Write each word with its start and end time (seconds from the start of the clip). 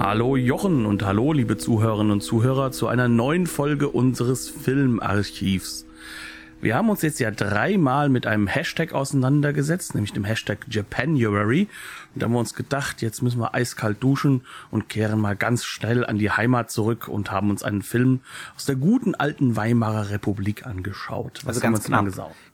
Hallo 0.00 0.34
Jochen 0.34 0.86
und 0.86 1.04
hallo 1.04 1.34
liebe 1.34 1.58
Zuhörerinnen 1.58 2.10
und 2.10 2.22
Zuhörer 2.22 2.72
zu 2.72 2.88
einer 2.88 3.06
neuen 3.06 3.46
Folge 3.46 3.90
unseres 3.90 4.48
Filmarchivs. 4.48 5.84
Wir 6.62 6.74
haben 6.74 6.88
uns 6.88 7.02
jetzt 7.02 7.20
ja 7.20 7.30
dreimal 7.30 8.08
mit 8.08 8.26
einem 8.26 8.46
Hashtag 8.46 8.94
auseinandergesetzt, 8.94 9.94
nämlich 9.94 10.14
dem 10.14 10.24
Hashtag 10.24 10.60
Japanuary. 10.70 11.68
Und 12.14 12.22
da 12.22 12.24
haben 12.24 12.32
wir 12.32 12.38
uns 12.38 12.54
gedacht, 12.54 13.02
jetzt 13.02 13.20
müssen 13.20 13.40
wir 13.40 13.54
eiskalt 13.54 14.02
duschen 14.02 14.40
und 14.70 14.88
kehren 14.88 15.20
mal 15.20 15.36
ganz 15.36 15.66
schnell 15.66 16.06
an 16.06 16.16
die 16.16 16.30
Heimat 16.30 16.70
zurück 16.70 17.06
und 17.06 17.30
haben 17.30 17.50
uns 17.50 17.62
einen 17.62 17.82
Film 17.82 18.20
aus 18.56 18.64
der 18.64 18.76
guten 18.76 19.14
alten 19.14 19.54
Weimarer 19.54 20.08
Republik 20.08 20.64
angeschaut. 20.64 21.42
Was 21.44 21.56
also 21.56 21.60
ganz 21.60 21.84
knapp. 21.84 22.06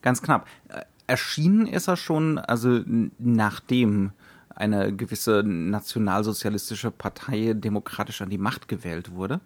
Ganz 0.03 0.21
knapp. 0.21 0.49
Äh, 0.69 0.81
erschienen 1.07 1.69
ist 1.69 1.87
er 1.87 1.97
schon, 1.97 2.39
also 2.39 2.81
nachdem 3.21 4.11
eine 4.57 4.95
gewisse 4.95 5.43
nationalsozialistische 5.45 6.91
Partei 6.91 7.53
demokratisch 7.55 8.23
an 8.23 8.31
die 8.31 8.39
Macht 8.39 8.69
gewählt 8.69 9.13
wurde. 9.13 9.41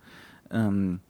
Ähm, 0.51 1.01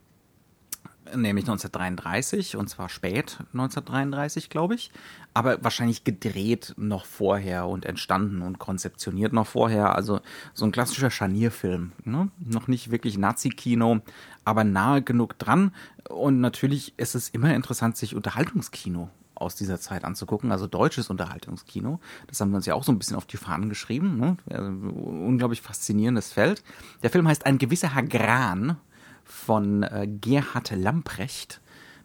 nämlich 1.16 1.44
1933 1.44 2.56
und 2.56 2.68
zwar 2.68 2.88
spät 2.88 3.38
1933, 3.52 4.48
glaube 4.48 4.74
ich, 4.74 4.90
aber 5.34 5.62
wahrscheinlich 5.62 6.04
gedreht 6.04 6.74
noch 6.76 7.04
vorher 7.04 7.66
und 7.66 7.84
entstanden 7.84 8.42
und 8.42 8.58
konzeptioniert 8.58 9.32
noch 9.32 9.46
vorher. 9.46 9.94
Also 9.94 10.20
so 10.54 10.64
ein 10.64 10.72
klassischer 10.72 11.10
Scharnierfilm, 11.10 11.92
ne? 12.04 12.30
noch 12.38 12.68
nicht 12.68 12.90
wirklich 12.90 13.18
Nazi-Kino, 13.18 14.00
aber 14.44 14.64
nahe 14.64 15.02
genug 15.02 15.38
dran. 15.38 15.74
Und 16.08 16.40
natürlich 16.40 16.94
ist 16.98 17.14
es 17.14 17.28
immer 17.28 17.54
interessant, 17.54 17.96
sich 17.96 18.14
Unterhaltungskino 18.14 19.10
aus 19.40 19.54
dieser 19.54 19.80
Zeit 19.80 20.04
anzugucken, 20.04 20.52
also 20.52 20.66
deutsches 20.66 21.10
Unterhaltungskino. 21.10 22.00
Das 22.26 22.40
haben 22.40 22.50
wir 22.50 22.56
uns 22.56 22.66
ja 22.66 22.74
auch 22.74 22.84
so 22.84 22.92
ein 22.92 22.98
bisschen 22.98 23.16
auf 23.16 23.26
die 23.26 23.36
Fahnen 23.36 23.68
geschrieben. 23.68 24.18
Ne? 24.18 24.36
Also, 24.50 24.68
unglaublich 24.68 25.62
faszinierendes 25.62 26.32
Feld. 26.32 26.62
Der 27.02 27.10
Film 27.10 27.26
heißt 27.26 27.46
Ein 27.46 27.58
gewisser 27.58 27.94
Herr 27.94 28.02
Gran 28.02 28.76
von 29.24 29.82
äh, 29.82 30.06
Gerhard 30.06 30.70
Lamprecht 30.70 31.60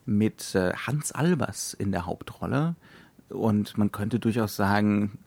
mit 0.05 0.55
äh, 0.55 0.73
Hans 0.73 1.11
Albers 1.11 1.73
in 1.73 1.91
der 1.91 2.05
Hauptrolle. 2.05 2.75
Und 3.29 3.77
man 3.77 3.91
könnte 3.91 4.19
durchaus 4.19 4.55
sagen, 4.55 5.17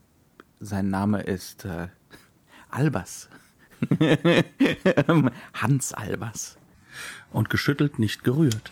sein 0.59 0.89
Name 0.89 1.21
ist 1.21 1.65
äh, 1.65 1.89
Albers. 2.69 3.29
Hans 5.53 5.93
Albers. 5.93 6.57
Und 7.31 7.49
geschüttelt, 7.49 7.99
nicht 7.99 8.23
gerührt. 8.23 8.71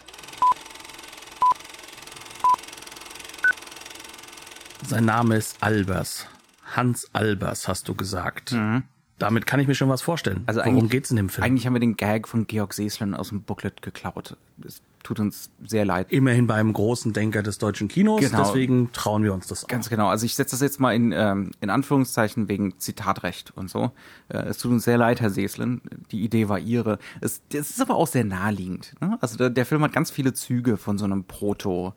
Sein 4.85 5.05
Name 5.05 5.35
ist 5.35 5.57
Albers. 5.61 6.27
Hans 6.75 7.09
Albers, 7.13 7.67
hast 7.67 7.87
du 7.87 7.95
gesagt. 7.95 8.51
Mhm. 8.51 8.83
Damit 9.19 9.47
kann 9.47 9.59
ich 9.59 9.67
mir 9.67 9.73
schon 9.73 9.89
was 9.89 10.01
vorstellen. 10.03 10.43
Also 10.45 10.61
Worum 10.63 10.89
geht's 10.89 11.09
in 11.09 11.17
dem 11.17 11.29
Film? 11.29 11.43
Eigentlich 11.45 11.65
haben 11.65 11.73
wir 11.73 11.79
den 11.79 11.97
Gag 11.97 12.27
von 12.27 12.45
Georg 12.45 12.73
Seslin 12.73 13.15
aus 13.15 13.29
dem 13.29 13.41
Booklet 13.41 13.81
geklaut. 13.81 14.37
Es 14.63 14.81
tut 15.01 15.19
uns 15.19 15.49
sehr 15.65 15.85
leid. 15.85 16.11
Immerhin 16.11 16.45
bei 16.45 16.55
einem 16.55 16.73
großen 16.73 17.13
Denker 17.13 17.41
des 17.41 17.57
deutschen 17.57 17.87
Kinos, 17.87 18.19
genau. 18.19 18.43
deswegen 18.43 18.91
trauen 18.91 19.23
wir 19.23 19.33
uns 19.33 19.47
das 19.47 19.63
auch. 19.63 19.69
Ganz 19.69 19.89
genau. 19.89 20.09
Also 20.09 20.25
ich 20.25 20.35
setze 20.35 20.51
das 20.51 20.61
jetzt 20.61 20.79
mal 20.79 20.93
in, 20.93 21.13
ähm, 21.13 21.51
in 21.61 21.71
Anführungszeichen 21.71 22.47
wegen 22.47 22.77
Zitatrecht 22.77 23.53
und 23.55 23.71
so. 23.71 23.91
Äh, 24.29 24.39
es 24.39 24.59
tut 24.59 24.71
uns 24.71 24.83
sehr 24.83 24.97
leid, 24.97 25.19
Herr 25.21 25.31
Seslin. 25.31 25.81
Die 26.11 26.23
Idee 26.23 26.47
war 26.49 26.59
Ihre. 26.59 26.99
Es, 27.21 27.41
es 27.51 27.71
ist 27.71 27.81
aber 27.81 27.95
auch 27.95 28.07
sehr 28.07 28.25
naheliegend. 28.25 28.93
Ne? 29.01 29.17
Also 29.21 29.37
der, 29.37 29.49
der 29.49 29.65
Film 29.65 29.81
hat 29.83 29.93
ganz 29.93 30.11
viele 30.11 30.33
Züge 30.33 30.77
von 30.77 30.97
so 30.99 31.05
einem 31.05 31.23
Proto- 31.23 31.93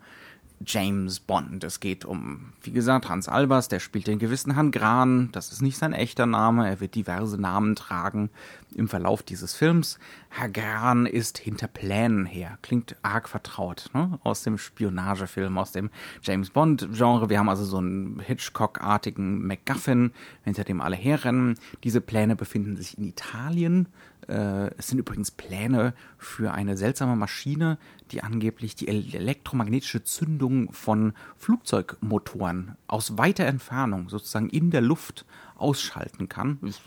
James 0.65 1.19
Bond. 1.19 1.63
Es 1.63 1.79
geht 1.79 2.05
um, 2.05 2.53
wie 2.61 2.71
gesagt, 2.71 3.09
Hans 3.09 3.27
Albers, 3.27 3.67
der 3.67 3.79
spielt 3.79 4.07
den 4.07 4.19
gewissen 4.19 4.53
Herrn 4.53 4.71
Gran. 4.71 5.29
Das 5.31 5.51
ist 5.51 5.61
nicht 5.61 5.77
sein 5.77 5.93
echter 5.93 6.25
Name. 6.25 6.67
Er 6.67 6.79
wird 6.79 6.95
diverse 6.95 7.39
Namen 7.39 7.75
tragen 7.75 8.29
im 8.75 8.87
Verlauf 8.87 9.23
dieses 9.23 9.53
Films. 9.53 9.99
Herr 10.33 10.47
Gran 10.47 11.07
ist 11.07 11.37
hinter 11.37 11.67
Plänen 11.67 12.25
her. 12.25 12.57
Klingt 12.61 12.95
arg 13.01 13.27
vertraut, 13.27 13.89
ne? 13.93 14.17
Aus 14.23 14.43
dem 14.43 14.57
Spionagefilm, 14.57 15.57
aus 15.57 15.73
dem 15.73 15.89
James 16.23 16.51
Bond-Genre. 16.51 17.29
Wir 17.29 17.37
haben 17.37 17.49
also 17.49 17.65
so 17.65 17.79
einen 17.79 18.21
Hitchcock-artigen 18.21 19.45
MacGuffin, 19.45 20.13
hinter 20.45 20.63
dem 20.63 20.79
alle 20.79 20.95
herrennen. 20.95 21.59
Diese 21.83 21.99
Pläne 21.99 22.37
befinden 22.37 22.77
sich 22.77 22.97
in 22.97 23.03
Italien. 23.03 23.89
Äh, 24.29 24.73
es 24.77 24.87
sind 24.87 24.99
übrigens 24.99 25.31
Pläne 25.31 25.93
für 26.17 26.53
eine 26.53 26.77
seltsame 26.77 27.17
Maschine, 27.17 27.77
die 28.11 28.23
angeblich 28.23 28.75
die 28.75 28.87
elektromagnetische 28.87 30.05
Zündung 30.05 30.71
von 30.71 31.11
Flugzeugmotoren 31.35 32.77
aus 32.87 33.17
weiter 33.17 33.45
Entfernung, 33.45 34.07
sozusagen 34.07 34.47
in 34.49 34.71
der 34.71 34.81
Luft, 34.81 35.25
ausschalten 35.55 36.29
kann. 36.29 36.57
Ist 36.61 36.83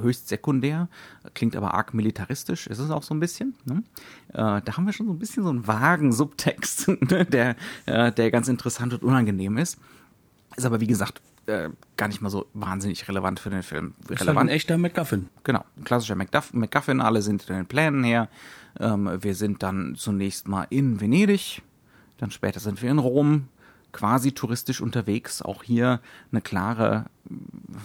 höchst 0.00 0.28
sekundär, 0.28 0.88
klingt 1.34 1.56
aber 1.56 1.74
arg 1.74 1.94
militaristisch, 1.94 2.66
ist 2.66 2.78
es 2.78 2.90
auch 2.90 3.02
so 3.02 3.14
ein 3.14 3.20
bisschen. 3.20 3.54
Ne? 3.64 3.82
Äh, 4.28 4.62
da 4.62 4.76
haben 4.76 4.86
wir 4.86 4.92
schon 4.92 5.06
so 5.06 5.12
ein 5.12 5.18
bisschen 5.18 5.42
so 5.44 5.50
einen 5.50 5.66
vagen 5.66 6.12
Subtext, 6.12 6.88
ne? 7.10 7.24
der, 7.24 7.56
äh, 7.86 8.12
der 8.12 8.30
ganz 8.30 8.48
interessant 8.48 8.94
und 8.94 9.02
unangenehm 9.02 9.58
ist. 9.58 9.78
Ist 10.56 10.64
aber 10.64 10.80
wie 10.80 10.86
gesagt 10.86 11.20
äh, 11.46 11.70
gar 11.96 12.08
nicht 12.08 12.20
mal 12.20 12.30
so 12.30 12.46
wahnsinnig 12.54 13.08
relevant 13.08 13.40
für 13.40 13.50
den 13.50 13.62
Film. 13.62 13.94
Ist 14.08 14.20
relevant. 14.20 14.38
Halt 14.38 14.48
ein 14.48 14.48
echter 14.48 14.78
MacGuffin. 14.78 15.28
Genau, 15.44 15.64
ein 15.76 15.84
klassischer 15.84 16.16
MacGuffin, 16.16 17.00
alle 17.00 17.22
sind 17.22 17.48
in 17.48 17.56
den 17.56 17.66
Plänen 17.66 18.04
her. 18.04 18.28
Ähm, 18.80 19.10
wir 19.20 19.34
sind 19.34 19.62
dann 19.62 19.94
zunächst 19.96 20.48
mal 20.48 20.66
in 20.70 21.00
Venedig, 21.00 21.62
dann 22.18 22.30
später 22.30 22.60
sind 22.60 22.82
wir 22.82 22.90
in 22.90 22.98
Rom, 22.98 23.48
quasi 23.96 24.32
touristisch 24.32 24.82
unterwegs. 24.82 25.40
Auch 25.40 25.62
hier 25.62 26.00
eine 26.30 26.42
klare, 26.42 27.06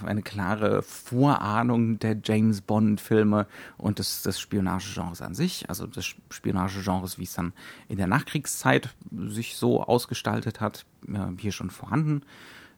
eine 0.05 0.21
klare 0.21 0.83
Vorahnung 0.83 1.99
der 1.99 2.17
James 2.21 2.59
Bond-Filme 2.59 3.47
und 3.77 3.97
des, 3.97 4.21
des 4.21 4.37
Spionagegenres 4.37 5.21
an 5.21 5.33
sich, 5.33 5.69
also 5.69 5.87
des 5.87 6.13
Spionagegenres, 6.29 7.17
wie 7.17 7.23
es 7.23 7.33
dann 7.33 7.53
in 7.87 7.95
der 7.95 8.07
Nachkriegszeit 8.07 8.89
sich 9.27 9.55
so 9.55 9.81
ausgestaltet 9.81 10.59
hat, 10.59 10.85
äh, 11.07 11.19
hier 11.37 11.53
schon 11.53 11.69
vorhanden. 11.69 12.23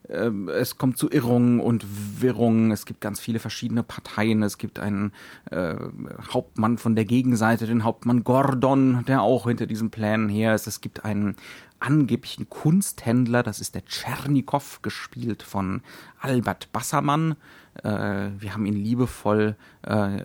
Ähm, 0.09 0.49
es 0.49 0.77
kommt 0.77 0.97
zu 0.97 1.09
Irrungen 1.09 1.59
und 1.59 1.85
Wirrungen. 2.21 2.71
Es 2.71 2.85
gibt 2.85 3.01
ganz 3.01 3.19
viele 3.19 3.39
verschiedene 3.39 3.83
Parteien. 3.83 4.43
Es 4.43 4.57
gibt 4.57 4.79
einen 4.79 5.11
äh, 5.49 5.75
Hauptmann 6.31 6.77
von 6.77 6.95
der 6.95 7.05
Gegenseite, 7.05 7.65
den 7.65 7.83
Hauptmann 7.83 8.23
Gordon, 8.23 9.05
der 9.07 9.21
auch 9.21 9.47
hinter 9.47 9.65
diesen 9.65 9.91
Plänen 9.91 10.29
her 10.29 10.53
ist. 10.55 10.67
Es 10.67 10.81
gibt 10.81 11.05
einen 11.05 11.35
angeblichen 11.83 12.49
Kunsthändler, 12.49 13.43
das 13.43 13.59
ist 13.59 13.75
der 13.75 13.85
Tschernikow, 13.85 14.81
gespielt 14.81 15.43
von 15.43 15.81
Albert 16.19 16.71
Bassermann. 16.71 17.35
Äh, 17.83 18.29
wir 18.39 18.53
haben 18.53 18.65
ihn 18.65 18.75
liebevoll 18.75 19.55
äh, 19.81 20.23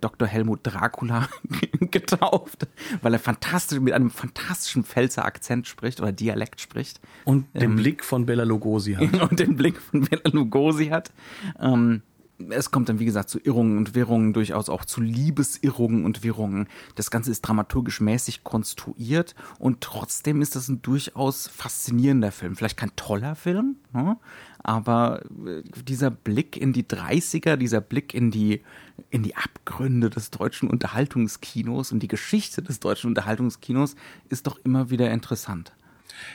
Dr. 0.00 0.26
Helmut 0.26 0.60
Dracula 0.62 1.28
getauft, 1.90 2.66
weil 3.02 3.12
er 3.12 3.18
fantastisch 3.20 3.78
mit 3.78 3.92
einem 3.92 4.10
fantastischen 4.10 4.82
Pfälzer 4.82 5.24
Akzent 5.24 5.68
spricht 5.68 6.00
oder 6.00 6.10
Dialekt 6.10 6.60
spricht. 6.60 7.00
Und 7.24 7.46
den 7.54 7.62
ähm, 7.62 7.76
Blick 7.76 8.04
von 8.04 8.26
Bella 8.26 8.44
Lugosi 8.44 8.94
hat. 8.94 9.20
Und 9.30 9.38
den 9.38 9.56
Blick 9.56 9.80
von 9.80 10.02
Bella 10.02 10.30
Lugosi 10.32 10.86
hat. 10.86 11.12
Ähm, 11.60 12.02
es 12.50 12.70
kommt 12.70 12.88
dann, 12.88 12.98
wie 12.98 13.04
gesagt, 13.04 13.30
zu 13.30 13.38
Irrungen 13.38 13.78
und 13.78 13.94
Wirrungen, 13.94 14.32
durchaus 14.32 14.68
auch 14.68 14.84
zu 14.84 15.00
Liebesirrungen 15.00 16.04
und 16.04 16.24
Wirrungen. 16.24 16.68
Das 16.96 17.10
Ganze 17.10 17.30
ist 17.30 17.42
dramaturgisch 17.42 18.00
mäßig 18.00 18.42
konstruiert 18.42 19.34
und 19.58 19.80
trotzdem 19.80 20.42
ist 20.42 20.56
das 20.56 20.68
ein 20.68 20.82
durchaus 20.82 21.46
faszinierender 21.46 22.32
Film. 22.32 22.56
Vielleicht 22.56 22.76
kein 22.76 22.94
toller 22.96 23.36
Film, 23.36 23.76
ne? 23.92 24.16
aber 24.62 25.22
äh, 25.46 25.62
dieser 25.86 26.10
Blick 26.10 26.56
in 26.56 26.72
die 26.72 26.84
30er, 26.84 27.56
dieser 27.56 27.80
Blick 27.80 28.14
in 28.14 28.30
die, 28.30 28.62
in 29.10 29.22
die 29.22 29.36
Abgründe 29.36 30.10
des 30.10 30.30
deutschen 30.30 30.68
Unterhaltungskinos 30.68 31.92
und 31.92 32.00
die 32.00 32.08
Geschichte 32.08 32.62
des 32.62 32.80
deutschen 32.80 33.08
Unterhaltungskinos 33.08 33.94
ist 34.28 34.46
doch 34.46 34.58
immer 34.64 34.90
wieder 34.90 35.10
interessant. 35.10 35.72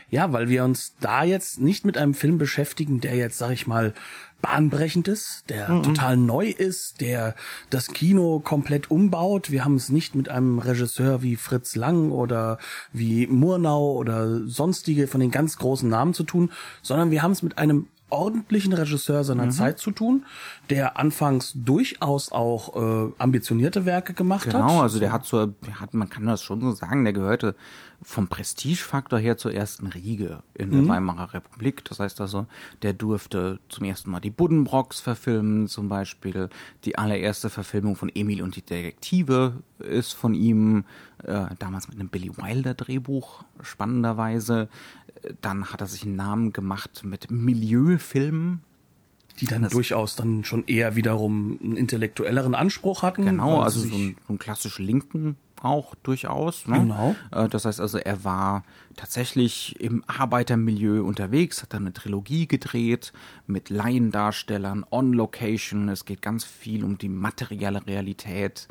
Ja, 0.10 0.34
weil 0.34 0.50
wir 0.50 0.64
uns 0.64 0.96
da 1.00 1.24
jetzt 1.24 1.60
nicht 1.60 1.86
mit 1.86 1.98
einem 1.98 2.14
Film 2.14 2.38
beschäftigen, 2.38 3.00
der 3.00 3.16
jetzt, 3.16 3.38
sag 3.38 3.52
ich 3.52 3.68
mal, 3.68 3.94
bahnbrechend 4.42 5.08
ist, 5.08 5.44
der 5.50 5.70
mhm. 5.70 5.84
total 5.84 6.18
neu 6.18 6.50
ist, 6.50 7.02
der 7.02 7.36
das 7.70 7.88
Kino 7.88 8.40
komplett 8.40 8.90
umbaut. 8.90 9.52
Wir 9.52 9.66
haben 9.66 9.76
es 9.76 9.90
nicht 9.90 10.16
mit 10.16 10.30
einem 10.30 10.60
Regisseur 10.60 11.22
wie 11.22 11.36
Fritz 11.36 11.76
Lang 11.76 12.12
oder 12.12 12.58
wie 12.94 13.28
Murnau 13.28 13.94
oder 13.94 14.48
sonstige 14.48 15.08
von 15.08 15.20
den 15.20 15.32
ganz 15.32 15.58
großen 15.58 15.90
Namen 15.90 16.14
zu 16.14 16.24
tun, 16.24 16.52
sondern 16.82 17.12
wir 17.12 17.22
haben 17.22 17.32
es 17.32 17.44
mit 17.44 17.58
einem 17.58 17.88
ordentlichen 18.10 18.74
Regisseur 18.74 19.24
seiner 19.24 19.46
Mhm. 19.46 19.52
Zeit 19.52 19.80
zu 19.80 19.92
tun, 19.92 20.26
der 20.70 20.98
anfangs 20.98 21.54
durchaus 21.56 22.32
auch 22.32 22.76
äh, 22.76 23.12
ambitionierte 23.18 23.86
Werke 23.86 24.14
gemacht 24.14 24.48
hat. 24.48 24.54
Genau, 24.54 24.82
also 24.82 25.00
der 25.00 25.12
hat 25.12 25.26
so, 25.26 25.46
der 25.46 25.80
hat, 25.80 25.94
man 25.94 26.10
kann 26.10 26.26
das 26.26 26.42
schon 26.44 26.62
so 26.62 26.72
sagen, 26.72 27.04
der 27.04 27.14
gehörte 27.14 27.56
vom 28.02 28.28
Prestigefaktor 28.30 29.20
her 29.20 29.38
zur 29.38 29.54
ersten 29.54 29.88
Riege 29.88 30.42
in 30.54 30.72
der 30.72 30.88
Weimarer 30.88 31.34
Republik. 31.34 31.84
Das 31.84 32.00
heißt 32.00 32.22
also, 32.22 32.46
der 32.82 32.94
durfte 32.94 33.60
zum 33.68 33.84
ersten 33.84 34.10
Mal 34.10 34.22
die 34.22 34.30
Buddenbrocks 34.30 35.02
verfilmen, 35.02 35.68
zum 35.68 35.90
Beispiel. 35.90 36.48
Die 36.86 36.98
allererste 36.98 37.50
Verfilmung 37.50 37.98
von 37.98 38.10
Emil 38.16 38.42
und 38.42 38.56
die 38.56 38.62
Detektive 38.62 39.56
ist 39.80 40.14
von 40.14 40.34
ihm, 40.34 40.86
äh, 41.24 41.48
damals 41.60 41.90
mit 41.90 42.00
einem 42.00 42.08
Billy 42.08 42.32
Wilder 42.38 42.74
Drehbuch, 42.74 43.44
spannenderweise. 43.62 44.70
Dann 45.42 45.66
hat 45.66 45.82
er 45.82 45.88
sich 45.88 46.04
einen 46.04 46.16
Namen 46.16 46.54
gemacht 46.54 47.02
mit 47.04 47.30
Milieufilmen. 47.32 48.62
die 49.40 49.46
dann 49.46 49.68
durchaus 49.70 50.16
dann 50.16 50.44
schon 50.44 50.66
eher 50.68 50.96
wiederum 50.96 51.58
einen 51.64 51.78
intellektuelleren 51.78 52.56
Anspruch 52.56 53.04
hatten. 53.04 53.26
Genau, 53.26 53.62
also 53.62 53.80
so 53.80 53.96
einen, 53.96 54.16
so 54.28 54.30
einen 54.30 54.40
klassisch 54.40 54.80
linken 54.80 55.38
auch 55.62 55.96
durchaus. 55.96 56.68
Ne? 56.68 56.80
Genau. 56.80 57.16
Äh, 57.32 57.48
Das 57.50 57.66
heißt 57.66 57.80
also, 57.82 57.98
er 57.98 58.24
war 58.24 58.64
tatsächlich 58.96 59.80
im 59.80 60.04
Arbeitermilieu 60.08 61.04
unterwegs, 61.04 61.62
hat 61.62 61.74
dann 61.74 61.84
eine 61.84 61.94
Trilogie 61.94 62.48
gedreht 62.48 63.14
mit 63.48 63.70
Laiendarstellern, 63.70 64.86
on 64.90 65.14
Location. 65.14 65.90
Es 65.90 66.06
geht 66.06 66.22
ganz 66.22 66.44
viel 66.44 66.84
um 66.84 66.98
die 66.98 67.10
materielle 67.10 67.86
Realität, 67.86 68.68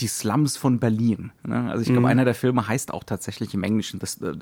die 0.00 0.08
Slums 0.08 0.56
von 0.56 0.78
Berlin. 0.80 1.32
Ne? 1.44 1.70
Also 1.70 1.82
ich 1.82 1.88
glaube, 1.92 2.08
einer 2.08 2.24
der 2.24 2.34
Filme 2.34 2.66
heißt 2.66 2.92
auch 2.92 3.04
tatsächlich 3.04 3.54
im 3.54 3.62
Englischen 3.62 3.98
das, 4.00 4.20
äh, 4.20 4.34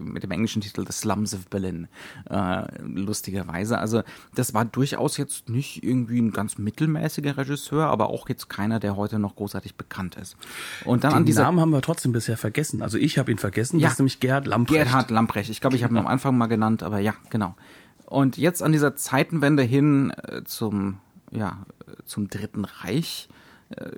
mit 0.00 0.22
dem 0.22 0.30
englischen 0.30 0.62
Titel 0.62 0.84
The 0.86 0.92
Slums 0.92 1.34
of 1.34 1.46
Berlin. 1.48 1.88
Äh, 2.28 2.64
lustigerweise. 2.82 3.78
Also 3.78 4.02
das 4.34 4.54
war 4.54 4.64
durchaus 4.64 5.16
jetzt 5.16 5.48
nicht 5.48 5.82
irgendwie 5.82 6.20
ein 6.20 6.32
ganz 6.32 6.58
mittelmäßiger 6.58 7.36
Regisseur, 7.36 7.86
aber 7.86 8.10
auch 8.10 8.28
jetzt 8.28 8.48
keiner, 8.48 8.80
der 8.80 8.96
heute 8.96 9.18
noch 9.18 9.36
großartig 9.36 9.76
bekannt 9.76 10.16
ist. 10.16 10.36
Und 10.84 11.04
dann 11.04 11.12
an 11.12 11.22
den 11.22 11.26
dieser 11.26 11.42
Namen 11.42 11.60
haben 11.60 11.70
wir 11.70 11.82
trotzdem 11.82 12.12
bisher 12.12 12.36
vergessen. 12.36 12.82
Also 12.82 12.98
ich 12.98 13.18
habe 13.18 13.30
ihn 13.30 13.38
vergessen. 13.38 13.78
Ja. 13.78 13.86
Das 13.86 13.94
ist 13.94 13.98
nämlich 13.98 14.20
Gerhard 14.20 14.46
Lamprecht. 14.46 14.84
Gerhard 14.84 15.10
Lamprecht. 15.10 15.50
Ich 15.50 15.60
glaube, 15.60 15.76
ich 15.76 15.84
habe 15.84 15.94
ihn 15.94 15.98
am 15.98 16.06
Anfang 16.06 16.36
mal 16.36 16.46
genannt, 16.46 16.82
aber 16.82 16.98
ja, 16.98 17.14
genau. 17.30 17.54
Und 18.06 18.38
jetzt 18.38 18.62
an 18.62 18.72
dieser 18.72 18.96
Zeitenwende 18.96 19.62
hin 19.62 20.10
äh, 20.10 20.42
zum, 20.44 20.98
ja, 21.30 21.66
äh, 21.86 22.02
zum 22.06 22.28
Dritten 22.28 22.64
Reich 22.64 23.28
äh, 23.76 23.90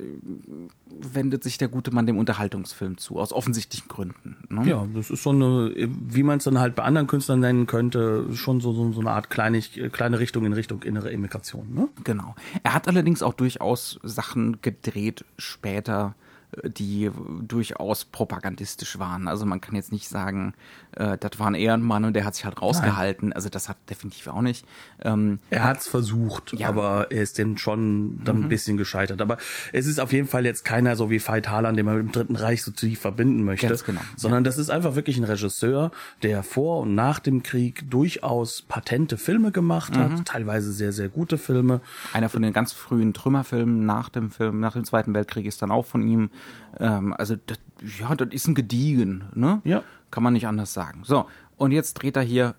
wendet 0.88 1.44
sich 1.44 1.56
der 1.56 1.68
gute 1.68 1.92
Mann 1.92 2.06
dem 2.06 2.18
Unterhaltungsfilm 2.18 2.98
zu, 2.98 3.18
aus 3.18 3.32
offensichtlichen 3.32 3.88
Gründen. 3.88 4.36
Ne? 4.48 4.68
Ja, 4.68 4.86
das 4.94 5.10
ist 5.10 5.22
so 5.22 5.30
eine, 5.30 5.72
wie 5.76 6.24
man 6.24 6.38
es 6.38 6.44
dann 6.44 6.58
halt 6.58 6.74
bei 6.74 6.82
anderen 6.82 7.06
Künstlern 7.06 7.40
nennen 7.40 7.66
könnte, 7.66 8.26
schon 8.34 8.60
so, 8.60 8.72
so, 8.72 8.92
so 8.92 9.00
eine 9.00 9.12
Art 9.12 9.30
kleine, 9.30 9.60
kleine 9.60 10.18
Richtung 10.18 10.44
in 10.44 10.52
Richtung 10.52 10.82
innere 10.82 11.10
Immigration. 11.10 11.72
Ne? 11.72 11.88
Genau. 12.02 12.34
Er 12.64 12.74
hat 12.74 12.88
allerdings 12.88 13.22
auch 13.22 13.34
durchaus 13.34 14.00
Sachen 14.02 14.60
gedreht 14.60 15.24
später, 15.38 16.16
äh, 16.62 16.68
die 16.68 17.10
durchaus 17.46 18.04
propagandistisch 18.04 18.98
waren. 18.98 19.28
Also 19.28 19.46
man 19.46 19.60
kann 19.60 19.76
jetzt 19.76 19.92
nicht 19.92 20.08
sagen, 20.08 20.54
äh, 20.96 21.16
das 21.18 21.38
war 21.38 21.46
ein 21.48 21.54
Ehrenmann 21.54 22.04
und 22.04 22.14
der 22.14 22.24
hat 22.24 22.34
sich 22.34 22.44
halt 22.44 22.60
rausgehalten. 22.60 23.32
Also 23.32 23.48
das 23.48 23.68
hat 23.68 23.76
definitiv 23.88 24.26
auch 24.28 24.42
nicht. 24.42 24.66
Ähm, 25.02 25.38
Er 25.50 25.64
hat's 25.64 25.88
versucht, 25.88 26.52
Ja. 26.58 26.68
aber 26.68 27.08
er 27.10 27.22
ist 27.22 27.38
dann 27.38 27.58
schon 27.58 28.20
dann 28.24 28.44
ein 28.44 28.48
bisschen 28.48 28.76
gescheitert. 28.76 29.20
Aber 29.20 29.38
es 29.72 29.86
ist 29.86 30.00
auf 30.00 30.12
jeden 30.12 30.26
Fall 30.28 30.44
jetzt 30.44 30.64
keiner 30.64 30.96
so 30.96 31.10
wie 31.10 31.20
Veit 31.26 31.48
Harlan, 31.48 31.76
den 31.76 31.86
man 31.86 31.96
mit 31.96 32.06
dem 32.06 32.12
Dritten 32.12 32.36
Reich 32.36 32.62
so 32.62 32.70
tief 32.70 33.00
verbinden 33.00 33.44
möchte. 33.44 33.68
Ganz 33.68 33.84
genau, 33.84 34.00
Sondern 34.16 34.44
das 34.44 34.58
ist 34.58 34.70
einfach 34.70 34.94
wirklich 34.94 35.16
ein 35.18 35.24
Regisseur, 35.24 35.90
der 36.22 36.42
vor 36.42 36.80
und 36.80 36.94
nach 36.94 37.18
dem 37.18 37.42
Krieg 37.42 37.90
durchaus 37.90 38.62
patente 38.62 39.16
Filme 39.18 39.52
gemacht 39.52 39.96
hat, 39.96 40.24
teilweise 40.26 40.72
sehr, 40.72 40.92
sehr 40.92 41.08
gute 41.08 41.38
Filme. 41.38 41.80
Einer 42.12 42.28
von 42.28 42.42
den 42.42 42.52
ganz 42.52 42.72
frühen 42.72 43.12
Trümmerfilmen 43.14 43.84
nach 43.86 44.08
dem 44.08 44.30
Film, 44.30 44.60
nach 44.60 44.72
dem 44.74 44.84
Zweiten 44.84 45.14
Weltkrieg 45.14 45.46
ist 45.46 45.62
dann 45.62 45.70
auch 45.70 45.86
von 45.86 46.02
ihm. 46.06 46.30
Ähm, 46.78 47.12
also 47.16 47.36
das, 47.46 47.58
ja, 47.98 48.14
das 48.14 48.28
ist 48.32 48.46
ein 48.48 48.54
Gediegen, 48.54 49.24
ne? 49.34 49.60
Ja. 49.64 49.82
Kann 50.10 50.22
man 50.22 50.32
nicht 50.32 50.46
anders 50.46 50.72
sagen. 50.72 51.02
So, 51.04 51.26
und 51.56 51.72
jetzt 51.72 51.94
dreht 51.94 52.16
er 52.16 52.22
hier 52.22 52.54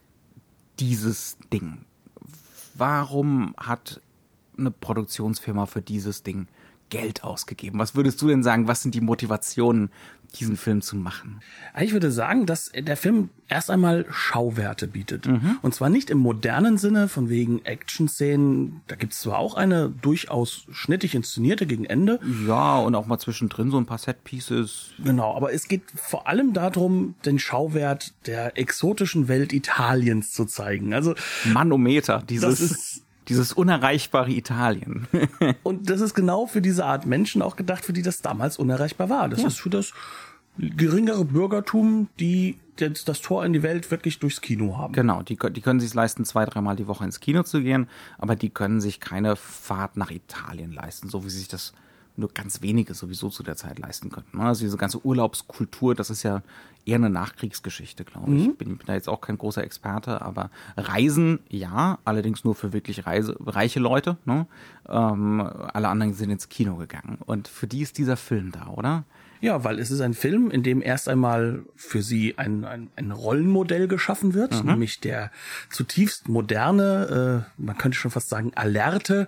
dieses 0.79 1.37
Ding. 1.51 1.85
Warum 2.73 3.53
hat 3.57 4.01
eine 4.57 4.71
Produktionsfirma 4.71 5.65
für 5.65 5.81
dieses 5.81 6.23
Ding 6.23 6.47
Geld 6.89 7.23
ausgegeben? 7.23 7.79
Was 7.79 7.95
würdest 7.95 8.21
du 8.21 8.27
denn 8.27 8.43
sagen, 8.43 8.67
was 8.67 8.81
sind 8.81 8.95
die 8.95 9.01
Motivationen, 9.01 9.91
diesen 10.39 10.57
Film 10.57 10.81
zu 10.81 10.95
machen? 10.95 11.41
Ich 11.79 11.93
würde 11.93 12.11
sagen, 12.11 12.45
dass 12.45 12.71
der 12.73 12.97
Film 12.97 13.29
erst 13.47 13.69
einmal 13.69 14.05
Schauwerte 14.09 14.87
bietet. 14.87 15.27
Und 15.61 15.75
zwar 15.75 15.89
nicht 15.89 16.09
im 16.09 16.19
modernen 16.19 16.77
Sinne, 16.77 17.07
von 17.07 17.29
wegen 17.29 17.65
Action-Szenen. 17.65 18.81
Da 18.87 18.95
gibt 18.95 19.13
es 19.13 19.19
zwar 19.19 19.39
auch 19.39 19.55
eine 19.55 19.89
durchaus 19.89 20.65
schnittig 20.71 21.15
inszenierte 21.15 21.65
gegen 21.65 21.85
Ende. 21.85 22.19
Ja, 22.47 22.79
und 22.79 22.95
auch 22.95 23.07
mal 23.07 23.19
zwischendrin 23.19 23.71
so 23.71 23.77
ein 23.77 23.85
paar 23.85 23.97
Set-Pieces. 23.97 24.91
Genau, 25.03 25.35
aber 25.35 25.53
es 25.53 25.67
geht 25.67 25.83
vor 25.95 26.27
allem 26.27 26.53
darum, 26.53 27.15
den 27.25 27.39
Schauwert 27.39 28.13
der 28.25 28.57
exotischen 28.57 29.27
Welt 29.27 29.53
Italiens 29.53 30.31
zu 30.31 30.45
zeigen. 30.45 30.93
Also, 30.93 31.15
Manometer, 31.45 32.23
dieses, 32.27 33.03
dieses 33.31 33.53
unerreichbare 33.53 34.29
Italien. 34.29 35.07
und 35.63 35.89
das 35.89 36.01
ist 36.01 36.13
genau 36.13 36.47
für 36.47 36.61
diese 36.61 36.85
Art 36.85 37.05
Menschen 37.05 37.41
auch 37.41 37.55
gedacht, 37.55 37.85
für 37.85 37.93
die 37.93 38.01
das 38.01 38.21
damals 38.21 38.57
unerreichbar 38.57 39.09
war. 39.09 39.29
Das 39.29 39.43
ist 39.43 39.59
für 39.59 39.69
das 39.69 39.93
geringere 40.57 41.23
Bürgertum, 41.23 42.09
die 42.19 42.57
jetzt 42.77 43.07
das 43.07 43.21
Tor 43.21 43.45
in 43.45 43.53
die 43.53 43.63
Welt 43.63 43.89
wirklich 43.89 44.19
durchs 44.19 44.41
Kino 44.41 44.77
haben. 44.77 44.93
Genau, 44.93 45.21
die, 45.23 45.37
die 45.51 45.61
können 45.61 45.79
sich 45.79 45.93
leisten, 45.93 46.25
zwei, 46.25 46.45
dreimal 46.45 46.75
die 46.75 46.87
Woche 46.87 47.05
ins 47.05 47.21
Kino 47.21 47.43
zu 47.43 47.61
gehen, 47.61 47.87
aber 48.17 48.35
die 48.35 48.49
können 48.49 48.81
sich 48.81 48.99
keine 48.99 49.37
Fahrt 49.37 49.95
nach 49.95 50.11
Italien 50.11 50.73
leisten, 50.73 51.07
so 51.07 51.23
wie 51.23 51.29
sich 51.29 51.47
das 51.47 51.73
nur 52.17 52.29
ganz 52.33 52.61
wenige 52.61 52.93
sowieso 52.93 53.29
zu 53.29 53.43
der 53.43 53.55
Zeit 53.55 53.79
leisten 53.79 54.09
könnten. 54.09 54.37
ne? 54.37 54.43
Also 54.43 54.65
diese 54.65 54.77
ganze 54.77 55.05
Urlaubskultur, 55.05 55.95
das 55.95 56.09
ist 56.09 56.23
ja 56.23 56.41
eher 56.85 56.95
eine 56.95 57.09
Nachkriegsgeschichte, 57.09 58.03
glaube 58.05 58.33
ich. 58.35 58.57
Bin, 58.57 58.77
bin 58.77 58.87
da 58.87 58.93
jetzt 58.93 59.09
auch 59.09 59.21
kein 59.21 59.37
großer 59.37 59.63
Experte, 59.63 60.21
aber 60.21 60.49
Reisen, 60.77 61.39
ja, 61.49 61.99
allerdings 62.05 62.43
nur 62.43 62.55
für 62.55 62.73
wirklich 62.73 63.05
Reise, 63.05 63.35
reiche 63.45 63.79
Leute. 63.79 64.17
Ne? 64.25 64.47
Ähm, 64.87 65.41
alle 65.41 65.89
anderen 65.89 66.13
sind 66.13 66.29
ins 66.29 66.49
Kino 66.49 66.75
gegangen. 66.75 67.17
Und 67.25 67.47
für 67.47 67.67
die 67.67 67.81
ist 67.81 67.97
dieser 67.97 68.17
Film 68.17 68.51
da, 68.51 68.67
oder? 68.67 69.03
Ja, 69.41 69.63
weil 69.63 69.79
es 69.79 69.89
ist 69.89 70.01
ein 70.01 70.13
Film, 70.13 70.51
in 70.51 70.61
dem 70.61 70.81
erst 70.81 71.09
einmal 71.09 71.63
für 71.75 72.01
sie 72.03 72.37
ein, 72.37 72.63
ein, 72.63 72.89
ein 72.95 73.11
Rollenmodell 73.11 73.87
geschaffen 73.87 74.35
wird, 74.35 74.63
nämlich 74.63 74.99
der 74.99 75.31
zutiefst 75.69 76.29
moderne, 76.29 77.45
äh, 77.57 77.61
man 77.61 77.77
könnte 77.77 77.97
schon 77.97 78.11
fast 78.11 78.29
sagen 78.29 78.51
alerte, 78.55 79.27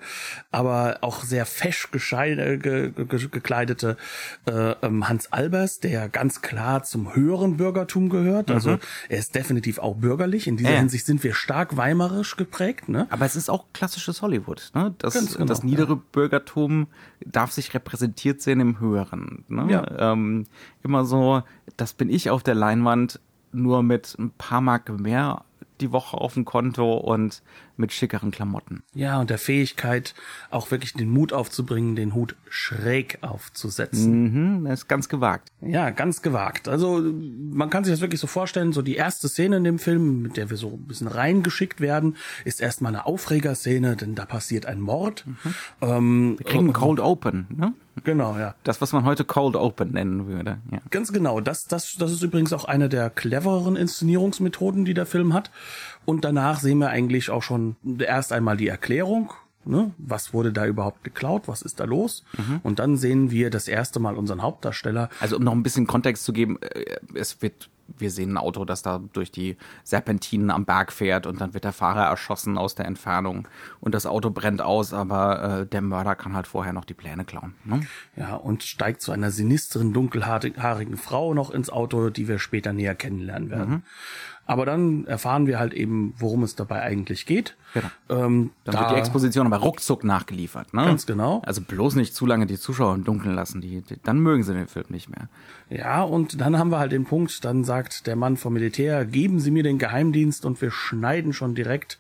aber 0.52 1.00
auch 1.02 1.24
sehr 1.24 1.46
fesch 1.46 1.88
äh, 1.94 2.58
ge, 2.58 2.92
ge, 2.92 3.28
gekleidete 3.32 3.98
äh, 4.46 4.76
ähm, 4.84 5.10
Hans 5.10 5.34
Albers, 5.34 5.80
der 5.80 6.10
ganz 6.10 6.42
klar 6.42 6.84
zum 6.84 7.16
höheren 7.16 7.58
Bürgertum 7.58 8.10
gehört. 8.10 8.52
Also 8.52 8.78
er 9.10 9.18
ist 9.18 9.34
definitiv 9.34 9.80
auch 9.80 9.96
bürgerlich. 9.96 10.48
In 10.48 10.58
dieser 10.58 10.74
Ja. 10.74 10.80
Hinsicht 10.80 11.06
sind 11.06 11.24
wir 11.24 11.34
stark 11.34 11.76
weimarisch 11.76 12.38
geprägt. 12.38 12.88
Ne? 12.88 13.08
Aber 13.10 13.26
es 13.26 13.36
ist 13.36 13.50
auch 13.50 13.66
klassisches 13.74 14.22
Hollywood. 14.22 14.70
Ne? 14.76 14.94
Das, 15.00 15.14
genau, 15.14 15.46
das 15.46 15.64
niedere 15.64 15.96
Bürgertum 15.96 16.88
darf 17.26 17.52
sich 17.52 17.74
repräsentiert 17.74 18.42
sehen 18.42 18.60
im 18.60 18.80
Höheren. 18.80 19.44
Ne? 19.48 19.68
Ja. 19.72 19.84
Ähm, 20.04 20.46
immer 20.84 21.06
so, 21.06 21.44
das 21.78 21.94
bin 21.94 22.10
ich 22.10 22.30
auf 22.30 22.44
der 22.44 22.56
Leinwand, 22.56 23.20
nur 23.52 23.84
mit 23.84 24.16
ein 24.20 24.32
paar 24.32 24.62
Mark 24.62 24.90
mehr 25.00 25.46
die 25.82 25.92
Woche 25.92 26.18
auf 26.18 26.34
dem 26.34 26.46
Konto 26.46 26.98
und 26.98 27.42
mit 27.78 27.92
schickeren 27.92 28.32
Klamotten. 28.32 28.84
Ja, 28.94 29.20
und 29.20 29.30
der 29.30 29.38
Fähigkeit, 29.38 30.14
auch 30.52 30.72
wirklich 30.72 30.94
den 30.94 31.10
Mut 31.10 31.34
aufzubringen, 31.34 31.96
den 31.96 32.14
Hut 32.14 32.36
schräg 32.50 33.18
aufzusetzen. 33.22 34.60
Mhm, 34.60 34.66
das 34.66 34.82
ist 34.82 34.88
ganz 34.88 35.10
gewagt. 35.10 35.52
Ja, 35.62 35.90
ganz 35.90 36.22
gewagt. 36.22 36.68
Also 36.68 37.02
man 37.02 37.70
kann 37.70 37.84
sich 37.84 37.94
das 37.94 38.02
wirklich 38.02 38.20
so 38.22 38.28
vorstellen, 38.28 38.74
so 38.74 38.82
die 38.82 38.96
erste 38.96 39.28
Szene 39.28 39.58
in 39.58 39.64
dem 39.64 39.80
Film, 39.80 40.22
mit 40.22 40.38
der 40.38 40.50
wir 40.50 40.58
so 40.58 40.70
ein 40.70 40.88
bisschen 40.88 41.08
reingeschickt 41.08 41.82
werden, 41.82 42.18
ist 42.46 42.62
erstmal 42.62 42.94
eine 42.94 43.06
Aufregerszene, 43.06 43.96
denn 43.96 44.16
da 44.16 44.26
passiert 44.26 44.66
ein 44.66 44.80
Mord. 44.80 45.26
Ähm, 45.82 46.36
Wir 46.38 46.46
kriegen 46.46 46.70
ein 46.70 46.74
Cold 46.74 47.00
Open. 47.00 47.48
Ne? 47.50 47.74
genau, 48.04 48.38
ja. 48.38 48.56
Das, 48.64 48.82
was 48.82 48.92
man 48.92 49.06
heute 49.06 49.24
Cold 49.24 49.56
Open 49.56 49.92
nennen 49.92 50.28
würde. 50.28 50.58
Ja. 50.72 50.80
Ganz 50.90 51.14
genau. 51.14 51.40
Das, 51.42 51.66
das, 51.66 51.96
das 51.96 52.12
ist 52.12 52.24
übrigens 52.24 52.54
auch 52.54 52.66
eine 52.66 52.90
der 52.90 53.10
clevereren 53.10 53.76
Inszenierungsmethoden, 53.76 54.86
die 54.86 54.94
der 54.94 55.06
Film 55.06 55.34
hat. 55.34 55.52
Und 56.06 56.26
danach 56.26 56.60
sehen 56.60 56.80
wir 56.80 56.90
eigentlich 56.90 57.30
auch 57.30 57.44
schon 57.44 57.76
erst 58.00 58.32
einmal 58.32 58.58
die 58.58 58.68
Erklärung. 58.68 59.32
Ne? 59.66 59.92
Was 59.98 60.34
wurde 60.34 60.52
da 60.52 60.66
überhaupt 60.66 61.04
geklaut? 61.04 61.48
Was 61.48 61.62
ist 61.62 61.80
da 61.80 61.86
los? 61.86 62.26
Und 62.64 62.80
dann 62.80 62.98
sehen 62.98 63.32
wir 63.32 63.50
das 63.50 63.70
erste 63.70 64.00
Mal 64.00 64.16
unseren 64.16 64.42
Hauptdarsteller. 64.42 65.10
Also 65.22 65.38
um 65.38 65.44
noch 65.44 65.54
ein 65.54 65.64
bisschen 65.64 65.88
Kontext 65.88 66.26
zu 66.26 66.34
geben, 66.34 66.62
äh, 66.62 66.98
es 67.14 67.42
wird 67.42 67.70
wir 67.98 68.12
sehen 68.12 68.34
ein 68.34 68.38
Auto, 68.38 68.66
das 68.66 68.82
da 68.82 69.02
durch 69.14 69.32
die 69.32 69.58
Serpentinen 69.84 70.52
am 70.52 70.66
Berg 70.66 70.92
fährt 70.92 71.28
und 71.28 71.42
dann 71.42 71.54
wird 71.54 71.64
der 71.64 71.74
Fahrer 71.74 72.06
erschossen 72.06 72.58
aus 72.58 72.76
der 72.76 72.86
Entfernung 72.86 73.48
und 73.80 73.94
das 73.94 74.06
Auto 74.06 74.30
brennt 74.30 74.62
aus, 74.62 74.94
aber 74.94 75.62
äh, 75.62 75.66
der 75.66 75.82
Mörder 75.82 76.16
kann 76.16 76.34
halt 76.34 76.48
vorher 76.48 76.74
noch 76.74 76.86
die 76.86 76.94
Pläne 76.94 77.26
klauen. 77.26 77.56
Ne? 77.66 77.86
Ja, 78.16 78.36
und 78.36 78.64
steigt 78.64 79.02
zu 79.02 79.12
einer 79.12 79.32
sinisteren, 79.32 79.94
dunkelhaarigen 79.94 80.98
Frau 80.98 81.34
noch 81.34 81.52
ins 81.52 81.70
Auto, 81.70 82.10
die 82.10 82.28
wir 82.28 82.40
später 82.40 82.74
näher 82.74 82.96
kennenlernen 82.96 83.50
werden. 83.50 83.70
Mhm. 83.70 83.84
Aber 84.46 84.66
dann 84.66 85.06
erfahren 85.06 85.48
wir 85.48 85.58
halt 85.58 85.74
eben, 85.74 86.14
worum 86.18 86.44
es 86.44 86.56
dabei 86.56 86.82
eigentlich 86.82 87.26
geht. 87.26 87.56
Genau. 87.74 87.88
Ähm, 88.10 88.52
dann 88.66 88.76
da 88.76 88.82
wird 88.82 88.92
die 88.92 88.96
Exposition 88.96 89.48
aber 89.48 89.58
ruckzuck 89.58 90.04
nachgeliefert. 90.04 90.74
Ne? 90.74 90.86
Ganz 90.86 91.06
genau. 91.06 91.42
Also 91.46 91.62
bloß 91.62 91.96
nicht 91.96 92.14
zu 92.14 92.26
lange 92.26 92.46
die 92.46 92.60
Zuschauer 92.60 92.94
im 92.94 93.04
Dunkeln 93.04 93.34
lassen, 93.34 93.62
die, 93.62 93.82
die, 93.82 93.96
dann 94.04 94.20
mögen 94.20 94.44
sie 94.44 94.54
den 94.54 94.68
Film 94.68 94.86
nicht 94.90 95.10
mehr. 95.10 95.30
Ja, 95.70 96.04
und 96.04 96.40
dann 96.40 96.60
haben 96.60 96.70
wir 96.70 96.78
halt 96.78 96.92
den 96.92 97.06
Punkt, 97.06 97.44
dann 97.46 97.64
sagt 97.64 98.06
der 98.06 98.16
Mann 98.16 98.38
vom 98.38 98.54
Militär, 98.54 99.06
geben 99.06 99.40
Sie 99.40 99.50
mir 99.50 99.64
den 99.64 99.80
Geheimdienst 99.80 100.46
und 100.46 100.62
wir 100.62 100.70
schneiden 100.70 101.34
schon 101.34 101.56
direkt 101.56 101.98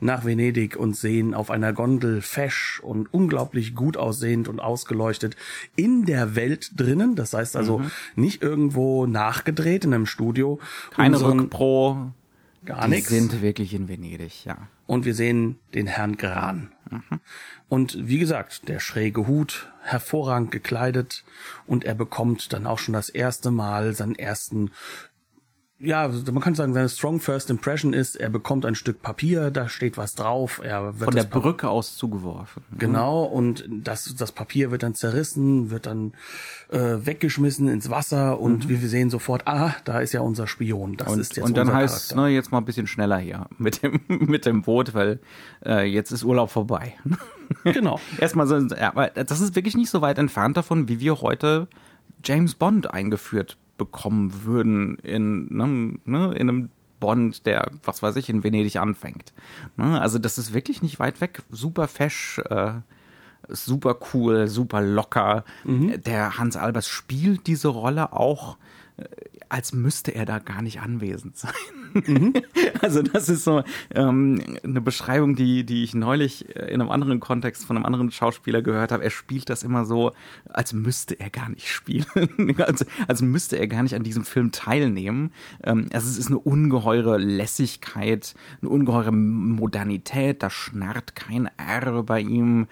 nach 0.00 0.24
Venedig 0.24 0.76
und 0.76 0.96
sehen 0.96 1.32
auf 1.32 1.50
einer 1.50 1.72
Gondel 1.72 2.20
fesch 2.20 2.80
und 2.82 3.12
unglaublich 3.14 3.76
gut 3.76 3.96
aussehend 3.96 4.48
und 4.48 4.58
ausgeleuchtet 4.58 5.36
in 5.76 6.04
der 6.04 6.34
Welt 6.34 6.72
drinnen. 6.76 7.14
Das 7.14 7.34
heißt 7.34 7.54
also 7.54 7.78
mhm. 7.78 7.90
nicht 8.16 8.42
irgendwo 8.42 9.06
nachgedreht 9.06 9.84
in 9.84 9.94
einem 9.94 10.06
Studio. 10.06 10.58
Keine 10.90 11.20
Rückpro. 11.20 11.81
Gar 12.64 12.88
nichts. 12.88 13.08
sind 13.08 13.42
wirklich 13.42 13.74
in 13.74 13.88
Venedig, 13.88 14.44
ja. 14.44 14.68
Und 14.86 15.04
wir 15.04 15.14
sehen 15.14 15.58
den 15.74 15.86
Herrn 15.86 16.16
Gran. 16.16 16.70
Mhm. 16.90 17.20
Und 17.68 17.96
wie 18.06 18.18
gesagt, 18.18 18.68
der 18.68 18.78
schräge 18.78 19.26
Hut, 19.26 19.72
hervorragend 19.82 20.52
gekleidet 20.52 21.24
und 21.66 21.84
er 21.84 21.94
bekommt 21.94 22.52
dann 22.52 22.66
auch 22.66 22.78
schon 22.78 22.94
das 22.94 23.08
erste 23.08 23.50
Mal 23.50 23.94
seinen 23.94 24.14
ersten 24.14 24.70
ja, 25.82 26.08
man 26.08 26.42
kann 26.42 26.54
sagen, 26.54 26.72
seine 26.74 26.88
strong 26.88 27.18
first 27.18 27.50
impression 27.50 27.92
ist, 27.92 28.14
er 28.14 28.30
bekommt 28.30 28.64
ein 28.64 28.76
Stück 28.76 29.02
Papier, 29.02 29.50
da 29.50 29.68
steht 29.68 29.96
was 29.96 30.14
drauf, 30.14 30.60
er 30.62 31.00
wird 31.00 31.04
von 31.04 31.14
der 31.14 31.24
Brücke 31.24 31.68
aus 31.68 31.96
zugeworfen. 31.96 32.62
Genau, 32.78 33.24
und 33.24 33.68
das 33.68 34.14
das 34.14 34.30
Papier 34.30 34.70
wird 34.70 34.84
dann 34.84 34.94
zerrissen, 34.94 35.70
wird 35.70 35.86
dann 35.86 36.12
äh, 36.70 36.78
weggeschmissen 36.78 37.68
ins 37.68 37.90
Wasser 37.90 38.38
und 38.38 38.68
mhm. 38.68 38.80
wir 38.80 38.88
sehen 38.88 39.10
sofort, 39.10 39.46
ah, 39.46 39.74
da 39.84 40.00
ist 40.00 40.12
ja 40.12 40.20
unser 40.20 40.46
Spion. 40.46 40.96
Das 40.96 41.12
und, 41.12 41.20
ist 41.20 41.36
jetzt 41.36 41.44
Und 41.44 41.56
dann 41.56 41.72
heißt, 41.72 42.14
ne, 42.14 42.28
jetzt 42.28 42.52
mal 42.52 42.58
ein 42.58 42.64
bisschen 42.64 42.86
schneller 42.86 43.18
hier 43.18 43.46
mit 43.58 43.82
dem 43.82 44.00
mit 44.08 44.46
dem 44.46 44.62
Boot, 44.62 44.94
weil 44.94 45.18
äh, 45.66 45.84
jetzt 45.84 46.12
ist 46.12 46.24
Urlaub 46.24 46.50
vorbei. 46.50 46.94
Genau. 47.64 48.00
Erstmal 48.18 48.46
so, 48.46 48.56
ja, 48.56 48.88
aber 48.88 49.08
das 49.08 49.40
ist 49.40 49.54
wirklich 49.54 49.76
nicht 49.76 49.90
so 49.90 50.00
weit 50.00 50.16
entfernt 50.16 50.56
davon, 50.56 50.88
wie 50.88 51.00
wir 51.00 51.20
heute 51.20 51.68
James 52.24 52.54
Bond 52.54 52.92
eingeführt 52.92 53.58
bekommen 53.84 54.44
würden 54.44 54.96
in, 54.98 55.48
ne, 55.54 55.98
ne, 56.04 56.34
in 56.34 56.48
einem 56.48 56.70
Bond, 57.00 57.46
der, 57.46 57.68
was 57.82 58.00
weiß 58.00 58.14
ich, 58.16 58.28
in 58.28 58.44
Venedig 58.44 58.76
anfängt. 58.76 59.32
Ne? 59.76 60.00
Also 60.00 60.20
das 60.20 60.38
ist 60.38 60.54
wirklich 60.54 60.82
nicht 60.82 61.00
weit 61.00 61.20
weg. 61.20 61.42
Super 61.50 61.88
fesch, 61.88 62.38
äh, 62.48 62.74
super 63.48 63.96
cool, 64.14 64.46
super 64.46 64.80
locker. 64.80 65.44
Mhm. 65.64 66.00
Der 66.02 66.38
Hans 66.38 66.56
Albers 66.56 66.86
spielt 66.86 67.48
diese 67.48 67.68
Rolle 67.68 68.12
auch 68.12 68.56
als 69.48 69.74
müsste 69.74 70.14
er 70.14 70.24
da 70.24 70.38
gar 70.38 70.62
nicht 70.62 70.80
anwesend 70.80 71.36
sein. 71.36 71.52
Mhm. 71.94 72.32
Also 72.80 73.00
das 73.00 73.28
ist 73.28 73.44
so 73.44 73.62
ähm, 73.94 74.40
eine 74.64 74.80
Beschreibung, 74.80 75.36
die, 75.36 75.62
die 75.64 75.84
ich 75.84 75.94
neulich 75.94 76.48
in 76.56 76.80
einem 76.80 76.90
anderen 76.90 77.20
Kontext 77.20 77.64
von 77.64 77.76
einem 77.76 77.86
anderen 77.86 78.10
Schauspieler 78.10 78.60
gehört 78.60 78.90
habe. 78.90 79.04
Er 79.04 79.10
spielt 79.10 79.48
das 79.50 79.62
immer 79.62 79.84
so, 79.84 80.10
als 80.48 80.72
müsste 80.72 81.20
er 81.20 81.30
gar 81.30 81.48
nicht 81.48 81.68
spielen. 81.68 82.06
als, 82.58 82.84
als 83.06 83.22
müsste 83.22 83.56
er 83.56 83.68
gar 83.68 83.84
nicht 83.84 83.94
an 83.94 84.02
diesem 84.02 84.24
Film 84.24 84.50
teilnehmen. 84.50 85.32
Ähm, 85.62 85.90
also 85.92 86.08
es 86.08 86.18
ist 86.18 86.26
eine 86.26 86.40
ungeheure 86.40 87.18
Lässigkeit, 87.18 88.34
eine 88.60 88.70
ungeheure 88.70 89.12
Modernität. 89.12 90.42
Da 90.42 90.50
schnarrt 90.50 91.14
kein 91.14 91.50
R 91.56 92.02
bei 92.02 92.20
ihm. 92.20 92.66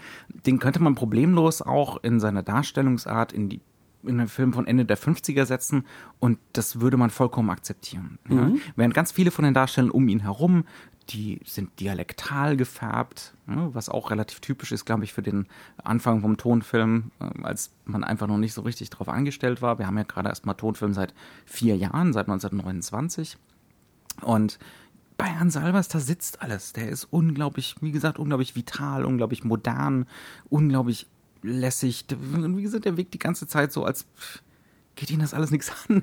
Den 0.45 0.59
könnte 0.59 0.83
man 0.83 0.97
problemlos 0.97 1.63
auch 1.63 2.03
in 2.03 2.19
seiner 2.19 2.43
Darstellungsart 2.43 3.33
in 3.33 3.49
die 3.49 3.61
in 4.03 4.21
einem 4.21 4.29
Film 4.29 4.53
von 4.53 4.67
Ende 4.67 4.85
der 4.85 4.99
50er 4.99 5.45
setzen 5.45 5.85
und 6.19 6.39
das 6.53 6.81
würde 6.81 6.97
man 6.97 7.11
vollkommen 7.11 7.51
akzeptieren. 7.51 8.19
Mhm. 8.29 8.37
Ja? 8.37 8.53
Während 8.77 8.95
ganz 8.95 9.13
viele 9.13 9.31
von 9.31 9.45
den 9.45 9.55
Darstellern 9.55 9.91
um 9.91 10.09
ihn 10.09 10.21
herum, 10.21 10.65
die 11.11 11.41
sind 11.45 11.81
dialektal 11.81 12.57
gefärbt, 12.57 13.35
ja, 13.49 13.75
was 13.75 13.89
auch 13.89 14.11
relativ 14.11 14.41
typisch 14.41 14.71
ist, 14.71 14.85
glaube 14.85 15.05
ich, 15.05 15.13
für 15.13 15.23
den 15.23 15.47
Anfang 15.83 16.21
vom 16.21 16.37
Tonfilm, 16.37 17.11
äh, 17.21 17.43
als 17.43 17.73
man 17.85 18.05
einfach 18.05 18.29
noch 18.29 18.39
nicht 18.39 18.55
so 18.55 18.63
richtig 18.63 18.91
drauf 18.91 19.09
eingestellt 19.09 19.61
war. 19.61 19.79
Wir 19.79 19.87
haben 19.87 19.97
ja 19.97 20.05
gerade 20.05 20.29
erst 20.29 20.47
mal 20.47 20.55
Tonfilm 20.55 20.95
seit 20.95 21.15
vier 21.47 21.77
Jahren, 21.77 22.13
seit 22.13 22.29
1929. 22.29 23.39
Und 24.23 24.59
bei 25.17 25.27
Herrn 25.27 25.51
Salvers, 25.51 25.89
da 25.89 25.99
sitzt 25.99 26.43
alles. 26.43 26.73
Der 26.73 26.89
ist 26.89 27.05
unglaublich, 27.05 27.75
wie 27.81 27.93
gesagt, 27.93 28.19
unglaublich 28.19 28.55
vital, 28.55 29.05
unglaublich 29.05 29.45
modern, 29.45 30.07
unglaublich 30.49 31.09
lässig. 31.43 32.07
Wie 32.09 32.63
gesagt, 32.63 32.85
der 32.85 32.97
wirkt 32.97 33.15
die 33.15 33.19
ganze 33.19 33.47
Zeit 33.47 33.73
so, 33.73 33.85
als 33.85 34.07
geht 34.97 35.11
ihnen 35.11 35.21
das 35.21 35.35
alles 35.35 35.51
nichts 35.51 35.73
an. 35.89 36.03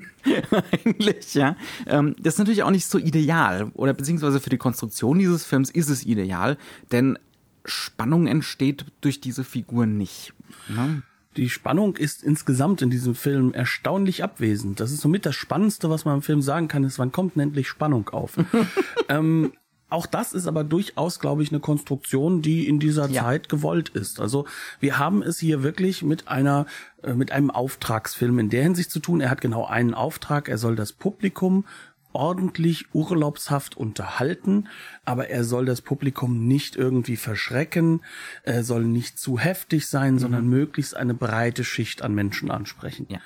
Eigentlich, 0.72 1.34
ja. 1.34 1.56
Ähm, 1.86 2.16
das 2.18 2.34
ist 2.34 2.38
natürlich 2.38 2.62
auch 2.62 2.70
nicht 2.70 2.86
so 2.86 2.98
ideal. 2.98 3.70
Oder 3.74 3.94
beziehungsweise 3.94 4.40
für 4.40 4.50
die 4.50 4.58
Konstruktion 4.58 5.18
dieses 5.18 5.44
Films 5.44 5.70
ist 5.70 5.88
es 5.88 6.04
ideal, 6.04 6.58
denn 6.90 7.18
Spannung 7.64 8.26
entsteht 8.26 8.86
durch 9.00 9.20
diese 9.20 9.44
Figuren 9.44 9.96
nicht. 9.96 10.32
Ne? 10.68 11.02
Die 11.36 11.50
Spannung 11.50 11.96
ist 11.96 12.24
insgesamt 12.24 12.82
in 12.82 12.90
diesem 12.90 13.14
Film 13.14 13.52
erstaunlich 13.52 14.24
abwesend. 14.24 14.80
Das 14.80 14.90
ist 14.90 15.02
somit 15.02 15.24
das 15.24 15.36
Spannendste, 15.36 15.88
was 15.90 16.04
man 16.04 16.16
im 16.16 16.22
Film 16.22 16.42
sagen 16.42 16.66
kann, 16.66 16.82
ist, 16.82 16.98
wann 16.98 17.12
kommt 17.12 17.36
denn 17.36 17.42
endlich 17.42 17.68
Spannung 17.68 18.08
auf? 18.08 18.36
ähm, 19.08 19.52
auch 19.90 20.06
das 20.06 20.32
ist 20.32 20.46
aber 20.46 20.64
durchaus, 20.64 21.18
glaube 21.18 21.42
ich, 21.42 21.50
eine 21.50 21.60
Konstruktion, 21.60 22.42
die 22.42 22.68
in 22.68 22.78
dieser 22.78 23.08
ja. 23.08 23.22
Zeit 23.22 23.48
gewollt 23.48 23.88
ist. 23.90 24.20
Also 24.20 24.46
wir 24.80 24.98
haben 24.98 25.22
es 25.22 25.38
hier 25.38 25.62
wirklich 25.62 26.02
mit 26.02 26.28
einer, 26.28 26.66
äh, 27.02 27.14
mit 27.14 27.32
einem 27.32 27.50
Auftragsfilm 27.50 28.38
in 28.38 28.50
der 28.50 28.62
Hinsicht 28.62 28.90
zu 28.90 29.00
tun. 29.00 29.20
Er 29.20 29.30
hat 29.30 29.40
genau 29.40 29.64
einen 29.66 29.94
Auftrag. 29.94 30.48
Er 30.48 30.58
soll 30.58 30.76
das 30.76 30.92
Publikum 30.92 31.64
ordentlich 32.12 32.86
urlaubshaft 32.94 33.76
unterhalten, 33.76 34.68
aber 35.04 35.28
er 35.28 35.44
soll 35.44 35.66
das 35.66 35.82
Publikum 35.82 36.46
nicht 36.46 36.74
irgendwie 36.74 37.16
verschrecken, 37.16 38.02
er 38.42 38.64
soll 38.64 38.84
nicht 38.84 39.18
zu 39.18 39.38
heftig 39.38 39.86
sein, 39.86 40.14
mhm. 40.14 40.18
sondern 40.18 40.48
möglichst 40.48 40.96
eine 40.96 41.14
breite 41.14 41.64
Schicht 41.64 42.02
an 42.02 42.14
Menschen 42.14 42.50
ansprechen. 42.50 43.06
Ja. 43.08 43.18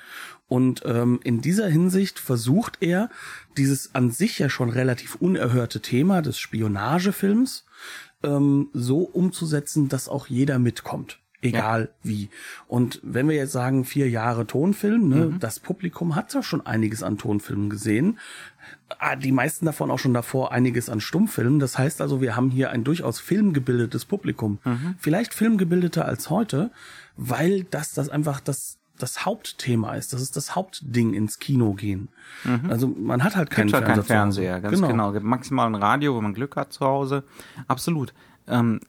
Und 0.47 0.83
ähm, 0.85 1.19
in 1.23 1.41
dieser 1.41 1.67
Hinsicht 1.67 2.19
versucht 2.19 2.77
er, 2.81 3.09
dieses 3.57 3.95
an 3.95 4.11
sich 4.11 4.39
ja 4.39 4.49
schon 4.49 4.69
relativ 4.69 5.15
unerhörte 5.15 5.81
Thema 5.81 6.21
des 6.21 6.37
Spionagefilms 6.37 7.65
ähm, 8.23 8.69
so 8.73 8.99
umzusetzen, 8.99 9.89
dass 9.89 10.09
auch 10.09 10.27
jeder 10.27 10.59
mitkommt. 10.59 11.19
Egal 11.43 11.81
ja. 11.81 11.87
wie. 12.03 12.29
Und 12.67 13.01
wenn 13.03 13.27
wir 13.27 13.35
jetzt 13.35 13.51
sagen, 13.51 13.83
vier 13.83 14.09
Jahre 14.09 14.47
Tonfilm, 14.47 15.09
ne, 15.09 15.25
mhm. 15.25 15.39
das 15.39 15.59
Publikum 15.59 16.15
hat 16.15 16.33
ja 16.33 16.41
schon 16.41 16.65
einiges 16.65 17.03
an 17.03 17.17
Tonfilmen 17.17 17.69
gesehen. 17.69 18.17
Ah, 18.97 19.17
die 19.17 19.33
meisten 19.33 19.65
davon 19.65 19.91
auch 19.91 19.99
schon 19.99 20.13
davor 20.13 20.53
einiges 20.53 20.89
an 20.89 21.01
Stummfilmen. 21.01 21.59
Das 21.59 21.77
heißt 21.77 21.99
also, 21.99 22.21
wir 22.21 22.37
haben 22.37 22.49
hier 22.49 22.69
ein 22.69 22.85
durchaus 22.85 23.19
filmgebildetes 23.19 24.05
Publikum. 24.05 24.59
Mhm. 24.63 24.95
Vielleicht 24.97 25.33
filmgebildeter 25.33 26.05
als 26.05 26.29
heute, 26.29 26.71
weil 27.17 27.65
das, 27.65 27.93
das 27.93 28.07
einfach 28.07 28.39
das, 28.39 28.77
das 29.03 29.25
Hauptthema 29.25 29.95
ist. 29.95 30.13
Das 30.13 30.21
ist 30.21 30.37
das 30.37 30.55
Hauptding 30.55 31.13
ins 31.13 31.37
Kino 31.37 31.73
gehen. 31.73 32.07
Mhm. 32.45 32.69
Also 32.69 32.87
man 32.87 33.21
hat 33.21 33.35
halt 33.35 33.49
keinen 33.49 33.67
Gibt 33.67 33.77
Fernseher. 33.77 33.95
Keinen 33.95 34.03
Fernseher, 34.05 34.61
ganz 34.61 34.75
genau. 34.75 34.87
genau. 34.87 35.11
Gibt 35.11 35.25
maximal 35.25 35.67
ein 35.67 35.75
Radio, 35.75 36.15
wenn 36.15 36.23
man 36.23 36.33
Glück 36.33 36.55
hat 36.55 36.71
zu 36.71 36.85
Hause. 36.85 37.23
Absolut. 37.67 38.13
Ähm, 38.47 38.79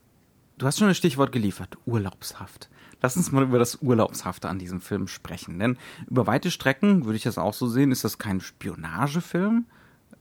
du 0.57 0.65
hast 0.65 0.79
schon 0.79 0.87
ein 0.87 0.95
Stichwort 0.95 1.33
geliefert. 1.33 1.77
Urlaubshaft. 1.85 2.69
Lass 3.01 3.17
uns 3.17 3.33
mal 3.33 3.43
über 3.43 3.59
das 3.59 3.81
Urlaubshafte 3.81 4.47
an 4.47 4.57
diesem 4.57 4.79
Film 4.79 5.09
sprechen. 5.09 5.59
Denn 5.59 5.77
über 6.09 6.27
weite 6.27 6.49
Strecken, 6.49 7.03
würde 7.03 7.17
ich 7.17 7.23
das 7.23 7.37
auch 7.37 7.53
so 7.53 7.67
sehen, 7.67 7.91
ist 7.91 8.05
das 8.05 8.17
kein 8.17 8.39
Spionagefilm, 8.39 9.65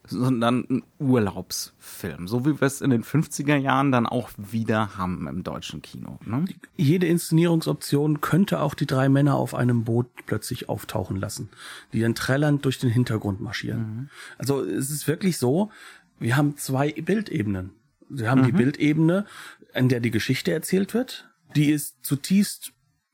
sondern 0.06 0.66
ein 0.68 0.82
Urlaubsfilm, 0.98 2.28
so 2.28 2.44
wie 2.44 2.60
wir 2.60 2.66
es 2.66 2.80
in 2.80 2.90
den 2.90 3.02
50er 3.02 3.56
Jahren 3.56 3.90
dann 3.90 4.06
auch 4.06 4.30
wieder 4.36 4.96
haben 4.98 5.26
im 5.26 5.42
deutschen 5.42 5.80
Kino. 5.82 6.18
Ne? 6.24 6.44
Jede 6.76 7.06
Inszenierungsoption 7.06 8.20
könnte 8.20 8.60
auch 8.60 8.74
die 8.74 8.86
drei 8.86 9.08
Männer 9.08 9.36
auf 9.36 9.54
einem 9.54 9.84
Boot 9.84 10.06
plötzlich 10.26 10.68
auftauchen 10.68 11.16
lassen, 11.16 11.48
die 11.92 12.00
dann 12.00 12.14
trällernd 12.14 12.64
durch 12.64 12.78
den 12.78 12.90
Hintergrund 12.90 13.40
marschieren. 13.40 13.80
Mhm. 13.80 14.08
Also 14.36 14.62
es 14.62 14.90
ist 14.90 15.08
wirklich 15.08 15.38
so, 15.38 15.70
wir 16.18 16.36
haben 16.36 16.56
zwei 16.56 16.92
Bildebenen. 16.92 17.70
Wir 18.08 18.30
haben 18.30 18.42
mhm. 18.42 18.46
die 18.46 18.52
Bildebene, 18.52 19.26
in 19.74 19.88
der 19.88 20.00
die 20.00 20.10
Geschichte 20.10 20.52
erzählt 20.52 20.94
wird. 20.94 21.30
Die 21.56 21.70
ist 21.70 22.04
zutiefst 22.04 22.72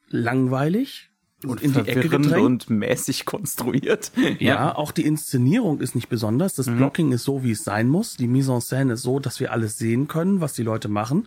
langweilig, 0.09 1.10
und 1.47 1.63
in 1.63 1.73
die 1.73 1.81
Ecke 1.81 2.09
gedrängt. 2.09 2.45
und 2.45 2.71
mäßig 2.71 3.25
konstruiert. 3.25 4.13
Ja, 4.39 4.75
auch 4.77 4.93
die 4.93 5.07
Inszenierung 5.07 5.81
ist 5.81 5.95
nicht 5.95 6.09
besonders. 6.09 6.55
Das 6.55 6.67
Blocking 6.67 7.13
ist 7.13 7.25
so, 7.25 7.43
wie 7.43 7.53
es 7.53 7.65
sein 7.65 7.89
muss. 7.89 8.17
Die 8.17 8.27
Mise 8.29 8.53
en 8.53 8.61
scène 8.61 8.93
ist 8.93 9.03
so, 9.03 9.19
dass 9.19 9.41
wir 9.41 9.53
alles 9.53 9.79
sehen 9.79 10.09
können, 10.09 10.41
was 10.41 10.53
die 10.53 10.63
Leute 10.63 10.89
machen. 10.89 11.27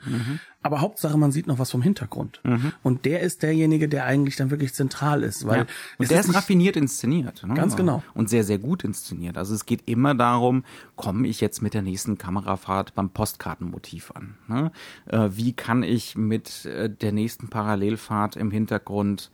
Aber 0.65 0.79
Hauptsache, 0.79 1.17
man 1.17 1.31
sieht 1.33 1.47
noch 1.47 1.59
was 1.59 1.71
vom 1.71 1.81
Hintergrund. 1.81 2.41
Und 2.83 3.05
der 3.05 3.21
ist 3.21 3.43
derjenige, 3.43 3.89
der 3.89 4.05
eigentlich 4.05 4.35
dann 4.35 4.49
wirklich 4.51 4.73
zentral 4.73 5.23
ist. 5.23 5.45
Weil 5.45 5.59
Ja. 5.59 5.65
Und 5.97 6.03
es 6.03 6.09
der 6.09 6.19
ist 6.21 6.29
ist 6.29 6.35
raffiniert 6.35 6.75
inszeniert. 6.77 7.43
Ne? 7.45 7.53
Ganz 7.53 7.75
genau. 7.75 8.01
Und 8.13 8.29
sehr, 8.29 8.43
sehr 8.43 8.59
gut 8.59 8.83
inszeniert. 8.83 9.37
Also 9.37 9.53
es 9.55 9.65
geht 9.65 9.81
immer 9.87 10.15
darum, 10.15 10.63
komme 10.95 11.27
ich 11.27 11.41
jetzt 11.41 11.61
mit 11.61 11.73
der 11.73 11.81
nächsten 11.81 12.17
Kamerafahrt 12.17 12.95
beim 12.95 13.09
Postkartenmotiv 13.09 14.11
an? 14.11 14.35
Ne? 14.47 14.71
Äh, 15.07 15.29
wie 15.33 15.53
kann 15.53 15.83
ich 15.83 16.15
mit 16.15 16.65
äh, 16.65 16.89
der 16.89 17.11
nächsten 17.11 17.49
Parallelfahrt 17.49 18.35
im 18.35 18.51
Hintergrund 18.51 19.31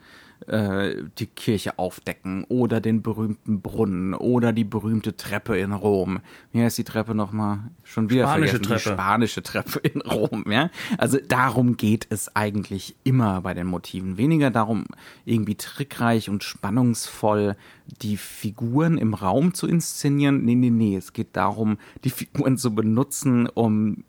äh, 0.48 0.96
die 1.18 1.28
Kirche 1.28 1.78
aufdecken 1.78 2.46
oder 2.48 2.82
den 2.82 3.02
berühmten 3.02 3.62
Brunnen 3.62 4.14
oder 4.14 4.54
die 4.54 4.64
berühmte 4.64 5.16
Treppe 5.18 5.58
in 5.58 5.72
Rom. 5.72 6.20
Wie 6.52 6.62
heißt 6.62 6.78
die 6.78 6.84
Treppe 6.84 7.16
nochmal? 7.16 7.60
Schon 7.84 8.10
wieder 8.10 8.24
Spanische 8.24 8.52
vergessen. 8.52 8.64
Die 8.64 8.84
Treppe. 8.84 9.02
spanische 9.02 9.44
Treppe 9.44 9.80
in 9.80 10.02
Rom, 10.02 10.46
ja. 10.50 10.70
Also 10.98 11.18
darum 11.28 11.78
geht 11.78 12.08
es 12.10 12.36
eigentlich 12.36 12.96
immer 13.04 13.42
bei 13.42 13.54
den 13.54 13.68
Motiven. 13.68 14.18
Weniger 14.18 14.50
darum, 14.52 14.86
irgendwie 15.26 15.56
trickreich 15.56 16.30
und 16.30 16.44
spannungsvoll 16.44 17.56
die 18.02 18.18
Figuren 18.18 18.98
im 18.98 19.14
Raum 19.14 19.54
zu 19.54 19.68
inszenieren. 19.68 20.46
Nee, 20.46 20.56
nee, 20.56 20.70
nee. 20.70 20.96
Es 20.96 21.14
geht 21.14 21.36
darum, 21.36 21.78
die 22.04 22.10
Figuren 22.10 22.58
zu 22.58 22.74
benutzen, 22.74 23.48
um 23.48 24.04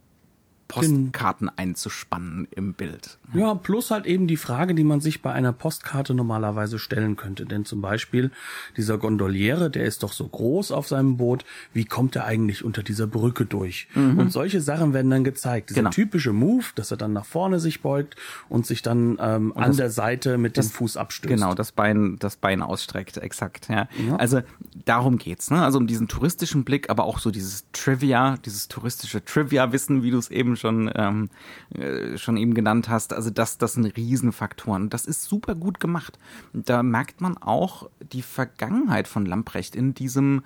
Postkarten 0.71 1.51
einzuspannen 1.57 2.49
im 2.51 2.75
Bild. 2.75 3.19
Ja, 3.33 3.55
plus 3.55 3.91
halt 3.91 4.07
eben 4.07 4.27
die 4.27 4.37
Frage, 4.37 4.75
die 4.75 4.85
man 4.85 5.01
sich 5.01 5.23
bei 5.23 5.33
einer 5.33 5.53
Postkarte 5.53 6.15
normalerweise 6.15 6.79
stellen 6.79 7.17
könnte. 7.17 7.47
Denn 7.47 7.65
zum 7.65 7.81
Beispiel 7.81 8.31
dieser 8.77 8.99
Gondoliere, 8.99 9.71
der 9.71 9.85
ist 9.85 10.03
doch 10.03 10.13
so 10.13 10.27
groß 10.27 10.73
auf 10.73 10.89
seinem 10.89 11.17
Boot, 11.17 11.45
wie 11.73 11.85
kommt 11.85 12.17
er 12.17 12.25
eigentlich 12.25 12.65
unter 12.65 12.83
dieser 12.83 13.07
Brücke 13.07 13.45
durch? 13.47 13.89
Und 13.95 14.33
solche 14.33 14.61
Sachen 14.61 14.93
werden 14.93 15.11
dann 15.11 15.25
gezeigt. 15.25 15.71
Dieser 15.71 15.81
Genau. 15.81 15.91
typische 15.91 16.33
Move, 16.33 16.65
dass 16.75 16.91
er 16.91 16.97
dann 16.97 17.13
nach 17.13 17.25
vorne 17.25 17.59
sich 17.61 17.81
beugt 17.81 18.17
und 18.49 18.67
sich 18.67 18.83
dann 18.83 19.17
ähm, 19.21 19.57
an 19.57 19.77
der 19.77 19.91
Seite 19.91 20.37
mit 20.39 20.57
dem 20.57 20.65
Fuß 20.65 20.97
abstößt. 20.97 21.33
Genau, 21.35 21.55
das 21.55 21.73
Bein, 21.73 22.17
das 22.19 22.37
Bein 22.37 22.61
ausstreckt, 22.63 23.17
exakt, 23.17 23.69
ja. 23.71 23.89
Also 24.19 24.43
darum 24.85 25.17
geht's, 25.19 25.51
ne? 25.51 25.63
Also 25.63 25.79
um 25.79 25.87
diesen 25.87 26.09
touristischen 26.09 26.65
Blick, 26.65 26.91
aber 26.91 27.05
auch 27.05 27.19
so 27.19 27.31
dieses 27.31 27.65
Trivia, 27.73 28.37
dieses 28.45 28.69
touristische 28.69 29.25
Trivia-Wissen, 29.25 30.03
wie 30.03 30.11
du 30.11 30.19
es 30.19 30.31
eben 30.31 30.57
schon, 30.61 30.91
ähm, 30.95 31.31
äh, 31.75 32.17
schon 32.19 32.37
eben 32.37 32.55
genannt 32.55 32.89
hast. 32.89 33.13
Also 33.13 33.31
das, 33.31 33.59
das 33.59 33.75
sind 33.75 33.85
Riesenfaktoren. 33.97 34.91
Das 34.91 35.07
ist 35.07 35.23
super 35.23 35.55
gut 35.55 35.81
gemacht. 35.81 36.19
Da 36.53 36.83
merkt 36.83 37.21
man 37.21 37.37
auch 37.39 37.91
die 38.13 38.23
Vergangenheit 38.23 39.09
von 39.09 39.27
Lamprecht 39.27 39.75
in 39.75 39.95
diesem 39.95 40.43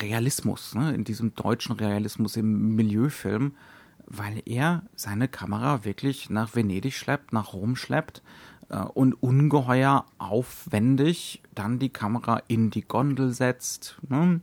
Realismus, 0.00 0.74
ne? 0.74 0.94
in 0.94 1.04
diesem 1.04 1.34
deutschen 1.34 1.76
Realismus 1.76 2.36
im 2.36 2.74
Milieufilm, 2.74 3.52
weil 4.06 4.42
er 4.44 4.82
seine 4.94 5.28
Kamera 5.28 5.84
wirklich 5.84 6.28
nach 6.30 6.54
Venedig 6.54 6.94
schleppt, 6.94 7.32
nach 7.32 7.52
Rom 7.52 7.76
schleppt 7.76 8.22
äh, 8.68 8.78
und 8.78 9.14
ungeheuer 9.14 10.04
aufwendig 10.18 11.42
dann 11.54 11.78
die 11.78 11.90
Kamera 11.90 12.42
in 12.48 12.70
die 12.70 12.82
Gondel 12.82 13.32
setzt, 13.32 13.98
ne? 14.08 14.40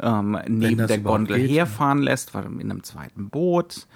ähm, 0.00 0.38
neben 0.48 0.86
der 0.86 0.98
Gondel 0.98 1.38
geht, 1.38 1.50
herfahren 1.50 1.98
lässt, 1.98 2.34
weil 2.34 2.44
in 2.44 2.70
einem 2.70 2.82
zweiten 2.82 3.28
Boot, 3.28 3.86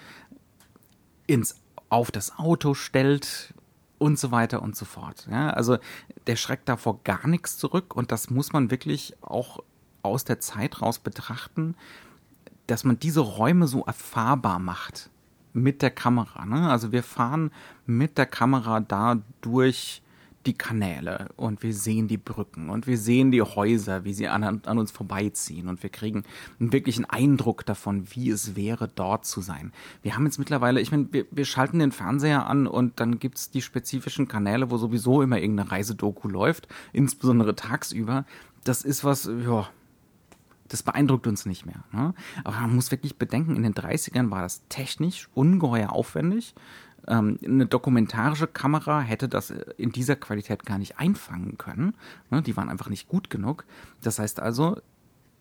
ins, 1.26 1.56
auf 1.88 2.10
das 2.10 2.38
Auto 2.38 2.74
stellt 2.74 3.54
und 3.98 4.18
so 4.18 4.30
weiter 4.30 4.62
und 4.62 4.76
so 4.76 4.84
fort. 4.84 5.26
Ja, 5.30 5.50
also 5.50 5.78
der 6.26 6.36
schreckt 6.36 6.68
da 6.68 6.76
vor 6.76 7.00
gar 7.04 7.26
nichts 7.26 7.58
zurück 7.58 7.94
und 7.94 8.12
das 8.12 8.30
muss 8.30 8.52
man 8.52 8.70
wirklich 8.70 9.14
auch 9.22 9.62
aus 10.02 10.24
der 10.24 10.40
Zeit 10.40 10.82
raus 10.82 10.98
betrachten, 10.98 11.74
dass 12.66 12.84
man 12.84 12.98
diese 12.98 13.20
Räume 13.20 13.66
so 13.66 13.84
erfahrbar 13.84 14.58
macht 14.58 15.10
mit 15.52 15.82
der 15.82 15.90
Kamera. 15.90 16.44
Ne? 16.44 16.68
Also 16.68 16.92
wir 16.92 17.02
fahren 17.02 17.50
mit 17.86 18.18
der 18.18 18.26
Kamera 18.26 18.80
da 18.80 19.22
durch 19.40 20.02
die 20.46 20.54
Kanäle 20.54 21.28
und 21.36 21.62
wir 21.62 21.74
sehen 21.74 22.08
die 22.08 22.16
Brücken 22.18 22.70
und 22.70 22.86
wir 22.86 22.98
sehen 22.98 23.30
die 23.30 23.42
Häuser, 23.42 24.04
wie 24.04 24.14
sie 24.14 24.28
an, 24.28 24.44
an 24.44 24.78
uns 24.78 24.90
vorbeiziehen 24.90 25.68
und 25.68 25.82
wir 25.82 25.90
kriegen 25.90 26.24
einen 26.60 26.72
wirklichen 26.72 27.04
Eindruck 27.04 27.66
davon, 27.66 28.06
wie 28.10 28.30
es 28.30 28.56
wäre, 28.56 28.88
dort 28.88 29.26
zu 29.26 29.40
sein. 29.40 29.72
Wir 30.02 30.14
haben 30.14 30.24
jetzt 30.24 30.38
mittlerweile, 30.38 30.80
ich 30.80 30.90
meine, 30.90 31.08
wir, 31.12 31.26
wir 31.30 31.44
schalten 31.44 31.78
den 31.78 31.92
Fernseher 31.92 32.46
an 32.46 32.66
und 32.66 33.00
dann 33.00 33.18
gibt's 33.18 33.50
die 33.50 33.62
spezifischen 33.62 34.28
Kanäle, 34.28 34.70
wo 34.70 34.78
sowieso 34.78 35.22
immer 35.22 35.38
irgendeine 35.38 35.70
Reisedoku 35.70 36.28
läuft, 36.28 36.68
insbesondere 36.92 37.54
tagsüber. 37.54 38.24
Das 38.64 38.82
ist 38.82 39.04
was, 39.04 39.24
ja, 39.44 39.68
das 40.68 40.82
beeindruckt 40.82 41.26
uns 41.26 41.46
nicht 41.46 41.66
mehr. 41.66 41.84
Ne? 41.92 42.14
Aber 42.44 42.56
man 42.60 42.74
muss 42.74 42.90
wirklich 42.90 43.16
bedenken, 43.16 43.56
in 43.56 43.62
den 43.62 43.74
30ern 43.74 44.30
war 44.30 44.42
das 44.42 44.62
technisch 44.68 45.28
ungeheuer 45.34 45.92
aufwendig. 45.92 46.54
Ähm, 47.08 47.38
eine 47.44 47.66
dokumentarische 47.66 48.46
Kamera 48.46 49.00
hätte 49.00 49.28
das 49.28 49.52
in 49.76 49.92
dieser 49.92 50.16
Qualität 50.16 50.64
gar 50.64 50.78
nicht 50.78 50.98
einfangen 50.98 51.58
können. 51.58 51.94
Ne? 52.30 52.42
Die 52.42 52.56
waren 52.56 52.68
einfach 52.68 52.88
nicht 52.88 53.08
gut 53.08 53.30
genug. 53.30 53.64
Das 54.02 54.18
heißt 54.18 54.40
also, 54.40 54.80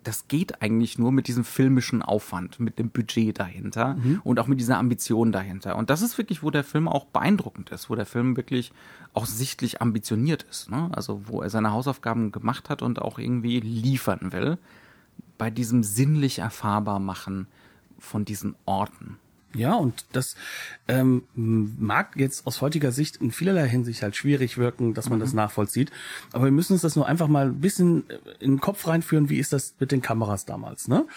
das 0.03 0.27
geht 0.27 0.61
eigentlich 0.61 0.99
nur 0.99 1.11
mit 1.11 1.27
diesem 1.27 1.43
filmischen 1.43 2.03
Aufwand, 2.03 2.59
mit 2.59 2.77
dem 2.77 2.91
Budget 2.91 3.39
dahinter 3.39 3.97
und 4.23 4.39
auch 4.39 4.45
mit 4.45 4.59
dieser 4.59 4.77
Ambition 4.77 5.31
dahinter. 5.31 5.75
Und 5.77 5.89
das 5.89 6.03
ist 6.03 6.19
wirklich, 6.19 6.43
wo 6.43 6.51
der 6.51 6.63
Film 6.63 6.87
auch 6.87 7.05
beeindruckend 7.05 7.71
ist, 7.71 7.89
wo 7.89 7.95
der 7.95 8.05
Film 8.05 8.37
wirklich 8.37 8.71
auch 9.13 9.25
sichtlich 9.25 9.81
ambitioniert 9.81 10.43
ist. 10.43 10.69
Ne? 10.69 10.89
Also 10.93 11.23
wo 11.25 11.41
er 11.41 11.49
seine 11.49 11.71
Hausaufgaben 11.71 12.31
gemacht 12.31 12.69
hat 12.69 12.83
und 12.83 13.01
auch 13.01 13.17
irgendwie 13.17 13.59
liefern 13.59 14.31
will 14.31 14.59
bei 15.37 15.49
diesem 15.49 15.83
sinnlich 15.83 16.39
erfahrbar 16.39 16.99
machen 16.99 17.47
von 17.99 18.25
diesen 18.25 18.55
Orten. 18.65 19.17
Ja, 19.55 19.75
und 19.75 20.05
das 20.11 20.35
ähm, 20.87 21.23
mag 21.33 22.17
jetzt 22.17 22.45
aus 22.45 22.61
heutiger 22.61 22.91
Sicht 22.91 23.17
in 23.17 23.31
vielerlei 23.31 23.67
Hinsicht 23.67 24.03
halt 24.03 24.15
schwierig 24.15 24.57
wirken, 24.57 24.93
dass 24.93 25.09
man 25.09 25.19
das 25.19 25.33
nachvollzieht. 25.33 25.91
Aber 26.33 26.45
wir 26.45 26.51
müssen 26.51 26.73
uns 26.73 26.81
das 26.81 26.95
nur 26.95 27.07
einfach 27.07 27.27
mal 27.27 27.47
ein 27.47 27.61
bisschen 27.61 28.03
in 28.39 28.51
den 28.51 28.59
Kopf 28.59 28.87
reinführen, 28.87 29.29
wie 29.29 29.39
ist 29.39 29.53
das 29.53 29.75
mit 29.79 29.91
den 29.91 30.01
Kameras 30.01 30.45
damals, 30.45 30.87
ne? 30.87 31.07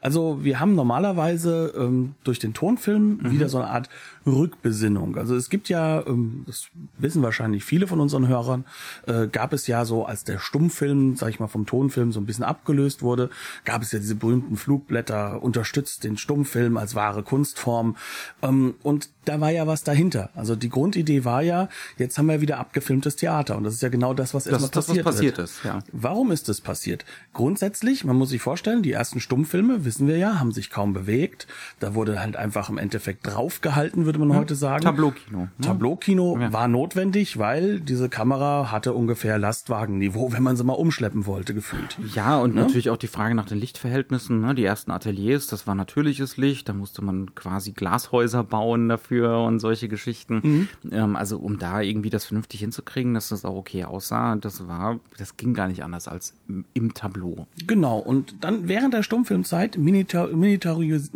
Also 0.00 0.44
wir 0.44 0.60
haben 0.60 0.74
normalerweise 0.74 1.72
ähm, 1.76 2.14
durch 2.22 2.38
den 2.38 2.54
Tonfilm 2.54 3.20
wieder 3.30 3.48
so 3.48 3.58
eine 3.58 3.68
Art 3.68 3.88
Rückbesinnung. 4.26 5.16
Also 5.16 5.36
es 5.36 5.48
gibt 5.48 5.68
ja, 5.68 6.04
ähm, 6.06 6.44
das 6.46 6.68
wissen 6.98 7.22
wahrscheinlich 7.22 7.64
viele 7.64 7.86
von 7.86 8.00
unseren 8.00 8.28
Hörern, 8.28 8.64
äh, 9.06 9.28
gab 9.28 9.52
es 9.52 9.66
ja 9.66 9.84
so, 9.84 10.04
als 10.04 10.24
der 10.24 10.38
Stummfilm, 10.38 11.16
sag 11.16 11.30
ich 11.30 11.40
mal, 11.40 11.46
vom 11.46 11.66
Tonfilm 11.66 12.12
so 12.12 12.20
ein 12.20 12.26
bisschen 12.26 12.44
abgelöst 12.44 13.02
wurde, 13.02 13.30
gab 13.64 13.82
es 13.82 13.92
ja 13.92 13.98
diese 13.98 14.16
berühmten 14.16 14.56
Flugblätter, 14.56 15.42
unterstützt 15.42 16.04
den 16.04 16.16
Stummfilm 16.16 16.76
als 16.76 16.94
wahre 16.94 17.22
Kunstform. 17.22 17.96
Ähm, 18.42 18.74
und 18.82 19.10
da 19.24 19.40
war 19.40 19.50
ja 19.50 19.66
was 19.66 19.84
dahinter. 19.84 20.30
Also 20.34 20.56
die 20.56 20.68
Grundidee 20.68 21.24
war 21.24 21.42
ja, 21.42 21.68
jetzt 21.98 22.18
haben 22.18 22.26
wir 22.26 22.40
wieder 22.40 22.58
abgefilmtes 22.58 23.16
Theater. 23.16 23.56
Und 23.56 23.64
das 23.64 23.74
ist 23.74 23.82
ja 23.82 23.88
genau 23.88 24.14
das, 24.14 24.34
was 24.34 24.44
Das 24.44 24.52
erstmal 24.52 24.66
ist 24.66 24.76
das, 24.76 24.88
was 24.88 25.02
passiert, 25.04 25.36
passiert 25.36 25.38
ist, 25.38 25.64
ja. 25.64 25.78
Warum 25.92 26.32
ist 26.32 26.48
das 26.48 26.60
passiert? 26.60 27.04
Grundsätzlich, 27.32 28.04
man 28.04 28.16
muss 28.16 28.30
sich 28.30 28.40
vorstellen, 28.40 28.82
die 28.82 28.92
ersten 28.92 29.20
Stummfilme, 29.20 29.84
wissen 29.84 30.06
wir 30.06 30.16
ja, 30.16 30.38
haben 30.38 30.52
sich 30.52 30.70
kaum 30.70 30.92
bewegt. 30.92 31.46
Da 31.80 31.94
wurde 31.94 32.20
halt 32.20 32.36
einfach 32.36 32.70
im 32.70 32.78
Endeffekt 32.78 33.26
draufgehalten, 33.26 34.04
würde 34.06 34.15
man 34.18 34.34
heute 34.34 34.54
sagen. 34.54 34.82
Tableaukino, 34.82 35.38
ne? 35.38 35.50
Tableaukino 35.60 36.38
war 36.50 36.68
notwendig, 36.68 37.38
weil 37.38 37.80
diese 37.80 38.08
Kamera 38.08 38.70
hatte 38.70 38.92
ungefähr 38.94 39.38
Lastwagenniveau, 39.38 40.32
wenn 40.32 40.42
man 40.42 40.56
sie 40.56 40.64
mal 40.64 40.74
umschleppen 40.74 41.26
wollte, 41.26 41.54
gefühlt. 41.54 41.98
Ja, 42.14 42.38
und 42.38 42.54
natürlich 42.54 42.90
auch 42.90 42.96
die 42.96 43.06
Frage 43.06 43.34
nach 43.34 43.46
den 43.46 43.58
Lichtverhältnissen. 43.58 44.40
Ne? 44.40 44.54
Die 44.54 44.64
ersten 44.64 44.90
Ateliers, 44.90 45.46
das 45.46 45.66
war 45.66 45.74
natürliches 45.74 46.36
Licht, 46.36 46.68
da 46.68 46.72
musste 46.72 47.02
man 47.02 47.34
quasi 47.34 47.72
Glashäuser 47.72 48.44
bauen 48.44 48.88
dafür 48.88 49.40
und 49.40 49.60
solche 49.60 49.88
Geschichten. 49.88 50.68
Ähm, 50.90 51.16
also 51.16 51.38
um 51.38 51.58
da 51.58 51.80
irgendwie 51.80 52.10
das 52.10 52.24
vernünftig 52.24 52.60
hinzukriegen, 52.60 53.14
dass 53.14 53.28
das 53.28 53.44
auch 53.44 53.56
okay 53.56 53.84
aussah, 53.84 54.36
das 54.36 54.68
war, 54.68 55.00
das 55.18 55.36
ging 55.36 55.54
gar 55.54 55.68
nicht 55.68 55.82
anders 55.82 56.08
als 56.08 56.34
im, 56.74 56.94
Tableau. 56.94 57.46
Genau, 57.66 57.98
und 57.98 58.36
dann 58.40 58.68
während 58.68 58.94
der 58.94 59.02
Stummfilmzeit 59.02 59.76
minitar, 59.76 60.28
militaris- 60.28 61.10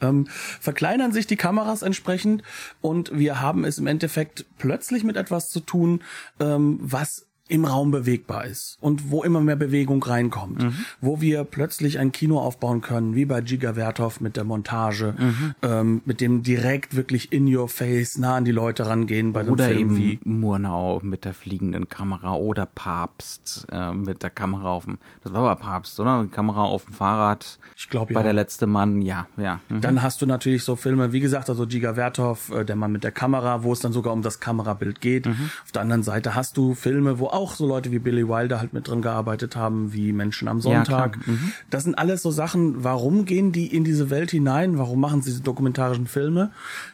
ähm, 0.00 0.26
verkleinern 0.60 1.12
sich 1.12 1.26
die 1.26 1.36
Kameras 1.36 1.82
entsprechend 1.82 2.37
und 2.80 3.16
wir 3.16 3.40
haben 3.40 3.64
es 3.64 3.78
im 3.78 3.86
Endeffekt 3.86 4.46
plötzlich 4.58 5.04
mit 5.04 5.16
etwas 5.16 5.48
zu 5.48 5.60
tun, 5.60 6.02
ähm, 6.40 6.78
was 6.80 7.27
im 7.48 7.64
Raum 7.64 7.90
bewegbar 7.90 8.44
ist 8.44 8.78
und 8.80 9.10
wo 9.10 9.22
immer 9.22 9.40
mehr 9.40 9.56
Bewegung 9.56 10.02
reinkommt, 10.02 10.64
wo 11.00 11.20
wir 11.20 11.44
plötzlich 11.44 11.98
ein 11.98 12.12
Kino 12.12 12.38
aufbauen 12.38 12.80
können, 12.80 13.14
wie 13.14 13.24
bei 13.24 13.40
Giga 13.40 13.76
Werthoff 13.76 14.20
mit 14.20 14.36
der 14.36 14.44
Montage, 14.44 15.14
ähm, 15.62 16.02
mit 16.04 16.20
dem 16.20 16.42
direkt 16.42 16.94
wirklich 16.94 17.32
in 17.32 17.54
your 17.54 17.68
face 17.68 18.18
nah 18.18 18.36
an 18.36 18.44
die 18.44 18.52
Leute 18.52 18.86
rangehen 18.86 19.32
bei 19.32 19.40
einem 19.40 19.52
Oder 19.52 19.68
Film 19.68 19.78
eben 19.78 19.96
wie 19.96 20.20
Murnau 20.24 21.00
mit 21.02 21.24
der 21.24 21.34
fliegenden 21.34 21.88
Kamera 21.88 22.34
oder 22.34 22.66
Papst 22.66 23.66
äh, 23.72 23.92
mit 23.92 24.22
der 24.22 24.30
Kamera 24.30 24.70
auf 24.70 24.84
dem, 24.84 24.98
das 25.22 25.32
war 25.32 25.40
aber 25.40 25.56
Papst, 25.56 25.98
oder? 26.00 26.22
Die 26.22 26.28
Kamera 26.28 26.64
auf 26.64 26.84
dem 26.84 26.94
Fahrrad. 26.94 27.58
Ich 27.76 27.88
glaub, 27.88 28.08
Bei 28.08 28.20
ja. 28.20 28.22
der 28.22 28.32
letzte 28.32 28.66
Mann, 28.66 29.02
ja, 29.02 29.26
ja. 29.36 29.60
Mhm. 29.68 29.80
Dann 29.80 30.02
hast 30.02 30.20
du 30.22 30.26
natürlich 30.26 30.64
so 30.64 30.76
Filme, 30.76 31.12
wie 31.12 31.20
gesagt, 31.20 31.48
also 31.48 31.66
Giga 31.66 31.96
Werthoff, 31.96 32.50
äh, 32.50 32.64
der 32.64 32.76
Mann 32.76 32.92
mit 32.92 33.04
der 33.04 33.12
Kamera, 33.12 33.62
wo 33.62 33.72
es 33.72 33.80
dann 33.80 33.92
sogar 33.92 34.12
um 34.12 34.22
das 34.22 34.40
Kamerabild 34.40 35.00
geht. 35.00 35.26
Auf 35.26 35.72
der 35.72 35.82
anderen 35.82 36.02
Seite 36.02 36.34
hast 36.34 36.56
du 36.56 36.74
Filme, 36.74 37.18
wo 37.18 37.26
auch 37.38 37.54
so 37.54 37.66
Leute 37.66 37.92
wie 37.92 37.98
Billy 37.98 38.28
Wilder 38.28 38.60
halt 38.60 38.72
mit 38.72 38.88
drin 38.88 39.00
gearbeitet 39.00 39.56
haben, 39.56 39.92
wie 39.92 40.12
Menschen 40.12 40.48
am 40.48 40.60
Sonntag. 40.60 41.18
Ja, 41.26 41.32
mhm. 41.32 41.52
Das 41.70 41.84
sind 41.84 41.96
alles 41.96 42.22
so 42.22 42.30
Sachen, 42.30 42.82
warum 42.84 43.24
gehen 43.24 43.52
die 43.52 43.74
in 43.74 43.84
diese 43.84 44.10
Welt 44.10 44.30
hinein? 44.30 44.76
Warum 44.76 45.00
machen 45.00 45.22
sie 45.22 45.30
diese 45.30 45.42
dokumentarischen 45.42 46.06
Filme? 46.06 46.50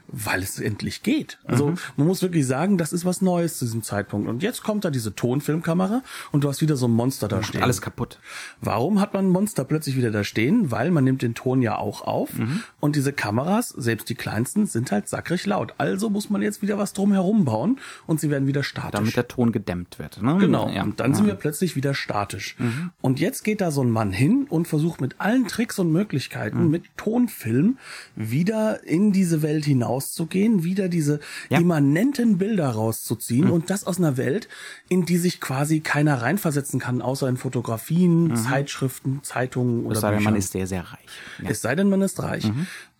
Weil 0.08 0.42
es 0.42 0.60
endlich 0.60 1.02
geht. 1.02 1.38
Also 1.44 1.68
mhm. 1.68 1.78
man 1.96 2.06
muss 2.06 2.22
wirklich 2.22 2.46
sagen, 2.46 2.78
das 2.78 2.92
ist 2.92 3.04
was 3.04 3.22
Neues 3.22 3.58
zu 3.58 3.64
diesem 3.64 3.82
Zeitpunkt. 3.82 4.28
Und 4.28 4.42
jetzt 4.42 4.62
kommt 4.62 4.84
da 4.84 4.90
diese 4.90 5.14
Tonfilmkamera 5.14 6.02
und 6.30 6.44
du 6.44 6.48
hast 6.48 6.60
wieder 6.60 6.76
so 6.76 6.86
ein 6.86 6.92
Monster 6.92 7.26
da 7.26 7.42
stehen. 7.42 7.62
Alles 7.62 7.80
kaputt. 7.80 8.18
Warum 8.60 9.00
hat 9.00 9.14
man 9.14 9.26
ein 9.26 9.30
Monster 9.30 9.64
plötzlich 9.64 9.96
wieder 9.96 10.10
da 10.10 10.22
stehen? 10.22 10.70
Weil 10.70 10.90
man 10.90 11.04
nimmt 11.04 11.22
den 11.22 11.34
Ton 11.34 11.62
ja 11.62 11.78
auch 11.78 12.02
auf 12.02 12.34
mhm. 12.34 12.62
und 12.80 12.96
diese 12.96 13.12
Kameras, 13.12 13.70
selbst 13.70 14.08
die 14.10 14.14
kleinsten, 14.14 14.66
sind 14.66 14.92
halt 14.92 15.08
sackrig 15.08 15.46
laut. 15.46 15.74
Also 15.78 16.10
muss 16.10 16.28
man 16.28 16.42
jetzt 16.42 16.60
wieder 16.60 16.78
was 16.78 16.92
drumherum 16.92 17.46
bauen 17.46 17.78
und 18.06 18.20
sie 18.20 18.30
werden 18.30 18.46
wieder 18.46 18.62
statisch. 18.62 18.92
Damit 18.92 19.16
der 19.16 19.28
Ton 19.28 19.52
gedämmt 19.52 19.98
wird. 19.98 20.20
Ne? 20.22 20.33
Genau. 20.38 20.68
Ja. 20.68 20.82
Und 20.82 21.00
dann 21.00 21.12
ja. 21.12 21.16
sind 21.16 21.26
wir 21.26 21.34
plötzlich 21.34 21.76
wieder 21.76 21.94
statisch. 21.94 22.56
Mhm. 22.58 22.90
Und 23.00 23.20
jetzt 23.20 23.42
geht 23.42 23.60
da 23.60 23.70
so 23.70 23.82
ein 23.82 23.90
Mann 23.90 24.12
hin 24.12 24.46
und 24.48 24.68
versucht 24.68 25.00
mit 25.00 25.20
allen 25.20 25.46
Tricks 25.48 25.78
und 25.78 25.92
Möglichkeiten, 25.92 26.64
mhm. 26.64 26.70
mit 26.70 26.84
Tonfilm, 26.96 27.78
wieder 28.16 28.84
in 28.84 29.12
diese 29.12 29.42
Welt 29.42 29.64
hinauszugehen, 29.64 30.64
wieder 30.64 30.88
diese 30.88 31.20
ja. 31.48 31.58
immanenten 31.58 32.38
Bilder 32.38 32.70
rauszuziehen 32.70 33.46
mhm. 33.46 33.52
und 33.52 33.70
das 33.70 33.84
aus 33.84 33.98
einer 33.98 34.16
Welt, 34.16 34.48
in 34.88 35.04
die 35.04 35.18
sich 35.18 35.40
quasi 35.40 35.80
keiner 35.80 36.22
reinversetzen 36.22 36.80
kann, 36.80 37.02
außer 37.02 37.28
in 37.28 37.36
Fotografien, 37.36 38.28
mhm. 38.28 38.36
Zeitschriften, 38.36 39.20
Zeitungen 39.22 39.84
oder 39.84 39.96
Es 39.96 40.00
sei 40.00 40.12
denn, 40.12 40.22
man 40.22 40.36
ist 40.36 40.52
sehr, 40.52 40.66
sehr 40.66 40.82
reich. 40.82 41.08
Es 41.44 41.60
sei 41.60 41.74
denn, 41.74 41.88
man 41.88 42.02
ist 42.02 42.22
reich. 42.22 42.50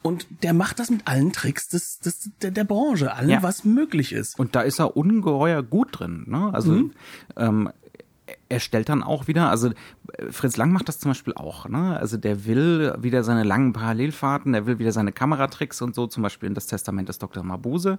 Und 0.06 0.26
der 0.42 0.52
macht 0.52 0.80
das 0.80 0.90
mit 0.90 1.06
allen 1.06 1.32
Tricks 1.32 1.68
des, 1.68 1.98
des, 1.98 2.30
der, 2.42 2.50
der 2.50 2.64
Branche, 2.64 3.14
allem, 3.14 3.30
ja. 3.30 3.42
was 3.42 3.64
möglich 3.64 4.12
ist. 4.12 4.38
Und 4.38 4.54
da 4.54 4.60
ist 4.60 4.78
er 4.78 4.98
ungeheuer 4.98 5.62
gut 5.62 5.98
drin. 5.98 6.24
Ne? 6.26 6.50
Also 6.52 6.72
mhm. 6.72 6.90
ähm, 7.36 7.70
er 8.50 8.60
stellt 8.60 8.90
dann 8.90 9.02
auch 9.02 9.28
wieder, 9.28 9.48
also 9.48 9.70
Fritz 10.30 10.58
Lang 10.58 10.72
macht 10.72 10.88
das 10.88 10.98
zum 10.98 11.10
Beispiel 11.10 11.34
auch, 11.34 11.68
ne? 11.68 11.98
Also 11.98 12.16
der 12.16 12.44
will 12.44 12.94
wieder 12.98 13.24
seine 13.24 13.44
langen 13.44 13.72
Parallelfahrten, 13.72 14.52
der 14.52 14.66
will 14.66 14.78
wieder 14.78 14.92
seine 14.92 15.12
Kameratricks 15.12 15.80
und 15.80 15.94
so, 15.94 16.06
zum 16.06 16.22
Beispiel 16.22 16.48
in 16.48 16.54
das 16.54 16.66
Testament 16.66 17.08
des 17.08 17.18
Dr. 17.18 17.42
Mabuse. 17.42 17.98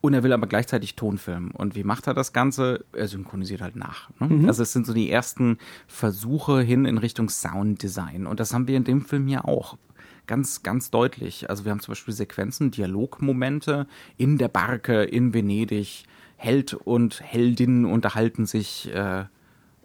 Und 0.00 0.14
er 0.14 0.22
will 0.22 0.32
aber 0.32 0.46
gleichzeitig 0.46 0.96
Tonfilmen. 0.96 1.52
Und 1.52 1.76
wie 1.76 1.84
macht 1.84 2.06
er 2.06 2.14
das 2.14 2.32
Ganze? 2.32 2.84
Er 2.92 3.08
synchronisiert 3.08 3.62
halt 3.62 3.76
nach. 3.76 4.10
Ne? 4.20 4.28
Mhm. 4.28 4.48
Also 4.48 4.62
es 4.64 4.72
sind 4.72 4.86
so 4.86 4.92
die 4.92 5.10
ersten 5.10 5.58
Versuche 5.86 6.60
hin 6.60 6.84
in 6.84 6.98
Richtung 6.98 7.28
Sounddesign. 7.28 8.26
Und 8.26 8.40
das 8.40 8.52
haben 8.52 8.66
wir 8.66 8.76
in 8.76 8.84
dem 8.84 9.02
Film 9.02 9.28
ja 9.28 9.44
auch 9.44 9.78
ganz, 10.26 10.62
ganz 10.62 10.90
deutlich. 10.90 11.50
Also 11.50 11.64
wir 11.64 11.72
haben 11.72 11.80
zum 11.80 11.92
Beispiel 11.92 12.14
Sequenzen, 12.14 12.70
Dialogmomente 12.70 13.86
in 14.16 14.38
der 14.38 14.48
Barke 14.48 15.02
in 15.04 15.34
Venedig. 15.34 16.04
Held 16.36 16.74
und 16.74 17.22
Heldin 17.22 17.84
unterhalten 17.84 18.44
sich 18.44 18.92
äh, 18.92 19.24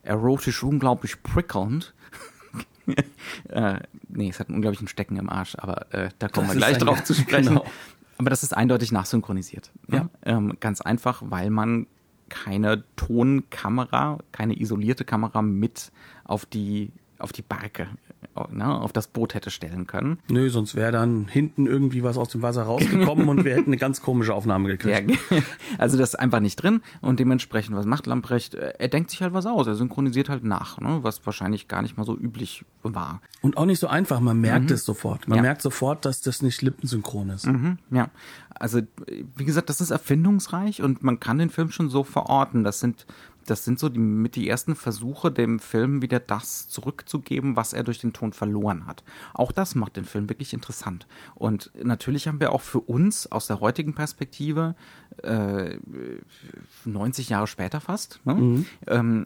erotisch 0.03 0.63
unglaublich 0.63 1.21
prickelnd. 1.23 1.93
äh, 3.49 3.79
nee, 4.07 4.29
es 4.29 4.39
hat 4.39 4.49
einen 4.49 4.55
unglaublichen 4.55 4.87
Stecken 4.87 5.17
im 5.17 5.29
Arsch, 5.29 5.55
aber 5.57 5.93
äh, 5.93 6.09
da 6.19 6.27
kommen 6.27 6.47
das 6.47 6.55
wir 6.55 6.59
gleich 6.59 6.77
drauf 6.77 7.03
zu 7.03 7.13
sprechen. 7.13 7.49
Genau. 7.49 7.65
Aber 8.17 8.29
das 8.29 8.43
ist 8.43 8.55
eindeutig 8.55 8.91
nachsynchronisiert. 8.91 9.71
Ne? 9.87 10.09
Ja. 10.25 10.35
Ähm, 10.37 10.57
ganz 10.59 10.81
einfach, 10.81 11.21
weil 11.25 11.49
man 11.49 11.87
keine 12.27 12.83
Tonkamera, 12.95 14.19
keine 14.31 14.59
isolierte 14.59 15.05
Kamera 15.05 15.41
mit 15.41 15.91
auf 16.25 16.45
die 16.45 16.91
auf 17.19 17.31
die 17.31 17.41
Barke 17.41 17.87
ne, 18.51 18.65
auf 18.65 18.93
das 18.93 19.07
Boot 19.07 19.33
hätte 19.33 19.49
stellen 19.49 19.87
können. 19.87 20.19
Nö, 20.29 20.49
sonst 20.49 20.75
wäre 20.75 20.91
dann 20.91 21.27
hinten 21.27 21.65
irgendwie 21.65 22.03
was 22.03 22.17
aus 22.17 22.29
dem 22.29 22.41
Wasser 22.41 22.63
rausgekommen 22.63 23.27
und 23.27 23.43
wir 23.43 23.53
hätten 23.53 23.67
eine 23.67 23.77
ganz 23.77 24.01
komische 24.01 24.33
Aufnahme 24.33 24.69
gekriegt. 24.69 25.11
Ja, 25.31 25.37
also 25.77 25.97
das 25.97 26.09
ist 26.09 26.15
einfach 26.15 26.39
nicht 26.39 26.55
drin 26.57 26.81
und 27.01 27.19
dementsprechend, 27.19 27.75
was 27.75 27.85
macht 27.85 28.05
Lamprecht? 28.05 28.55
Er 28.55 28.87
denkt 28.87 29.11
sich 29.11 29.21
halt 29.21 29.33
was 29.33 29.45
aus, 29.45 29.67
er 29.67 29.75
synchronisiert 29.75 30.29
halt 30.29 30.43
nach, 30.43 30.79
ne, 30.79 30.99
was 31.01 31.25
wahrscheinlich 31.25 31.67
gar 31.67 31.81
nicht 31.81 31.97
mal 31.97 32.05
so 32.05 32.15
üblich 32.15 32.65
war. 32.83 33.21
Und 33.41 33.57
auch 33.57 33.65
nicht 33.65 33.79
so 33.79 33.87
einfach, 33.87 34.19
man 34.19 34.39
merkt 34.39 34.69
mhm. 34.69 34.75
es 34.75 34.85
sofort. 34.85 35.27
Man 35.27 35.37
ja. 35.37 35.41
merkt 35.41 35.61
sofort, 35.61 36.05
dass 36.05 36.21
das 36.21 36.41
nicht 36.41 36.61
lippensynchron 36.61 37.29
ist. 37.29 37.47
Mhm, 37.47 37.77
ja, 37.91 38.09
also 38.59 38.81
wie 39.35 39.45
gesagt, 39.45 39.69
das 39.69 39.81
ist 39.81 39.91
erfindungsreich 39.91 40.81
und 40.81 41.03
man 41.03 41.19
kann 41.19 41.37
den 41.37 41.49
Film 41.49 41.71
schon 41.71 41.89
so 41.89 42.03
verorten. 42.03 42.63
Das 42.63 42.79
sind 42.79 43.05
das 43.49 43.65
sind 43.65 43.79
so 43.79 43.89
die, 43.89 43.99
mit 43.99 44.35
die 44.35 44.47
ersten 44.47 44.75
Versuche, 44.75 45.31
dem 45.31 45.59
Film 45.59 46.01
wieder 46.01 46.19
das 46.19 46.67
zurückzugeben, 46.67 47.55
was 47.55 47.73
er 47.73 47.83
durch 47.83 47.99
den 47.99 48.13
Ton 48.13 48.33
verloren 48.33 48.85
hat. 48.85 49.03
Auch 49.33 49.51
das 49.51 49.75
macht 49.75 49.97
den 49.97 50.05
Film 50.05 50.29
wirklich 50.29 50.53
interessant. 50.53 51.07
Und 51.35 51.71
natürlich 51.81 52.27
haben 52.27 52.39
wir 52.39 52.51
auch 52.51 52.61
für 52.61 52.79
uns 52.79 53.31
aus 53.31 53.47
der 53.47 53.59
heutigen 53.59 53.93
Perspektive, 53.93 54.75
äh, 55.23 55.77
90 56.85 57.29
Jahre 57.29 57.47
später 57.47 57.81
fast, 57.81 58.19
ne? 58.25 58.35
mhm. 58.35 58.65
ähm, 58.87 59.25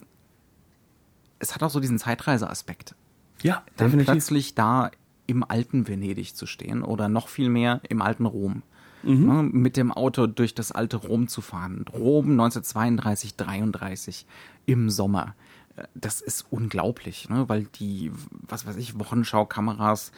es 1.38 1.54
hat 1.54 1.62
auch 1.62 1.70
so 1.70 1.80
diesen 1.80 1.98
Zeitreiseaspekt. 1.98 2.94
Ja, 3.42 3.62
dann 3.76 3.88
definitiv. 3.88 4.12
plötzlich 4.12 4.54
da 4.54 4.90
im 5.26 5.42
alten 5.42 5.88
Venedig 5.88 6.34
zu 6.34 6.46
stehen 6.46 6.82
oder 6.82 7.08
noch 7.08 7.28
viel 7.28 7.48
mehr 7.48 7.80
im 7.88 8.00
alten 8.00 8.26
Rom 8.26 8.62
mhm. 9.04 9.26
ne, 9.26 9.42
mit 9.42 9.76
dem 9.76 9.92
Auto 9.92 10.26
durch 10.26 10.54
das 10.54 10.72
alte 10.72 10.96
Rom 10.96 11.28
zu 11.28 11.40
fahren. 11.40 11.84
Rom 11.92 12.30
1932, 12.32 13.36
33 13.36 14.26
im 14.66 14.90
Sommer. 14.90 15.34
Äh, 15.76 15.84
das 15.94 16.20
ist 16.20 16.46
unglaublich, 16.50 17.28
ne? 17.28 17.48
weil 17.48 17.64
die, 17.64 18.12
was 18.30 18.66
weiß 18.66 18.76
ich, 18.76 18.98
Wochenschaukameras 18.98 20.12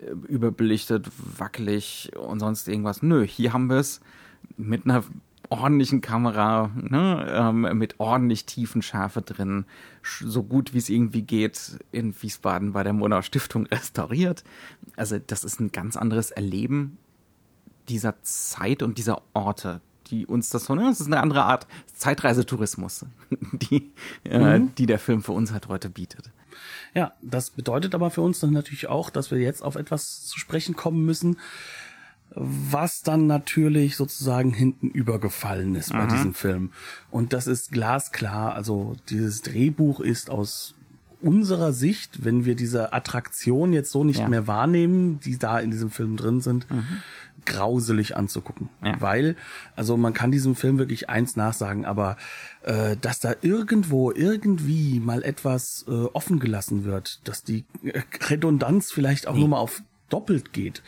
äh, 0.00 0.10
überbelichtet, 0.28 1.08
wackelig 1.38 2.12
und 2.16 2.40
sonst 2.40 2.68
irgendwas. 2.68 3.02
Nö, 3.02 3.26
hier 3.26 3.52
haben 3.52 3.68
wir 3.68 3.76
es 3.76 4.00
mit 4.56 4.84
einer 4.84 5.04
ordentlichen 5.48 6.00
Kamera, 6.00 6.70
ne, 6.74 7.26
ähm, 7.28 7.76
mit 7.76 8.00
ordentlich 8.00 8.46
tiefen 8.46 8.80
Schärfe 8.80 9.20
drin, 9.20 9.66
so 10.02 10.42
gut 10.42 10.72
wie 10.72 10.78
es 10.78 10.88
irgendwie 10.88 11.22
geht, 11.22 11.78
in 11.92 12.14
Wiesbaden 12.22 12.72
bei 12.72 12.82
der 12.82 12.94
Monau 12.94 13.20
Stiftung 13.20 13.66
restauriert. 13.70 14.44
Also 14.96 15.18
das 15.18 15.44
ist 15.44 15.60
ein 15.60 15.70
ganz 15.70 15.96
anderes 15.98 16.30
Erleben 16.30 16.96
dieser 17.88 18.22
Zeit 18.22 18.82
und 18.82 18.98
dieser 18.98 19.22
Orte, 19.34 19.80
die 20.08 20.26
uns 20.26 20.50
das 20.50 20.66
so, 20.66 20.74
ne, 20.74 20.84
das 20.84 21.00
ist 21.00 21.06
eine 21.06 21.20
andere 21.20 21.44
Art 21.44 21.66
Zeitreisetourismus, 21.94 23.06
die, 23.52 23.92
äh, 24.24 24.58
mhm. 24.58 24.74
die 24.76 24.86
der 24.86 24.98
Film 24.98 25.22
für 25.22 25.32
uns 25.32 25.52
halt 25.52 25.68
heute 25.68 25.88
bietet. 25.90 26.30
Ja, 26.94 27.12
das 27.22 27.50
bedeutet 27.50 27.94
aber 27.94 28.10
für 28.10 28.20
uns 28.20 28.40
dann 28.40 28.52
natürlich 28.52 28.88
auch, 28.88 29.10
dass 29.10 29.30
wir 29.30 29.38
jetzt 29.38 29.62
auf 29.62 29.76
etwas 29.76 30.26
zu 30.26 30.38
sprechen 30.38 30.76
kommen 30.76 31.04
müssen, 31.04 31.38
was 32.34 33.02
dann 33.02 33.26
natürlich 33.26 33.96
sozusagen 33.96 34.52
hinten 34.52 34.88
übergefallen 34.88 35.74
ist 35.74 35.92
bei 35.92 36.04
mhm. 36.04 36.08
diesem 36.08 36.34
Film. 36.34 36.72
Und 37.10 37.32
das 37.32 37.46
ist 37.46 37.72
glasklar. 37.72 38.54
Also 38.54 38.96
dieses 39.08 39.42
Drehbuch 39.42 40.00
ist 40.00 40.30
aus 40.30 40.74
unserer 41.22 41.72
Sicht, 41.72 42.24
wenn 42.24 42.44
wir 42.44 42.54
diese 42.54 42.92
Attraktion 42.92 43.72
jetzt 43.72 43.90
so 43.90 44.04
nicht 44.04 44.20
ja. 44.20 44.28
mehr 44.28 44.46
wahrnehmen, 44.46 45.20
die 45.20 45.38
da 45.38 45.58
in 45.60 45.70
diesem 45.70 45.90
Film 45.90 46.16
drin 46.16 46.40
sind, 46.40 46.70
mhm 46.70 47.02
grauselig 47.44 48.16
anzugucken. 48.16 48.68
Ja. 48.84 49.00
Weil, 49.00 49.36
also 49.76 49.96
man 49.96 50.12
kann 50.12 50.30
diesem 50.30 50.54
Film 50.54 50.78
wirklich 50.78 51.08
eins 51.08 51.36
nachsagen, 51.36 51.84
aber 51.84 52.16
äh, 52.62 52.96
dass 53.00 53.20
da 53.20 53.34
irgendwo 53.40 54.12
irgendwie 54.12 55.00
mal 55.00 55.22
etwas 55.22 55.84
äh, 55.88 55.90
offen 55.90 56.38
gelassen 56.38 56.84
wird, 56.84 57.20
dass 57.24 57.42
die 57.42 57.64
Redundanz 58.28 58.92
vielleicht 58.92 59.26
auch 59.26 59.34
nee. 59.34 59.40
nur 59.40 59.48
mal 59.48 59.58
auf 59.58 59.82
doppelt 60.12 60.52
geht. 60.52 60.82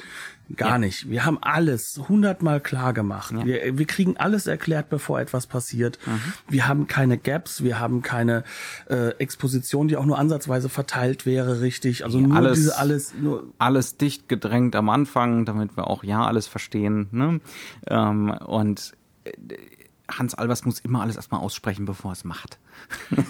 Gar 0.56 0.72
ja. 0.72 0.78
nicht. 0.78 1.08
Wir 1.08 1.24
haben 1.24 1.38
alles 1.40 1.98
hundertmal 2.06 2.60
klar 2.60 2.92
gemacht. 2.92 3.32
Ja. 3.32 3.46
Wir, 3.46 3.78
wir 3.78 3.86
kriegen 3.86 4.18
alles 4.18 4.46
erklärt, 4.46 4.90
bevor 4.90 5.18
etwas 5.18 5.46
passiert. 5.46 5.98
Mhm. 6.04 6.20
Wir 6.48 6.68
haben 6.68 6.86
keine 6.86 7.16
Gaps, 7.16 7.62
wir 7.62 7.80
haben 7.80 8.02
keine 8.02 8.44
äh, 8.90 9.10
Exposition, 9.16 9.88
die 9.88 9.96
auch 9.96 10.04
nur 10.04 10.18
ansatzweise 10.18 10.68
verteilt 10.68 11.24
wäre, 11.24 11.62
richtig. 11.62 12.04
Also 12.04 12.20
nur 12.20 12.36
alles, 12.36 12.58
diese 12.58 12.76
alles, 12.76 13.14
nur 13.14 13.54
alles 13.58 13.96
dicht 13.96 14.28
gedrängt 14.28 14.76
am 14.76 14.90
Anfang, 14.90 15.46
damit 15.46 15.78
wir 15.78 15.88
auch 15.88 16.04
ja 16.04 16.26
alles 16.26 16.46
verstehen. 16.46 17.08
Ne? 17.10 17.40
Ähm, 17.86 18.30
und 18.30 18.92
äh, 19.24 19.30
Hans 20.10 20.34
Albers 20.34 20.66
muss 20.66 20.78
immer 20.80 21.00
alles 21.00 21.16
erstmal 21.16 21.40
aussprechen, 21.40 21.86
bevor 21.86 22.10
er 22.10 22.12
es 22.12 22.24
macht. 22.24 22.58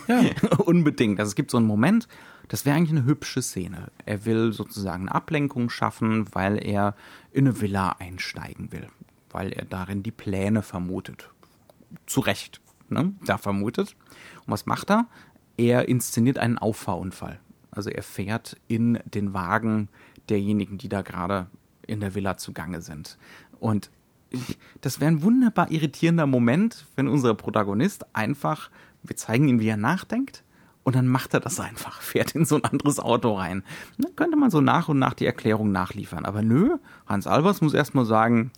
Ja. 0.09 0.21
Unbedingt. 0.59 1.21
Also 1.21 1.31
es 1.31 1.35
gibt 1.37 1.53
so 1.53 1.59
einen 1.59 1.67
Moment, 1.67 2.09
das 2.49 2.65
wäre 2.65 2.77
eigentlich 2.77 2.99
eine 2.99 3.07
hübsche 3.07 3.43
Szene. 3.43 3.91
Er 4.05 4.25
will 4.25 4.53
sozusagen 4.53 5.05
eine 5.05 5.15
Ablenkung 5.15 5.71
schaffen, 5.71 6.27
weil 6.35 6.65
er 6.65 6.95
in 7.33 7.47
eine 7.47 7.61
Villa 7.61 7.97
einsteigen 7.99 8.73
will, 8.73 8.87
weil 9.31 9.53
er 9.53 9.65
darin 9.65 10.03
die 10.03 10.11
Pläne 10.11 10.63
vermutet. 10.63 11.31
Zu 12.07 12.21
Recht, 12.21 12.61
ne? 12.89 13.15
Da 13.25 13.39
vermutet. 13.39 13.97
Und 14.47 14.53
was 14.53 14.67
macht 14.67 14.91
er? 14.91 15.07
Er 15.57 15.89
inszeniert 15.89 16.39
einen 16.39 16.59
Auffahrunfall. 16.59 17.41
Also 17.71 17.91
er 17.91 18.03
fährt 18.03 18.57
in 18.69 18.99
den 19.05 19.35
Wagen 19.35 19.89
derjenigen, 20.29 20.79
die 20.79 20.89
da 20.89 21.03
gerade 21.03 21.47
in 21.87 22.01
der 22.01 22.15
Villa 22.15 22.37
zugange 22.37 22.81
sind. 22.81 23.19
Und 23.59 23.91
das 24.81 25.01
wäre 25.01 25.11
ein 25.11 25.23
wunderbar 25.23 25.71
irritierender 25.71 26.27
Moment, 26.27 26.87
wenn 26.97 27.09
unser 27.09 27.35
Protagonist 27.35 28.05
einfach, 28.15 28.71
wir 29.03 29.17
zeigen 29.17 29.49
ihm, 29.49 29.61
wie 29.61 29.69
er 29.69 29.77
nachdenkt, 29.77 30.45
und 30.85 30.95
dann 30.95 31.09
macht 31.09 31.35
er 31.35 31.41
das 31.41 31.59
einfach, 31.59 32.01
fährt 32.01 32.33
in 32.33 32.45
so 32.45 32.57
ein 32.57 32.65
anderes 32.65 33.01
Auto 33.01 33.35
rein. 33.35 33.65
Dann 33.99 34.15
könnte 34.15 34.37
man 34.37 34.51
so 34.51 34.61
nach 34.61 34.89
und 34.89 34.99
nach 34.99 35.15
die 35.15 35.27
Erklärung 35.27 35.73
nachliefern. 35.73 36.27
Aber 36.27 36.43
nö, 36.43 36.77
Hans 37.07 37.27
Albers 37.27 37.63
muss 37.63 37.75
erstmal 37.75 38.05
sagen, 38.05 38.53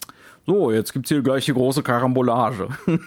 so, 0.46 0.70
jetzt 0.70 0.92
gibt's 0.92 1.08
hier 1.08 1.22
gleich 1.22 1.44
die 1.44 1.52
große 1.52 1.82
Karambolage. 1.82 2.68
und 2.86 3.00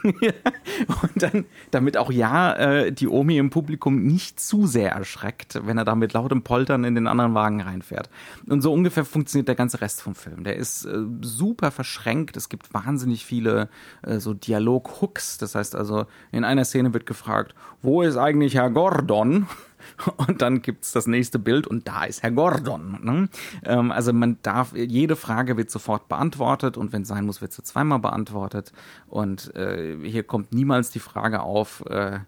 dann, 1.16 1.46
damit 1.72 1.96
auch 1.96 2.12
ja 2.12 2.54
äh, 2.56 2.92
die 2.92 3.08
Omi 3.08 3.38
im 3.38 3.50
Publikum 3.50 4.04
nicht 4.04 4.42
zu 4.42 4.68
sehr 4.68 4.92
erschreckt, 4.92 5.62
wenn 5.66 5.78
er 5.78 5.86
da 5.86 5.96
mit 5.96 6.12
lautem 6.12 6.42
Poltern 6.42 6.84
in 6.84 6.96
den 6.96 7.08
anderen 7.08 7.34
Wagen 7.36 7.62
reinfährt. 7.62 8.10
Und 8.48 8.62
so 8.62 8.74
ungefähr 8.74 9.06
funktioniert 9.06 9.48
der 9.48 9.56
ganze 9.56 9.80
Rest 9.80 10.02
vom 10.02 10.16
Film. 10.16 10.44
Der 10.44 10.58
ist 10.58 10.84
äh, 10.84 10.98
super 11.22 11.72
verschränkt. 11.72 12.36
Es 12.36 12.50
gibt 12.50 12.74
wahnsinnig 12.74 13.24
viele 13.24 13.70
äh, 14.02 14.20
so 14.20 14.34
Dialog-Hooks. 14.34 15.38
Das 15.38 15.56
heißt 15.56 15.76
also, 15.76 16.08
in 16.34 16.44
einer 16.44 16.66
Szene 16.66 16.94
wird 16.94 17.06
gefragt, 17.06 17.56
wo 17.82 18.02
ist 18.02 18.18
eigentlich 18.18 18.56
Herr 18.56 18.70
Gordon? 18.70 19.48
Und 20.18 20.42
dann 20.42 20.62
gibt's 20.62 20.92
das 20.92 21.08
nächste 21.08 21.40
Bild 21.40 21.68
und 21.68 21.88
da 21.88 22.04
ist 22.04 22.24
Herr 22.24 22.32
Gordon. 22.32 23.00
Ne? 23.02 23.30
Ähm, 23.64 23.92
also 23.92 24.14
man 24.14 24.38
darf, 24.42 24.74
jede 24.76 25.16
Frage 25.16 25.58
wird 25.58 25.70
sofort 25.72 26.08
beantwortet 26.08 26.78
und 26.78 26.94
wenn 26.94 27.06
sein 27.06 27.26
muss, 27.26 27.42
wird 27.42 27.54
sie 27.54 27.64
zweimal 27.64 28.00
beantwortet. 28.00 28.72
Und 29.08 29.54
äh, 29.56 29.98
hier 30.04 30.24
kommt 30.24 30.54
niemals 30.54 30.92
die 30.92 31.00
Frage 31.00 31.42
auf, 31.42 31.84
äh, 31.90 32.20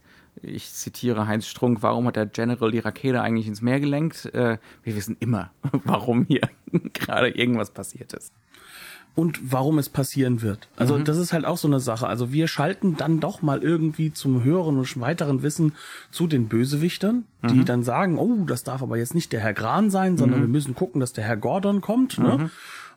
ich 0.41 0.71
zitiere 0.71 1.27
Heinz 1.27 1.45
Strunk, 1.45 1.79
warum 1.81 2.07
hat 2.07 2.15
der 2.15 2.25
General 2.25 2.71
die 2.71 2.79
Rakete 2.79 3.21
eigentlich 3.21 3.47
ins 3.47 3.61
Meer 3.61 3.79
gelenkt? 3.79 4.25
Äh, 4.33 4.57
wir 4.83 4.95
wissen 4.95 5.17
immer, 5.19 5.51
warum 5.83 6.25
hier 6.25 6.49
gerade 6.93 7.29
irgendwas 7.29 7.71
passiert 7.71 8.13
ist 8.13 8.33
und 9.15 9.51
warum 9.51 9.77
es 9.77 9.89
passieren 9.89 10.41
wird. 10.41 10.67
Also 10.77 10.97
mhm. 10.97 11.03
das 11.03 11.17
ist 11.17 11.33
halt 11.33 11.45
auch 11.45 11.57
so 11.57 11.67
eine 11.67 11.79
Sache. 11.79 12.07
Also 12.07 12.31
wir 12.31 12.47
schalten 12.47 12.95
dann 12.97 13.19
doch 13.19 13.41
mal 13.41 13.61
irgendwie 13.61 14.13
zum 14.13 14.43
höheren 14.43 14.77
und 14.77 15.01
weiteren 15.01 15.43
Wissen 15.43 15.73
zu 16.11 16.27
den 16.27 16.47
Bösewichtern, 16.47 17.25
die 17.43 17.55
mhm. 17.55 17.65
dann 17.65 17.83
sagen, 17.83 18.17
oh, 18.17 18.45
das 18.45 18.63
darf 18.63 18.81
aber 18.81 18.97
jetzt 18.97 19.13
nicht 19.13 19.33
der 19.33 19.41
Herr 19.41 19.53
Gran 19.53 19.89
sein, 19.89 20.17
sondern 20.17 20.39
mhm. 20.39 20.43
wir 20.43 20.49
müssen 20.49 20.75
gucken, 20.75 21.01
dass 21.01 21.13
der 21.13 21.25
Herr 21.25 21.37
Gordon 21.37 21.81
kommt. 21.81 22.19
Ne? 22.19 22.37
Mhm. 22.37 22.49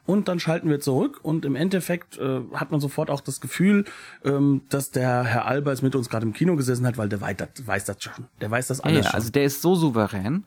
Und 0.07 0.29
dann 0.29 0.39
schalten 0.39 0.69
wir 0.69 0.81
zurück 0.81 1.21
und 1.23 1.47
im 1.47 1.57
Endeffekt 1.57 2.19
äh, 2.19 2.41
hat 2.53 2.71
man 2.71 2.79
sofort 2.79 3.11
auch 3.11 3.23
das 3.23 3.41
Gefühl, 3.41 3.87
ähm, 4.23 4.61
dass 4.69 4.91
der 4.91 5.25
Herr 5.25 5.47
Albers 5.47 5.81
mit 5.81 5.97
uns 5.97 6.11
gerade 6.11 6.27
im 6.27 6.35
Kino 6.35 6.57
gesessen 6.57 6.87
hat, 6.87 6.99
weil 6.99 7.09
der 7.09 7.23
weiß 7.23 7.37
das, 7.39 7.67
weiß 7.67 7.85
das 7.87 8.03
schon. 8.03 8.27
Der 8.43 8.51
weiß 8.51 8.69
das 8.69 8.81
alles 8.81 9.07
ja, 9.07 9.11
schon. 9.11 9.15
Also 9.15 9.31
der 9.31 9.45
ist 9.45 9.63
so 9.63 9.75
souverän 9.75 10.45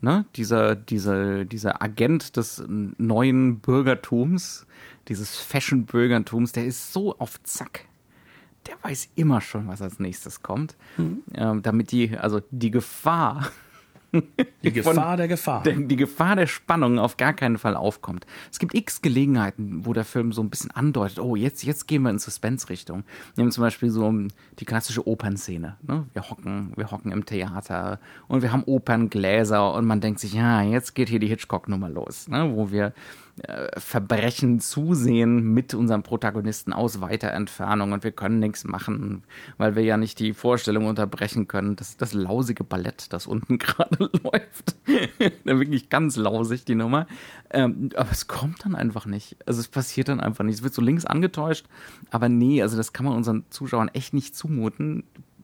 ne, 0.00 0.24
dieser, 0.36 0.74
dieser, 0.74 1.44
dieser 1.44 1.82
Agent 1.82 2.36
des 2.36 2.62
neuen 2.68 3.60
Bürgertums, 3.60 4.66
dieses 5.08 5.36
Fashion-Bürgertums, 5.36 6.52
der 6.52 6.66
ist 6.66 6.92
so 6.92 7.18
auf 7.18 7.42
Zack. 7.42 7.86
Der 8.66 8.76
weiß 8.82 9.10
immer 9.16 9.40
schon, 9.40 9.68
was 9.68 9.82
als 9.82 9.98
nächstes 9.98 10.42
kommt. 10.42 10.76
Mhm. 10.96 11.22
Ähm, 11.34 11.62
damit 11.62 11.92
die, 11.92 12.16
also 12.16 12.40
die 12.50 12.70
Gefahr 12.70 13.50
die 14.62 14.72
Gefahr 14.72 14.94
Von, 14.94 15.16
der 15.16 15.28
Gefahr. 15.28 15.62
Der, 15.62 15.74
die 15.74 15.96
Gefahr 15.96 16.36
der 16.36 16.46
Spannung 16.46 16.98
auf 16.98 17.16
gar 17.16 17.32
keinen 17.32 17.58
Fall 17.58 17.76
aufkommt. 17.76 18.26
Es 18.50 18.58
gibt 18.58 18.74
x 18.74 19.02
Gelegenheiten, 19.02 19.84
wo 19.84 19.92
der 19.92 20.04
Film 20.04 20.32
so 20.32 20.42
ein 20.42 20.50
bisschen 20.50 20.70
andeutet, 20.70 21.18
oh, 21.18 21.36
jetzt, 21.36 21.64
jetzt 21.64 21.86
gehen 21.86 22.02
wir 22.02 22.10
in 22.10 22.18
Suspense-Richtung. 22.18 23.04
Wir 23.34 23.42
haben 23.42 23.50
zum 23.50 23.62
Beispiel 23.62 23.90
so 23.90 24.12
die 24.58 24.64
klassische 24.64 25.06
Opernszene. 25.06 25.76
Ne? 25.82 26.06
Wir 26.12 26.30
hocken, 26.30 26.72
wir 26.76 26.90
hocken 26.90 27.12
im 27.12 27.26
Theater 27.26 27.98
und 28.28 28.42
wir 28.42 28.52
haben 28.52 28.64
Operngläser 28.64 29.74
und 29.74 29.86
man 29.86 30.00
denkt 30.00 30.20
sich, 30.20 30.34
ja, 30.34 30.62
jetzt 30.62 30.94
geht 30.94 31.08
hier 31.08 31.18
die 31.18 31.28
Hitchcock-Nummer 31.28 31.88
los, 31.88 32.28
ne? 32.28 32.52
wo 32.54 32.70
wir 32.70 32.92
Verbrechen 33.76 34.60
zusehen 34.60 35.42
mit 35.42 35.74
unserem 35.74 36.04
Protagonisten 36.04 36.72
aus 36.72 37.00
weiter 37.00 37.32
Entfernung 37.32 37.90
und 37.90 38.04
wir 38.04 38.12
können 38.12 38.38
nichts 38.38 38.62
machen, 38.62 39.24
weil 39.58 39.74
wir 39.74 39.82
ja 39.82 39.96
nicht 39.96 40.20
die 40.20 40.32
Vorstellung 40.32 40.86
unterbrechen 40.86 41.48
können. 41.48 41.74
Das, 41.74 41.96
das 41.96 42.14
lausige 42.14 42.62
Ballett, 42.62 43.12
das 43.12 43.26
unten 43.26 43.58
gerade 43.58 44.08
läuft. 44.22 44.76
Wirklich 45.44 45.88
ganz 45.88 46.14
lausig, 46.16 46.64
die 46.64 46.76
Nummer. 46.76 47.08
Ähm, 47.50 47.90
aber 47.96 48.12
es 48.12 48.28
kommt 48.28 48.64
dann 48.64 48.76
einfach 48.76 49.04
nicht. 49.04 49.36
Also 49.46 49.58
es 49.58 49.68
passiert 49.68 50.08
dann 50.08 50.20
einfach 50.20 50.44
nicht. 50.44 50.56
Es 50.56 50.62
wird 50.62 50.74
so 50.74 50.82
links 50.82 51.04
angetäuscht, 51.04 51.66
aber 52.10 52.28
nee, 52.28 52.62
also 52.62 52.76
das 52.76 52.92
kann 52.92 53.04
man 53.04 53.16
unseren 53.16 53.44
Zuschauern 53.50 53.88
echt 53.88 54.14
nicht 54.14 54.36
zumuten. 54.36 55.02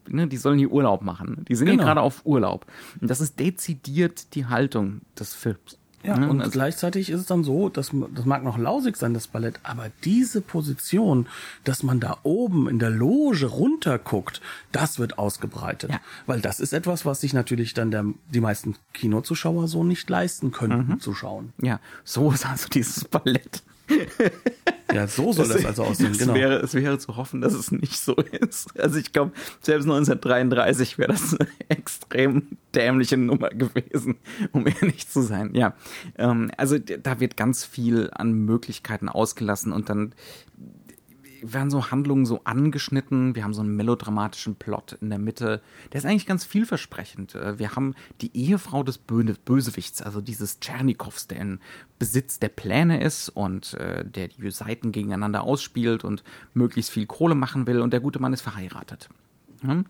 Ne, 0.08 0.28
die 0.28 0.36
sollen 0.36 0.58
hier 0.58 0.70
Urlaub 0.70 1.02
machen. 1.02 1.44
Die 1.48 1.56
sind 1.56 1.66
genau. 1.66 1.78
hier 1.78 1.86
gerade 1.86 2.02
auf 2.02 2.24
Urlaub. 2.24 2.66
Und 3.00 3.10
das 3.10 3.20
ist 3.20 3.40
dezidiert 3.40 4.34
die 4.34 4.46
Haltung 4.46 5.00
des 5.18 5.34
Films. 5.34 5.79
Ja, 6.02 6.16
mhm. 6.16 6.30
und 6.30 6.40
also 6.40 6.50
gleichzeitig 6.50 7.10
ist 7.10 7.20
es 7.20 7.26
dann 7.26 7.44
so, 7.44 7.68
dass 7.68 7.90
das 8.14 8.24
mag 8.24 8.42
noch 8.42 8.56
lausig 8.56 8.96
sein, 8.96 9.12
das 9.12 9.26
Ballett, 9.26 9.60
aber 9.62 9.90
diese 10.02 10.40
Position, 10.40 11.26
dass 11.64 11.82
man 11.82 12.00
da 12.00 12.18
oben 12.22 12.68
in 12.68 12.78
der 12.78 12.90
Loge 12.90 13.46
runterguckt, 13.46 14.40
das 14.72 14.98
wird 14.98 15.18
ausgebreitet. 15.18 15.90
Ja. 15.90 16.00
Weil 16.26 16.40
das 16.40 16.58
ist 16.60 16.72
etwas, 16.72 17.04
was 17.04 17.20
sich 17.20 17.34
natürlich 17.34 17.74
dann 17.74 17.90
der, 17.90 18.06
die 18.32 18.40
meisten 18.40 18.76
Kinozuschauer 18.94 19.68
so 19.68 19.84
nicht 19.84 20.08
leisten 20.08 20.52
können 20.52 20.88
mhm. 20.88 21.00
zu 21.00 21.14
schauen. 21.14 21.52
Ja, 21.60 21.80
so 22.04 22.30
ist 22.30 22.46
also 22.46 22.68
dieses 22.68 23.04
Ballett. 23.04 23.62
Ja, 24.92 25.06
so 25.06 25.32
soll 25.32 25.48
das, 25.48 25.58
das 25.58 25.66
also 25.66 25.84
aussehen. 25.84 26.16
Genau. 26.16 26.34
Wäre, 26.34 26.56
es 26.56 26.74
wäre 26.74 26.98
zu 26.98 27.16
hoffen, 27.16 27.40
dass 27.40 27.52
es 27.52 27.70
nicht 27.70 27.98
so 27.98 28.14
ist. 28.14 28.78
Also 28.78 28.98
ich 28.98 29.12
glaube, 29.12 29.32
selbst 29.60 29.84
1933 29.84 30.98
wäre 30.98 31.12
das 31.12 31.36
eine 31.38 31.48
extrem 31.68 32.56
dämliche 32.74 33.16
Nummer 33.16 33.50
gewesen, 33.50 34.16
um 34.52 34.66
ehrlich 34.66 35.08
zu 35.08 35.22
sein. 35.22 35.54
Ja, 35.54 35.74
ähm, 36.16 36.50
also 36.56 36.78
da 36.78 37.20
wird 37.20 37.36
ganz 37.36 37.64
viel 37.64 38.10
an 38.12 38.32
Möglichkeiten 38.32 39.08
ausgelassen 39.08 39.72
und 39.72 39.88
dann 39.88 40.14
werden 41.42 41.70
so 41.70 41.90
Handlungen 41.90 42.26
so 42.26 42.42
angeschnitten. 42.44 43.34
Wir 43.34 43.44
haben 43.44 43.54
so 43.54 43.62
einen 43.62 43.76
melodramatischen 43.76 44.56
Plot 44.56 44.98
in 45.00 45.10
der 45.10 45.18
Mitte. 45.18 45.62
Der 45.92 45.98
ist 45.98 46.04
eigentlich 46.04 46.26
ganz 46.26 46.44
vielversprechend. 46.44 47.34
Äh, 47.34 47.58
wir 47.58 47.76
haben 47.76 47.94
die 48.20 48.36
Ehefrau 48.36 48.82
des 48.82 48.98
Bösewichts, 48.98 50.02
also 50.02 50.20
dieses 50.20 50.60
Tschernikows, 50.60 51.28
der 51.28 51.40
in 51.40 51.60
Besitz 51.98 52.38
der 52.38 52.48
Pläne 52.48 53.02
ist 53.02 53.28
und 53.28 53.74
äh, 53.74 54.04
der 54.04 54.28
die 54.28 54.50
Seiten 54.50 54.92
gegeneinander 54.92 55.42
ausspielt 55.42 56.04
und 56.04 56.24
möglichst 56.54 56.90
viel 56.90 57.06
Kohle 57.06 57.34
machen 57.34 57.66
will. 57.66 57.80
Und 57.80 57.92
der 57.92 58.00
gute 58.00 58.20
Mann 58.20 58.32
ist 58.32 58.42
verheiratet. 58.42 59.08
Hm? 59.62 59.86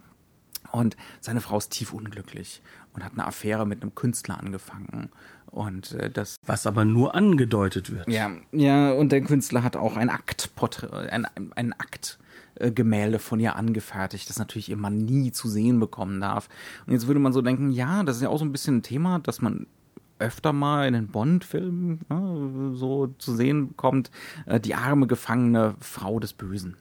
Und 0.72 0.96
seine 1.20 1.40
Frau 1.40 1.58
ist 1.58 1.70
tief 1.70 1.92
unglücklich 1.92 2.62
und 2.92 3.04
hat 3.04 3.12
eine 3.12 3.26
Affäre 3.26 3.66
mit 3.66 3.82
einem 3.82 3.94
Künstler 3.94 4.38
angefangen. 4.38 5.10
Und 5.50 5.92
äh, 5.92 6.10
das. 6.10 6.36
Was 6.46 6.66
aber 6.66 6.84
nur 6.84 7.14
angedeutet 7.14 7.92
wird. 7.92 8.08
Ja, 8.08 8.30
ja, 8.52 8.92
und 8.92 9.12
der 9.12 9.22
Künstler 9.22 9.62
hat 9.62 9.76
auch 9.76 9.96
ein 9.96 10.10
Akt, 10.10 10.50
ein, 11.10 11.26
ein 11.54 11.72
Akt. 11.72 12.18
Äh, 12.56 12.72
Gemälde 12.72 13.18
von 13.18 13.40
ihr 13.40 13.56
angefertigt, 13.56 14.28
das 14.28 14.38
natürlich 14.38 14.68
ihr 14.68 14.76
Mann 14.76 14.98
nie 14.98 15.32
zu 15.32 15.48
sehen 15.48 15.80
bekommen 15.80 16.20
darf. 16.20 16.48
Und 16.86 16.92
jetzt 16.92 17.06
würde 17.06 17.20
man 17.20 17.32
so 17.32 17.42
denken, 17.42 17.70
ja, 17.70 18.02
das 18.02 18.16
ist 18.16 18.22
ja 18.22 18.28
auch 18.28 18.38
so 18.38 18.44
ein 18.44 18.52
bisschen 18.52 18.78
ein 18.78 18.82
Thema, 18.82 19.18
dass 19.20 19.40
man 19.40 19.66
öfter 20.18 20.52
mal 20.52 20.86
in 20.86 20.94
den 20.94 21.08
Bond-Filmen 21.08 22.00
ne, 22.08 22.74
so 22.74 23.08
zu 23.18 23.34
sehen 23.34 23.68
bekommt, 23.68 24.10
äh, 24.46 24.60
die 24.60 24.74
arme 24.74 25.06
gefangene 25.06 25.74
Frau 25.80 26.20
des 26.20 26.34
Bösen 26.34 26.76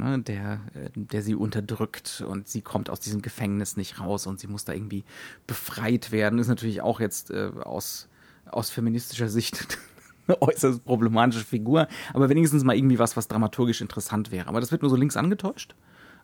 ne, 0.00 0.18
der, 0.18 0.60
äh, 0.74 0.90
der 0.94 1.22
sie 1.22 1.34
unterdrückt 1.34 2.24
und 2.26 2.48
sie 2.48 2.62
kommt 2.62 2.90
aus 2.90 3.00
diesem 3.00 3.22
Gefängnis 3.22 3.76
nicht 3.76 4.00
raus 4.00 4.26
und 4.26 4.40
sie 4.40 4.46
muss 4.46 4.64
da 4.64 4.72
irgendwie 4.72 5.04
befreit 5.46 6.10
werden. 6.10 6.38
Ist 6.38 6.48
natürlich 6.48 6.82
auch 6.82 7.00
jetzt 7.00 7.30
äh, 7.30 7.50
aus, 7.62 8.08
aus 8.46 8.70
feministischer 8.70 9.28
Sicht 9.28 9.78
eine 10.26 10.40
äußerst 10.42 10.84
problematische 10.84 11.44
Figur, 11.44 11.86
aber 12.12 12.28
wenigstens 12.28 12.64
mal 12.64 12.76
irgendwie 12.76 12.98
was, 12.98 13.16
was 13.16 13.28
dramaturgisch 13.28 13.80
interessant 13.80 14.32
wäre. 14.32 14.48
Aber 14.48 14.60
das 14.60 14.72
wird 14.72 14.82
nur 14.82 14.90
so 14.90 14.96
links 14.96 15.16
angetäuscht 15.16 15.74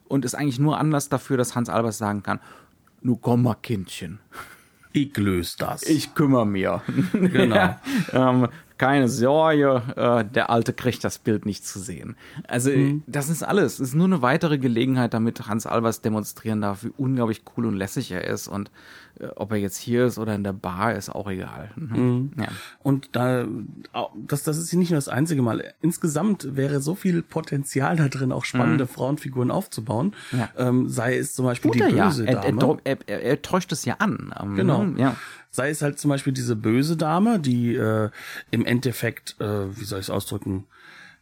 und 0.05 0.25
ist 0.25 0.35
eigentlich 0.35 0.59
nur 0.59 0.77
Anlass 0.77 1.09
dafür, 1.09 1.37
dass 1.37 1.55
Hans 1.55 1.69
Albers 1.69 1.97
sagen 1.97 2.23
kann, 2.23 2.39
nu 3.01 3.15
komm 3.15 3.43
mal, 3.43 3.55
Kindchen. 3.55 4.19
Ich 4.93 5.15
löse 5.17 5.57
das. 5.59 5.83
Ich 5.83 6.15
kümmere 6.15 6.47
mir. 6.47 6.81
Genau. 7.13 7.55
ja, 7.55 7.81
ähm, 8.13 8.47
keine 8.77 9.09
Sorge, 9.09 9.81
äh, 9.95 10.25
der 10.25 10.49
Alte 10.49 10.73
kriegt 10.73 11.03
das 11.03 11.17
Bild 11.19 11.45
nicht 11.45 11.65
zu 11.65 11.79
sehen. 11.79 12.15
Also 12.47 12.71
mhm. 12.71 13.03
das 13.07 13.29
ist 13.29 13.43
alles. 13.43 13.79
Es 13.79 13.89
ist 13.89 13.95
nur 13.95 14.05
eine 14.05 14.21
weitere 14.21 14.57
Gelegenheit, 14.57 15.13
damit 15.13 15.47
Hans 15.47 15.65
Albers 15.65 16.01
demonstrieren 16.01 16.61
darf, 16.61 16.83
wie 16.83 16.91
unglaublich 16.97 17.43
cool 17.55 17.65
und 17.65 17.75
lässig 17.75 18.11
er 18.11 18.25
ist 18.25 18.47
und 18.47 18.71
äh, 19.19 19.27
ob 19.35 19.51
er 19.51 19.57
jetzt 19.57 19.77
hier 19.77 20.05
ist 20.05 20.17
oder 20.17 20.35
in 20.35 20.43
der 20.43 20.53
Bar, 20.53 20.93
ist 20.93 21.09
auch 21.09 21.29
egal. 21.29 21.71
Mhm. 21.75 21.97
mhm. 21.97 22.31
Ja. 22.37 22.47
Und 22.83 23.09
da, 23.13 23.45
das, 24.15 24.43
das 24.43 24.57
ist 24.57 24.73
nicht 24.73 24.91
nur 24.91 24.97
das 24.97 25.09
einzige 25.09 25.41
Mal. 25.41 25.73
Insgesamt 25.81 26.55
wäre 26.55 26.81
so 26.81 26.95
viel 26.95 27.21
Potenzial 27.21 27.95
da 27.95 28.07
drin, 28.07 28.31
auch 28.31 28.45
spannende 28.45 28.85
mhm. 28.85 28.89
Frauenfiguren 28.89 29.51
aufzubauen. 29.51 30.13
Ja. 30.31 30.49
Ähm, 30.57 30.87
sei 30.87 31.17
es 31.17 31.33
zum 31.33 31.45
Beispiel 31.45 31.71
Tut 31.71 31.81
die 31.81 31.93
böse 31.93 32.25
ja. 32.25 32.31
er, 32.31 32.51
Dame. 32.51 32.77
Er, 32.83 32.97
er, 33.07 33.23
er, 33.23 33.41
täuscht 33.41 33.71
es 33.71 33.85
ja 33.85 33.95
an. 33.99 34.33
Ähm, 34.39 34.55
genau. 34.55 34.85
Ja. 34.97 35.15
Sei 35.57 35.71
es 35.71 35.81
halt 35.81 35.97
zum 35.97 36.09
Beispiel 36.09 36.33
diese 36.33 36.55
böse 36.55 36.97
Dame, 36.97 37.39
die 37.39 37.73
äh, 37.73 38.11
im 38.51 38.63
Endeffekt, 38.63 39.37
äh, 39.39 39.75
wie 39.75 39.85
soll 39.85 39.97
ich 39.97 40.05
es 40.05 40.11
ausdrücken, 40.11 40.67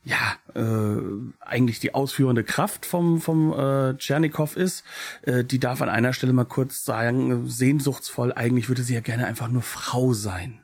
ja, 0.03 0.35
äh, 0.55 1.01
eigentlich 1.39 1.79
die 1.79 1.93
ausführende 1.93 2.43
Kraft 2.43 2.85
vom, 2.85 3.21
vom 3.21 3.53
äh, 3.53 3.95
Tschernikow 3.95 4.57
ist, 4.57 4.83
äh, 5.21 5.45
die 5.45 5.57
darf 5.57 5.81
an 5.81 5.87
einer 5.87 6.11
Stelle 6.11 6.33
mal 6.33 6.43
kurz 6.43 6.83
sagen, 6.83 7.47
sehnsuchtsvoll, 7.47 8.33
eigentlich 8.33 8.67
würde 8.67 8.83
sie 8.83 8.93
ja 8.93 8.99
gerne 8.99 9.25
einfach 9.25 9.47
nur 9.47 9.61
Frau 9.61 10.11
sein. 10.11 10.59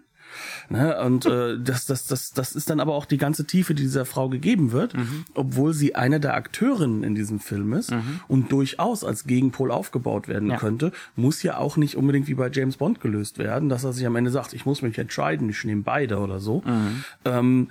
Ne? 0.70 1.00
Und 1.02 1.26
äh, 1.26 1.58
das, 1.60 1.86
das, 1.86 2.06
das, 2.08 2.34
das 2.34 2.56
ist 2.56 2.70
dann 2.70 2.80
aber 2.80 2.94
auch 2.94 3.06
die 3.06 3.18
ganze 3.18 3.46
Tiefe, 3.46 3.74
die 3.74 3.84
dieser 3.84 4.06
Frau 4.06 4.30
gegeben 4.30 4.72
wird, 4.72 4.96
mhm. 4.96 5.26
obwohl 5.34 5.74
sie 5.74 5.96
eine 5.96 6.20
der 6.20 6.36
Akteurinnen 6.36 7.04
in 7.04 7.16
diesem 7.16 7.40
Film 7.40 7.74
ist 7.74 7.92
mhm. 7.92 8.20
und 8.28 8.52
durchaus 8.52 9.04
als 9.04 9.26
Gegenpol 9.26 9.72
aufgebaut 9.72 10.28
werden 10.28 10.50
ja. 10.50 10.58
könnte, 10.58 10.92
muss 11.16 11.44
ja 11.44 11.58
auch 11.58 11.78
nicht 11.78 11.96
unbedingt 11.96 12.28
wie 12.28 12.36
bei 12.36 12.50
James 12.52 12.78
Bond 12.78 13.02
gelöst 13.02 13.38
werden, 13.38 13.70
dass 13.70 13.84
er 13.84 13.94
sich 13.94 14.06
am 14.06 14.16
Ende 14.16 14.32
sagt, 14.32 14.54
ich 14.54 14.66
muss 14.66 14.82
mich 14.82 14.98
entscheiden, 14.98 15.50
ich 15.50 15.64
nehme 15.64 15.84
beide 15.84 16.20
oder 16.20 16.40
so. 16.40 16.64
Mhm. 16.66 17.04
Ähm, 17.26 17.70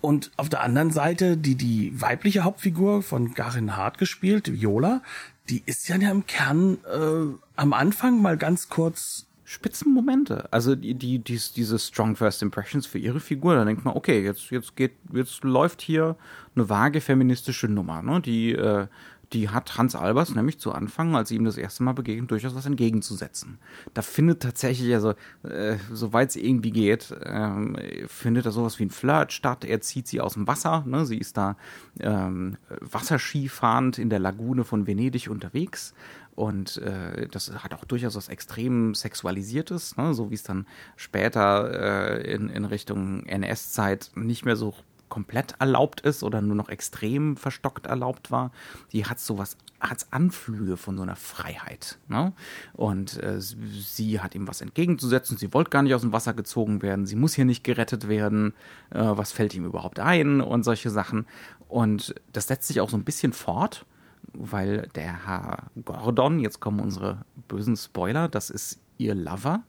Und 0.00 0.32
auf 0.36 0.48
der 0.48 0.62
anderen 0.62 0.90
Seite, 0.90 1.36
die, 1.36 1.54
die 1.54 1.92
weibliche 2.00 2.42
Hauptfigur 2.42 3.02
von 3.02 3.34
Garin 3.34 3.76
Hart 3.76 3.98
gespielt, 3.98 4.52
Viola, 4.52 5.00
die 5.48 5.62
ist 5.64 5.88
ja 5.88 5.94
im 5.96 6.26
Kern 6.26 6.78
äh, 6.92 7.38
am 7.54 7.72
Anfang 7.72 8.20
mal 8.20 8.36
ganz 8.36 8.68
kurz 8.68 9.26
Spitzenmomente. 9.52 10.50
Also 10.50 10.74
die, 10.74 10.94
die, 10.94 11.18
die, 11.18 11.38
diese 11.54 11.78
Strong 11.78 12.16
First 12.16 12.40
Impressions 12.40 12.86
für 12.86 12.96
ihre 12.96 13.20
Figur, 13.20 13.54
da 13.54 13.66
denkt 13.66 13.84
man, 13.84 13.94
okay, 13.94 14.24
jetzt, 14.24 14.50
jetzt 14.50 14.76
geht, 14.76 14.92
jetzt 15.12 15.44
läuft 15.44 15.82
hier 15.82 16.16
eine 16.54 16.70
vage 16.70 17.02
feministische 17.02 17.68
Nummer, 17.68 18.00
ne? 18.00 18.22
Die, 18.22 18.52
äh, 18.52 18.86
die 19.32 19.48
hat 19.50 19.76
Hans 19.78 19.94
Albers 19.94 20.34
nämlich 20.34 20.58
zu 20.58 20.72
Anfang, 20.72 21.16
als 21.16 21.28
sie 21.28 21.36
ihm 21.36 21.44
das 21.44 21.56
erste 21.56 21.82
Mal 21.82 21.92
begegnet, 21.92 22.30
durchaus 22.30 22.54
was 22.54 22.66
entgegenzusetzen. 22.66 23.58
Da 23.94 24.02
findet 24.02 24.42
tatsächlich, 24.42 24.92
also 24.94 25.14
äh, 25.42 25.76
soweit 25.92 26.30
es 26.30 26.36
irgendwie 26.36 26.70
geht, 26.70 27.14
ähm, 27.24 27.76
findet 28.06 28.46
er 28.46 28.52
sowas 28.52 28.78
wie 28.78 28.84
ein 28.84 28.90
Flirt 28.90 29.32
statt. 29.32 29.64
Er 29.64 29.80
zieht 29.80 30.06
sie 30.06 30.20
aus 30.20 30.34
dem 30.34 30.46
Wasser. 30.46 30.84
Ne? 30.86 31.06
Sie 31.06 31.18
ist 31.18 31.36
da 31.36 31.56
ähm, 32.00 32.56
Wasserskifahrend 32.80 33.98
in 33.98 34.10
der 34.10 34.18
Lagune 34.18 34.64
von 34.64 34.86
Venedig 34.86 35.28
unterwegs. 35.28 35.94
Und 36.34 36.78
äh, 36.78 37.28
das 37.28 37.52
hat 37.52 37.74
auch 37.74 37.84
durchaus 37.84 38.16
was 38.16 38.28
extrem 38.28 38.94
Sexualisiertes, 38.94 39.96
ne? 39.96 40.14
so 40.14 40.30
wie 40.30 40.34
es 40.34 40.42
dann 40.42 40.66
später 40.96 42.20
äh, 42.20 42.32
in, 42.32 42.48
in 42.48 42.64
Richtung 42.64 43.26
NS-Zeit 43.26 44.12
nicht 44.14 44.44
mehr 44.44 44.56
so 44.56 44.74
komplett 45.12 45.56
erlaubt 45.58 46.00
ist 46.00 46.22
oder 46.22 46.40
nur 46.40 46.56
noch 46.56 46.70
extrem 46.70 47.36
verstockt 47.36 47.84
erlaubt 47.84 48.30
war, 48.30 48.50
die 48.92 49.04
hat 49.04 49.20
sowas, 49.20 49.58
hat 49.78 50.06
Anflüge 50.10 50.78
von 50.78 50.96
so 50.96 51.02
einer 51.02 51.16
Freiheit. 51.16 51.98
Ne? 52.08 52.32
Und 52.72 53.22
äh, 53.22 53.38
sie 53.38 54.20
hat 54.20 54.34
ihm 54.34 54.48
was 54.48 54.62
entgegenzusetzen, 54.62 55.36
sie 55.36 55.52
wollte 55.52 55.68
gar 55.68 55.82
nicht 55.82 55.94
aus 55.94 56.00
dem 56.00 56.14
Wasser 56.14 56.32
gezogen 56.32 56.80
werden, 56.80 57.04
sie 57.04 57.16
muss 57.16 57.34
hier 57.34 57.44
nicht 57.44 57.62
gerettet 57.62 58.08
werden, 58.08 58.54
äh, 58.88 59.00
was 59.02 59.32
fällt 59.32 59.52
ihm 59.52 59.66
überhaupt 59.66 60.00
ein 60.00 60.40
und 60.40 60.62
solche 60.62 60.88
Sachen. 60.88 61.26
Und 61.68 62.14
das 62.32 62.46
setzt 62.46 62.68
sich 62.68 62.80
auch 62.80 62.88
so 62.88 62.96
ein 62.96 63.04
bisschen 63.04 63.34
fort, 63.34 63.84
weil 64.34 64.88
der 64.94 65.26
Herr 65.26 65.64
Gordon, 65.84 66.40
jetzt 66.40 66.60
kommen 66.60 66.80
unsere 66.80 67.24
bösen 67.48 67.76
Spoiler, 67.76 68.28
das 68.28 68.50
ist 68.50 68.80
ihr 68.98 69.14
Lover, 69.14 69.62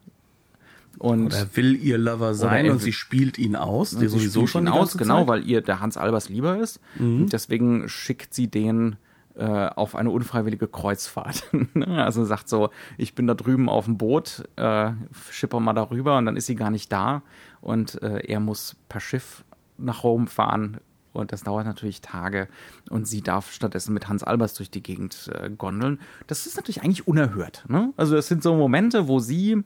und 0.99 1.27
oder 1.27 1.47
will 1.55 1.75
ihr 1.75 1.97
Lover 1.97 2.35
sein 2.35 2.69
und 2.69 2.79
sie 2.79 2.93
spielt 2.93 3.37
ihn 3.39 3.55
aus, 3.55 3.91
der 3.91 4.09
sowieso 4.09 4.45
schon 4.45 4.67
aus, 4.67 4.97
genau, 4.97 5.27
weil 5.27 5.47
ihr 5.47 5.61
der 5.61 5.79
Hans 5.79 5.97
Albers 5.97 6.29
lieber 6.29 6.57
ist. 6.57 6.79
Mhm. 6.99 7.29
Deswegen 7.29 7.89
schickt 7.89 8.33
sie 8.33 8.47
den 8.47 8.97
äh, 9.35 9.43
auf 9.43 9.95
eine 9.95 10.11
unfreiwillige 10.11 10.67
Kreuzfahrt. 10.67 11.49
also 11.87 12.25
sagt 12.25 12.47
so, 12.47 12.69
ich 12.97 13.15
bin 13.15 13.25
da 13.25 13.33
drüben 13.33 13.69
auf 13.69 13.85
dem 13.85 13.97
Boot, 13.97 14.43
äh, 14.55 14.91
schipper 15.31 15.59
mal 15.59 15.73
darüber 15.73 16.17
und 16.17 16.27
dann 16.27 16.37
ist 16.37 16.45
sie 16.45 16.55
gar 16.55 16.69
nicht 16.69 16.91
da 16.91 17.23
und 17.61 18.01
äh, 18.03 18.19
er 18.27 18.39
muss 18.39 18.75
per 18.89 18.99
Schiff 18.99 19.43
nach 19.79 20.03
Rom 20.03 20.27
fahren 20.27 20.77
und 21.13 21.31
das 21.31 21.43
dauert 21.43 21.65
natürlich 21.65 22.01
Tage 22.01 22.47
und 22.89 23.07
sie 23.07 23.21
darf 23.21 23.51
stattdessen 23.51 23.93
mit 23.93 24.09
Hans 24.09 24.23
Albers 24.23 24.53
durch 24.55 24.71
die 24.71 24.83
Gegend 24.83 25.31
äh, 25.33 25.49
gondeln. 25.49 25.99
Das 26.27 26.45
ist 26.45 26.57
natürlich 26.57 26.83
eigentlich 26.83 27.07
unerhört. 27.07 27.63
Ne? 27.67 27.93
Also 27.97 28.15
das 28.15 28.27
sind 28.27 28.43
so 28.43 28.55
Momente, 28.55 29.07
wo 29.07 29.19
sie 29.19 29.63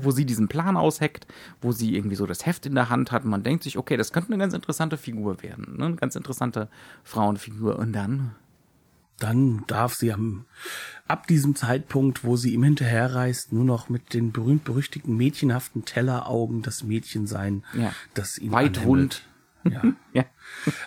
wo 0.00 0.10
sie 0.10 0.24
diesen 0.24 0.48
Plan 0.48 0.78
ausheckt, 0.78 1.26
wo 1.60 1.70
sie 1.70 1.94
irgendwie 1.94 2.16
so 2.16 2.24
das 2.24 2.46
Heft 2.46 2.64
in 2.64 2.74
der 2.74 2.88
Hand 2.88 3.12
hat 3.12 3.24
und 3.24 3.30
man 3.30 3.42
denkt 3.42 3.62
sich, 3.62 3.76
okay, 3.76 3.98
das 3.98 4.10
könnte 4.10 4.32
eine 4.32 4.38
ganz 4.38 4.54
interessante 4.54 4.96
Figur 4.96 5.42
werden, 5.42 5.76
ne? 5.76 5.84
eine 5.84 5.96
ganz 5.96 6.16
interessante 6.16 6.68
Frauenfigur 7.04 7.78
und 7.78 7.92
dann 7.92 8.34
dann 9.18 9.62
darf 9.68 9.94
sie 9.94 10.12
am, 10.12 10.46
ab 11.06 11.28
diesem 11.28 11.54
Zeitpunkt, 11.54 12.24
wo 12.24 12.36
sie 12.36 12.54
ihm 12.54 12.64
hinterherreist, 12.64 13.52
nur 13.52 13.64
noch 13.64 13.88
mit 13.88 14.14
den 14.14 14.32
berühmt-berüchtigten 14.32 15.16
mädchenhaften 15.16 15.84
Telleraugen 15.84 16.62
das 16.62 16.82
Mädchen 16.82 17.28
sein, 17.28 17.62
ja. 17.74 17.92
das 18.14 18.38
ihn 18.38 18.50
Weithund. 18.50 19.22
Ja. 19.64 19.82
ja. 20.12 20.24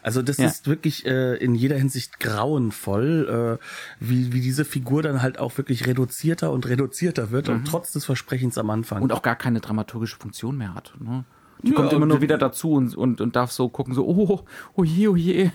Also 0.03 0.21
das 0.21 0.37
ja. 0.37 0.47
ist 0.47 0.67
wirklich 0.67 1.05
äh, 1.05 1.35
in 1.35 1.55
jeder 1.55 1.77
Hinsicht 1.77 2.19
grauenvoll, 2.19 3.59
äh, 3.59 3.65
wie, 3.99 4.33
wie 4.33 4.41
diese 4.41 4.65
Figur 4.65 5.01
dann 5.01 5.21
halt 5.21 5.39
auch 5.39 5.57
wirklich 5.57 5.87
reduzierter 5.87 6.51
und 6.51 6.67
reduzierter 6.67 7.31
wird 7.31 7.47
mhm. 7.47 7.55
und 7.55 7.65
trotz 7.65 7.91
des 7.91 8.05
Versprechens 8.05 8.57
am 8.57 8.69
Anfang. 8.69 9.01
Und 9.01 9.11
auch 9.11 9.21
gar 9.21 9.35
keine 9.35 9.59
dramaturgische 9.59 10.17
Funktion 10.17 10.57
mehr 10.57 10.73
hat. 10.73 10.93
Ne? 10.99 11.25
Die 11.65 11.71
ja, 11.71 11.77
kommt 11.77 11.93
immer 11.93 12.05
nur 12.05 12.21
wieder 12.21 12.37
dazu 12.37 12.73
und, 12.73 12.95
und, 12.95 13.21
und 13.21 13.35
darf 13.35 13.51
so 13.51 13.69
gucken, 13.69 13.95
so, 13.95 14.05
oh, 14.05 14.41
oh 14.75 14.83
je, 14.83 15.07
oh 15.07 15.15
je. 15.15 15.49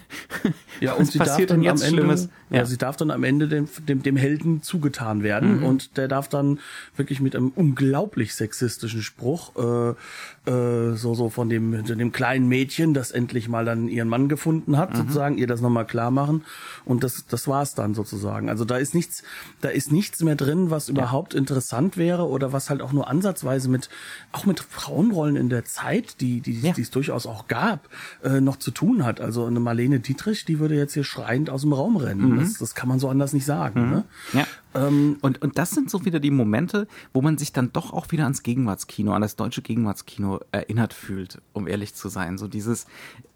Ja, 0.81 0.93
und 0.95 1.03
Was 1.03 1.13
sie 1.13 1.19
passiert 1.19 1.51
darf 1.51 1.57
dann 1.57 1.63
jetzt 1.63 1.83
am 1.83 1.89
Ende, 1.89 2.03
Schlimmes? 2.03 2.29
Ja. 2.51 2.57
ja. 2.59 2.65
sie 2.65 2.79
darf 2.79 2.97
dann 2.97 3.13
am 3.13 3.23
Ende 3.23 3.47
dem, 3.47 3.69
dem, 3.87 4.03
dem 4.03 4.17
Helden 4.17 4.63
zugetan 4.63 5.23
werden 5.23 5.59
mhm. 5.59 5.65
und 5.65 5.97
der 5.97 6.09
darf 6.09 6.29
dann 6.29 6.59
wirklich 6.97 7.21
mit 7.21 7.37
einem 7.37 7.53
unglaublich 7.55 8.35
sexistischen 8.35 9.03
Spruch, 9.03 9.53
äh, 9.57 10.51
äh, 10.51 10.97
so, 10.97 11.15
so 11.15 11.29
von 11.29 11.49
dem, 11.49 11.85
dem 11.85 12.13
kleinen 12.13 12.49
Mädchen, 12.49 12.93
das 12.93 13.13
endlich 13.13 13.49
mal 13.49 13.65
dann 13.65 13.87
ihren 13.89 14.09
Mann 14.09 14.29
gefunden 14.29 14.77
hat, 14.77 14.93
mhm. 14.93 14.97
sozusagen, 14.97 15.39
ihr 15.39 15.47
das 15.47 15.61
nochmal 15.61 15.87
klar 15.87 16.11
machen. 16.11 16.45
Und 16.85 17.05
das, 17.05 17.27
das 17.27 17.47
war's 17.47 17.75
dann 17.75 17.95
sozusagen. 17.95 18.49
Also 18.49 18.65
da 18.65 18.79
ist 18.79 18.95
nichts, 18.95 19.23
da 19.61 19.69
ist 19.69 19.93
nichts 19.93 20.23
mehr 20.23 20.37
drin, 20.37 20.71
was 20.71 20.89
überhaupt 20.89 21.35
interessant 21.35 21.97
wäre 21.97 22.27
oder 22.27 22.53
was 22.53 22.69
halt 22.69 22.83
auch 22.83 22.93
nur 22.93 23.09
ansatzweise 23.09 23.69
mit, 23.69 23.91
auch 24.33 24.47
mit 24.47 24.61
Frauenrollen 24.61 25.37
in 25.37 25.51
der 25.51 25.65
Zeit 25.65 26.00
Zeit, 26.01 26.21
die, 26.21 26.41
die, 26.41 26.61
ja. 26.61 26.73
die 26.73 26.83
es 26.83 26.91
durchaus 26.91 27.27
auch 27.27 27.49
gab, 27.49 27.89
äh, 28.23 28.41
noch 28.41 28.57
zu 28.57 28.71
tun 28.71 29.05
hat. 29.05 29.21
Also 29.21 29.45
eine 29.45 29.61
Marlene 29.61 30.01
Dietrich, 30.01 30.45
die 30.45 30.59
würde 30.59 30.75
jetzt 30.75 30.95
hier 30.95 31.05
schreiend 31.05 31.51
aus 31.51 31.63
dem 31.63 31.73
Raum 31.73 31.97
rennen. 31.97 32.31
Mhm. 32.31 32.41
Das, 32.41 32.55
das 32.55 32.75
kann 32.75 32.89
man 32.89 32.99
so 32.99 33.09
anders 33.09 33.33
nicht 33.33 33.45
sagen. 33.45 33.87
Mhm. 33.87 33.91
Ne? 33.91 34.05
Ja. 34.33 34.47
Ähm, 34.75 35.19
und, 35.21 35.43
und 35.43 35.59
das 35.59 35.71
sind 35.71 35.91
so 35.91 36.05
wieder 36.05 36.21
die 36.21 36.31
Momente, 36.31 36.87
wo 37.13 37.23
man 37.23 37.39
sich 37.39 37.53
dann 37.53 37.73
doch 37.73 37.93
auch 37.93 38.11
wieder 38.13 38.25
ans 38.25 38.43
Gegenwartskino, 38.43 39.13
an 39.13 39.23
das 39.23 39.37
deutsche 39.37 39.63
Gegenwartskino 39.63 40.41
erinnert 40.53 40.95
fühlt, 40.95 41.41
um 41.53 41.67
ehrlich 41.67 41.95
zu 41.95 42.09
sein. 42.09 42.39
So 42.39 42.49
dieses 42.49 42.87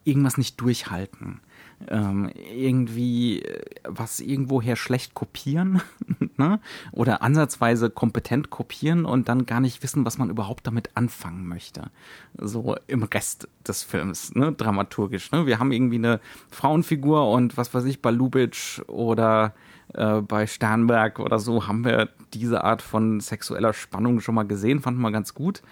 irgendwas 0.04 0.38
nicht 0.38 0.60
durchhalten 0.60 1.40
ähm, 1.88 2.30
irgendwie 2.54 3.42
äh, 3.42 3.62
was 3.84 4.20
irgendwoher 4.20 4.76
schlecht 4.76 5.14
kopieren 5.14 5.82
ne? 6.36 6.60
oder 6.92 7.22
ansatzweise 7.22 7.90
kompetent 7.90 8.50
kopieren 8.50 9.04
und 9.04 9.28
dann 9.28 9.46
gar 9.46 9.60
nicht 9.60 9.82
wissen, 9.82 10.04
was 10.04 10.18
man 10.18 10.30
überhaupt 10.30 10.66
damit 10.66 10.90
anfangen 10.94 11.46
möchte. 11.46 11.90
So 12.38 12.76
im 12.86 13.02
Rest 13.02 13.48
des 13.66 13.82
Films, 13.82 14.34
ne? 14.34 14.52
dramaturgisch. 14.52 15.32
Ne? 15.32 15.46
Wir 15.46 15.58
haben 15.58 15.72
irgendwie 15.72 15.96
eine 15.96 16.20
Frauenfigur 16.50 17.30
und 17.30 17.56
was 17.56 17.74
weiß 17.74 17.84
ich, 17.84 18.02
bei 18.02 18.10
Lubitsch 18.10 18.80
oder 18.88 19.54
äh, 19.92 20.20
bei 20.20 20.46
Sternberg 20.46 21.18
oder 21.18 21.38
so 21.38 21.66
haben 21.66 21.84
wir 21.84 22.08
diese 22.32 22.64
Art 22.64 22.82
von 22.82 23.20
sexueller 23.20 23.72
Spannung 23.72 24.20
schon 24.20 24.34
mal 24.34 24.46
gesehen, 24.46 24.80
fanden 24.80 25.00
wir 25.00 25.12
ganz 25.12 25.34
gut. 25.34 25.62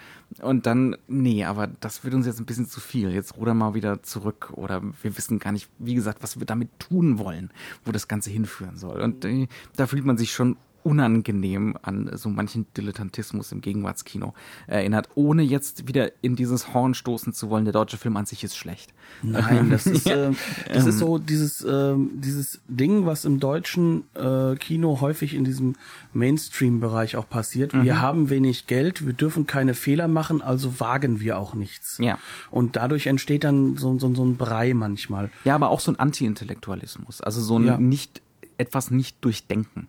Und 0.41 0.67
dann, 0.67 0.97
nee, 1.09 1.45
aber 1.45 1.67
das 1.67 2.05
wird 2.05 2.15
uns 2.15 2.27
jetzt 2.27 2.39
ein 2.39 2.47
bisschen 2.47 2.67
zu 2.67 2.81
viel. 2.81 3.11
Jetzt 3.11 3.37
ruder 3.37 3.55
mal 3.55 3.75
wieder 3.75 4.03
zurück 4.03 4.53
oder 4.55 4.83
wir 5.03 5.17
wissen 5.17 5.39
gar 5.39 5.53
nicht, 5.53 5.69
wie 5.79 5.95
gesagt, 5.95 6.23
was 6.23 6.39
wir 6.39 6.47
damit 6.47 6.69
tun 6.79 7.19
wollen, 7.19 7.51
wo 7.85 7.93
das 7.93 8.09
Ganze 8.09 8.31
hinführen 8.31 8.77
soll. 8.77 9.01
Und 9.01 9.25
äh, 9.25 9.49
da 9.77 9.87
fühlt 9.87 10.05
man 10.05 10.17
sich 10.17 10.33
schon 10.33 10.57
unangenehm 10.85 11.77
an 11.83 12.11
so 12.15 12.29
manchen 12.29 12.67
Dilettantismus 12.77 13.53
im 13.53 13.61
Gegenwartskino 13.61 14.35
erinnert, 14.67 15.09
ohne 15.15 15.43
jetzt 15.43 15.89
wieder 15.89 16.13
in 16.23 16.37
dieses 16.37 16.75
Horn 16.75 16.95
stoßen 16.95 17.33
zu 17.33 17.51
wollen, 17.51 17.65
der 17.65 17.73
deutsche 17.73 17.97
Film 17.97 18.17
an 18.17 18.27
sich 18.27 18.45
ist 18.45 18.57
schlecht. 18.57 18.93
Nein, 19.23 19.71
das 19.71 19.87
ist, 19.87 20.07
äh, 20.07 20.33
das 20.73 20.87
ist 20.87 20.99
so 20.99 21.19
dieses, 21.19 21.63
äh, 21.63 21.95
dieses 22.15 22.61
Ding, 22.69 23.07
was 23.07 23.25
im 23.25 23.41
deutschen 23.41 24.05
äh, 24.15 24.57
Kino 24.57 25.01
häufig 25.01 25.35
in 25.35 25.45
diesem 25.45 25.77
Mainstream-Bereich 26.13 27.17
auch 27.17 27.29
passiert. 27.29 27.73
Wir 27.73 27.95
mhm. 27.95 28.01
haben 28.01 28.31
wenig 28.31 28.67
Geld, 28.67 29.07
wir 29.07 29.13
dürfen 29.13 29.47
keine 29.47 29.75
Fehler 29.75 30.09
machen, 30.09 30.43
also 30.43 30.81
wagen 30.81 31.21
wir 31.21 31.39
auch 31.39 31.55
nichts. 31.55 31.99
Ja. 31.99 32.19
Und 32.51 32.77
dadurch 32.77 33.07
entsteht 33.07 33.45
dann 33.45 33.77
so, 33.77 33.99
so, 33.99 34.15
so 34.15 34.25
ein 34.25 34.37
Brei 34.37 34.75
manchmal. 34.75 35.31
Ja, 35.45 35.55
aber 35.55 35.71
auch 35.71 35.81
so 35.81 35.93
ein 35.93 35.99
Anti-Intellektualismus, 35.99 37.21
also 37.21 37.41
so 37.41 37.59
ein 37.59 37.67
ja. 37.67 37.79
nicht 37.79 38.21
etwas 38.59 38.91
nicht 38.91 39.17
durchdenken. 39.25 39.89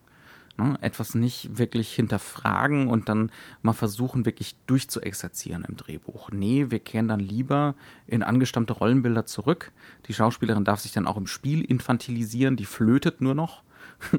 Ne? 0.58 0.78
Etwas 0.82 1.16
nicht 1.16 1.58
wirklich 1.58 1.94
hinterfragen 1.94 2.88
und 2.88 3.10
dann 3.10 3.32
mal 3.64 3.74
versuchen, 3.74 4.26
wirklich 4.26 4.56
durchzuexerzieren 4.68 5.66
im 5.66 5.78
Drehbuch. 5.78 6.30
Nee, 6.32 6.68
wir 6.70 6.80
kehren 6.80 7.08
dann 7.08 7.20
lieber 7.20 7.74
in 8.06 8.22
angestammte 8.22 8.74
Rollenbilder 8.74 9.26
zurück. 9.26 9.72
Die 10.08 10.14
Schauspielerin 10.14 10.64
darf 10.64 10.80
sich 10.80 10.92
dann 10.92 11.08
auch 11.08 11.18
im 11.18 11.26
Spiel 11.26 11.64
infantilisieren, 11.64 12.56
die 12.56 12.66
flötet 12.66 13.20
nur 13.20 13.34
noch. 13.34 13.64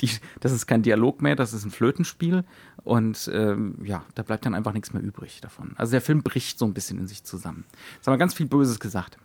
die, 0.00 0.08
das 0.40 0.52
ist 0.52 0.66
kein 0.66 0.82
Dialog 0.82 1.20
mehr, 1.20 1.36
das 1.36 1.52
ist 1.52 1.64
ein 1.64 1.70
Flötenspiel. 1.70 2.44
Und 2.82 3.30
ähm, 3.32 3.76
ja, 3.84 4.04
da 4.14 4.22
bleibt 4.22 4.46
dann 4.46 4.54
einfach 4.54 4.72
nichts 4.72 4.94
mehr 4.94 5.02
übrig 5.02 5.42
davon. 5.42 5.74
Also 5.76 5.90
der 5.92 6.00
Film 6.00 6.22
bricht 6.22 6.58
so 6.58 6.64
ein 6.64 6.72
bisschen 6.72 6.98
in 6.98 7.06
sich 7.06 7.24
zusammen. 7.24 7.64
Jetzt 7.96 8.06
haben 8.06 8.14
wir 8.14 8.18
ganz 8.18 8.32
viel 8.32 8.46
Böses 8.46 8.80
gesagt. 8.80 9.18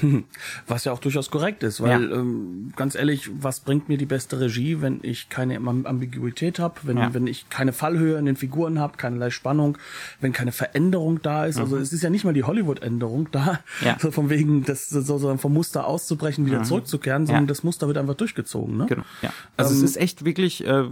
Was 0.66 0.84
ja 0.84 0.92
auch 0.92 0.98
durchaus 0.98 1.30
korrekt 1.30 1.62
ist, 1.62 1.80
weil 1.80 2.10
ja. 2.10 2.16
ähm, 2.16 2.72
ganz 2.76 2.94
ehrlich, 2.94 3.30
was 3.40 3.60
bringt 3.60 3.88
mir 3.88 3.98
die 3.98 4.06
beste 4.06 4.40
Regie, 4.40 4.80
wenn 4.80 5.00
ich 5.02 5.28
keine 5.28 5.56
Ambiguität 5.56 6.58
habe, 6.58 6.74
wenn, 6.82 6.96
ja. 6.96 7.14
wenn 7.14 7.26
ich 7.26 7.48
keine 7.50 7.72
Fallhöhe 7.72 8.18
in 8.18 8.26
den 8.26 8.36
Figuren 8.36 8.78
habe, 8.78 8.96
keinerlei 8.96 9.30
Spannung, 9.30 9.78
wenn 10.20 10.32
keine 10.32 10.52
Veränderung 10.52 11.20
da 11.22 11.46
ist. 11.46 11.58
Also 11.58 11.76
mhm. 11.76 11.82
Also 11.82 11.82
es 11.82 11.92
ist 11.92 12.02
ja 12.02 12.10
nicht 12.10 12.24
mal 12.24 12.34
die 12.34 12.44
Hollywood-Änderung 12.44 13.28
da, 13.32 13.60
ja. 13.84 13.96
so 13.98 14.10
von 14.12 14.30
wegen, 14.30 14.64
das 14.64 14.88
so, 14.88 15.18
so 15.18 15.36
vom 15.36 15.52
Muster 15.52 15.86
auszubrechen, 15.86 16.46
wieder 16.46 16.60
mhm. 16.60 16.64
zurückzukehren, 16.64 17.26
sondern 17.26 17.46
das 17.46 17.62
Muster 17.62 17.86
wird 17.86 17.98
einfach 17.98 18.14
durchgezogen. 18.14 18.76
Ne? 18.76 18.86
Genau. 18.88 19.04
Ja. 19.22 19.32
Also 19.56 19.72
ähm, 19.72 19.78
es 19.78 19.90
ist 19.90 19.96
echt 19.96 20.24
wirklich 20.24 20.66
äh, 20.66 20.84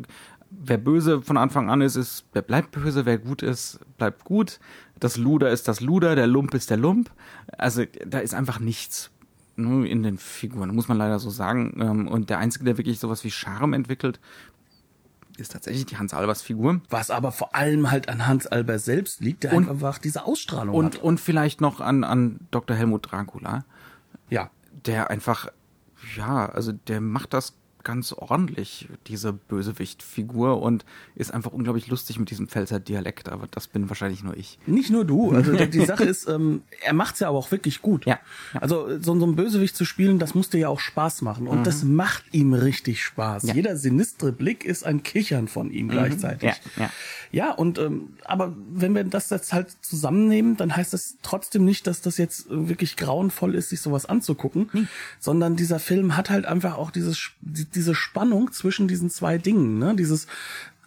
wer 0.51 0.79
böse 0.79 1.23
von 1.23 1.37
Anfang 1.37 1.71
an 1.71 1.81
ist, 1.81 1.97
ist, 1.97 2.25
wer 2.33 2.43
bleibt 2.43 2.73
böse, 2.73 3.07
wer 3.07 3.19
gut 3.19 3.43
ist, 3.43 3.79
bleibt 3.99 4.25
gut. 4.25 4.59
Das 4.99 5.17
Luder 5.17 5.51
ist 5.51 5.69
das 5.69 5.81
Luder, 5.81 6.15
der 6.17 6.27
Lump 6.27 6.55
ist 6.55 6.71
der 6.71 6.77
Lump. 6.77 7.11
Also 7.57 7.85
da 8.07 8.19
ist 8.19 8.35
einfach 8.35 8.59
nichts 8.61 9.11
ne, 9.57 9.87
in 9.89 10.03
den 10.03 10.19
Figuren, 10.19 10.75
muss 10.75 10.89
man 10.89 10.99
leider 10.99 11.19
so 11.19 11.31
sagen. 11.31 11.79
Ähm, 11.81 12.09
und 12.09 12.31
der 12.31 12.39
Einzige, 12.39 12.65
der 12.65 12.79
wirklich 12.79 12.99
sowas 13.01 13.25
wie 13.25 13.31
Charme 13.31 13.73
entwickelt, 13.75 14.21
ist 15.39 15.53
tatsächlich 15.53 15.87
die 15.87 15.97
Hans 15.97 16.13
Albers 16.13 16.43
Figur. 16.43 16.83
Was 16.91 17.11
aber 17.11 17.33
vor 17.33 17.55
allem 17.55 17.91
halt 17.91 18.09
an 18.11 18.27
Hans 18.27 18.47
Albers 18.47 18.85
selbst 18.85 19.21
liegt, 19.21 19.45
der 19.45 19.55
Und- 19.55 19.71
einfach 19.71 19.99
diese 19.99 20.25
Ausstrahlung 20.27 20.75
Und, 20.75 20.97
hat. 20.97 21.03
und 21.03 21.19
vielleicht 21.21 21.61
noch 21.63 21.81
an, 21.81 22.05
an 22.05 22.41
Dr. 22.51 22.77
Helmut 22.77 23.11
Dracula, 23.11 23.65
Ja. 24.29 24.51
der 24.85 25.09
einfach, 25.09 25.49
ja, 26.17 26.47
also 26.47 26.73
der 26.73 27.01
macht 27.01 27.33
das 27.33 27.55
ganz 27.85 28.13
ordentlich, 28.13 28.89
diese 29.07 29.33
Bösewicht-Figur 29.33 30.61
und 30.63 30.85
ist 31.15 31.33
einfach 31.33 31.53
unglaublich 31.53 31.87
lustig 31.89 32.19
mit 32.19 32.31
diesem 32.31 32.49
Pfälzer 32.49 32.81
Dialekt, 32.81 33.29
aber 33.29 33.47
das 33.51 33.67
bin 33.69 33.89
wahrscheinlich 33.89 34.23
nur 34.23 34.37
ich. 34.37 34.59
Nicht 34.67 34.91
nur 34.91 35.05
du. 35.05 35.31
Also 35.33 35.53
die, 35.55 35.85
Sache 35.87 36.05
ist, 36.05 36.29
ähm, 36.29 36.63
er 36.83 36.93
macht's 36.93 37.21
ja 37.21 37.29
aber 37.29 37.39
auch 37.39 37.51
wirklich 37.51 37.83
gut. 37.83 38.07
Ja, 38.07 38.19
ja. 38.55 38.61
Also 38.61 38.99
so, 39.01 39.19
so 39.19 39.27
ein 39.27 39.37
Bösewicht 39.37 39.77
zu 39.77 39.85
spielen, 39.85 40.19
das 40.19 40.35
musste 40.35 40.59
ja 40.59 40.69
auch 40.69 40.81
Spaß 40.81 41.23
machen. 41.23 41.47
Und 41.47 41.67
das 41.67 41.85
macht 41.85 42.25
ihm 42.33 42.53
richtig 42.55 43.03
Spaß. 43.03 43.45
Mhm. 43.45 43.49
Ja. 43.49 43.55
Mhm. 43.55 43.57
Jeder 43.57 43.77
sinistre 43.77 44.33
Blick 44.33 44.65
ist 44.65 44.85
ein 44.85 45.03
Kichern 45.03 45.49
von 45.49 45.71
ihm 45.71 45.89
gleichzeitig. 45.89 46.51
Ja, 46.77 46.83
ja. 46.85 46.91
Ja, 47.33 47.53
und 47.53 47.79
ähm, 47.79 48.15
aber 48.25 48.55
wenn 48.73 48.93
wir 48.95 49.05
das 49.05 49.31
jetzt 49.31 49.53
halt 49.53 49.71
zusammennehmen, 49.83 50.57
dann 50.57 50.75
heißt 50.75 50.93
das 50.93 51.17
trotzdem 51.23 51.65
nicht, 51.65 51.87
dass 51.87 52.01
das 52.03 52.19
jetzt 52.19 52.47
wirklich 52.51 52.97
grauenvoll 52.97 53.55
ist, 53.55 53.69
sich 53.69 53.81
sowas 53.81 54.05
anzugucken, 54.07 54.89
sondern 55.21 55.55
dieser 55.55 55.79
Film 55.79 56.17
hat 56.17 56.29
halt 56.29 56.45
einfach 56.45 56.77
auch 56.77 56.91
dieses, 56.91 57.31
die- 57.41 57.70
diese 57.75 57.95
Spannung 57.95 58.53
zwischen 58.53 58.89
diesen 58.89 59.11
zwei 59.11 59.39
Dingen, 59.39 59.79
ne? 59.79 59.95
Dieses 59.97 60.27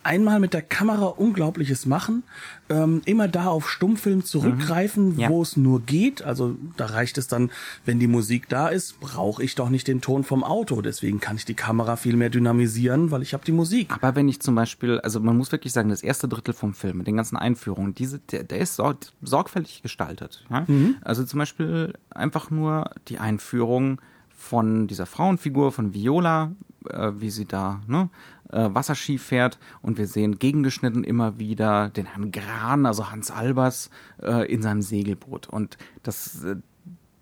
einmal 0.05 0.41
mit 0.41 0.53
der 0.53 0.61
Kamera 0.61 1.05
Unglaubliches 1.05 1.85
machen, 1.85 2.23
ähm, 2.67 3.01
immer 3.05 3.29
da 3.29 3.45
auf 3.47 3.69
Stummfilm 3.69 4.25
zurückgreifen, 4.25 5.13
Mhm. 5.13 5.19
Ja. 5.19 5.29
wo 5.29 5.41
es 5.41 5.55
nur 5.55 5.79
geht. 5.79 6.21
Also 6.21 6.57
da 6.75 6.87
reicht 6.87 7.17
es 7.17 7.27
dann, 7.29 7.51
wenn 7.85 7.99
die 8.01 8.07
Musik 8.07 8.49
da 8.49 8.67
ist, 8.67 8.99
brauche 8.99 9.41
ich 9.41 9.55
doch 9.55 9.69
nicht 9.69 9.87
den 9.87 10.01
Ton 10.01 10.25
vom 10.25 10.43
Auto. 10.43 10.81
Deswegen 10.81 11.21
kann 11.21 11.37
ich 11.37 11.45
die 11.45 11.53
Kamera 11.53 11.95
viel 11.95 12.17
mehr 12.17 12.29
dynamisieren, 12.29 13.11
weil 13.11 13.21
ich 13.21 13.33
habe 13.33 13.45
die 13.45 13.53
Musik. 13.53 13.91
Aber 13.93 14.13
wenn 14.13 14.27
ich 14.27 14.41
zum 14.41 14.55
Beispiel, 14.55 14.99
also 14.99 15.21
man 15.21 15.37
muss 15.37 15.53
wirklich 15.53 15.71
sagen, 15.71 15.87
das 15.87 16.03
erste 16.03 16.27
Drittel 16.27 16.53
vom 16.53 16.73
Film 16.73 16.97
mit 16.97 17.07
den 17.07 17.15
ganzen 17.15 17.37
Einführungen, 17.37 17.95
diese, 17.95 18.19
der, 18.19 18.43
der 18.43 18.59
ist 18.59 18.75
sorg, 18.75 18.97
sorgfältig 19.21 19.83
gestaltet. 19.83 20.43
Ja? 20.49 20.65
Also 21.05 21.23
zum 21.23 21.39
Beispiel 21.39 21.93
einfach 22.09 22.51
nur 22.51 22.91
die 23.07 23.19
Einführung 23.19 24.01
von 24.35 24.87
dieser 24.87 25.05
Frauenfigur, 25.05 25.71
von 25.71 25.93
Viola, 25.93 26.51
äh, 26.89 27.11
wie 27.19 27.29
sie 27.29 27.45
da 27.45 27.81
ne, 27.87 28.09
äh, 28.51 28.69
Wasserski 28.71 29.17
fährt 29.17 29.59
und 29.81 29.97
wir 29.97 30.07
sehen 30.07 30.39
gegengeschnitten 30.39 31.03
immer 31.03 31.39
wieder 31.39 31.89
den 31.89 32.05
Herrn 32.05 32.31
Gran, 32.31 32.85
also 32.85 33.11
Hans 33.11 33.31
Albers, 33.31 33.89
äh, 34.21 34.51
in 34.51 34.61
seinem 34.61 34.81
Segelboot. 34.81 35.47
Und 35.47 35.77
das, 36.03 36.43
äh, 36.43 36.55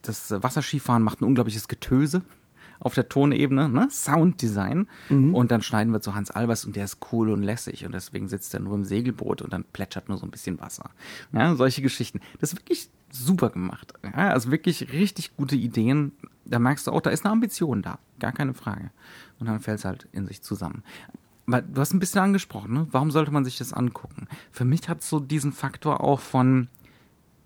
das 0.01 0.31
Wasserskifahren 0.31 1.03
macht 1.03 1.21
ein 1.21 1.25
unglaubliches 1.25 1.67
Getöse 1.67 2.23
auf 2.79 2.95
der 2.95 3.07
Tonebene, 3.07 3.69
ne? 3.69 3.87
Sounddesign. 3.91 4.87
Und 5.33 5.51
dann 5.51 5.61
schneiden 5.61 5.93
wir 5.93 6.01
zu 6.01 6.15
Hans 6.15 6.31
Albers 6.31 6.65
und 6.65 6.75
der 6.75 6.85
ist 6.85 6.97
cool 7.11 7.29
und 7.29 7.43
lässig 7.43 7.85
und 7.85 7.93
deswegen 7.93 8.27
sitzt 8.27 8.55
er 8.55 8.59
nur 8.59 8.73
im 8.73 8.85
Segelboot 8.85 9.43
und 9.43 9.53
dann 9.53 9.63
plätschert 9.71 10.09
nur 10.09 10.17
so 10.17 10.25
ein 10.25 10.31
bisschen 10.31 10.59
Wasser. 10.59 10.89
Ja, 11.31 11.53
solche 11.55 11.83
Geschichten. 11.83 12.21
Das 12.39 12.51
ist 12.51 12.59
wirklich 12.59 12.89
super 13.11 13.49
gemacht. 13.49 13.93
Ja, 14.03 14.29
also 14.29 14.51
wirklich 14.51 14.91
richtig 14.91 15.35
gute 15.35 15.55
Ideen. 15.55 16.13
Da 16.45 16.59
merkst 16.59 16.87
du 16.87 16.91
auch, 16.91 17.01
da 17.01 17.09
ist 17.09 17.25
eine 17.25 17.33
Ambition 17.33 17.81
da. 17.81 17.99
Gar 18.19 18.31
keine 18.31 18.53
Frage. 18.53 18.91
Und 19.39 19.47
dann 19.47 19.59
fällt 19.59 19.79
es 19.79 19.85
halt 19.85 20.07
in 20.11 20.27
sich 20.27 20.41
zusammen. 20.41 20.83
Aber 21.47 21.61
du 21.61 21.81
hast 21.81 21.93
ein 21.93 21.99
bisschen 21.99 22.21
angesprochen, 22.21 22.73
ne? 22.73 22.87
Warum 22.91 23.11
sollte 23.11 23.31
man 23.31 23.43
sich 23.43 23.57
das 23.57 23.73
angucken? 23.73 24.27
Für 24.51 24.65
mich 24.65 24.87
hat 24.87 25.03
so 25.03 25.19
diesen 25.19 25.51
Faktor 25.51 26.01
auch 26.01 26.19
von, 26.19 26.67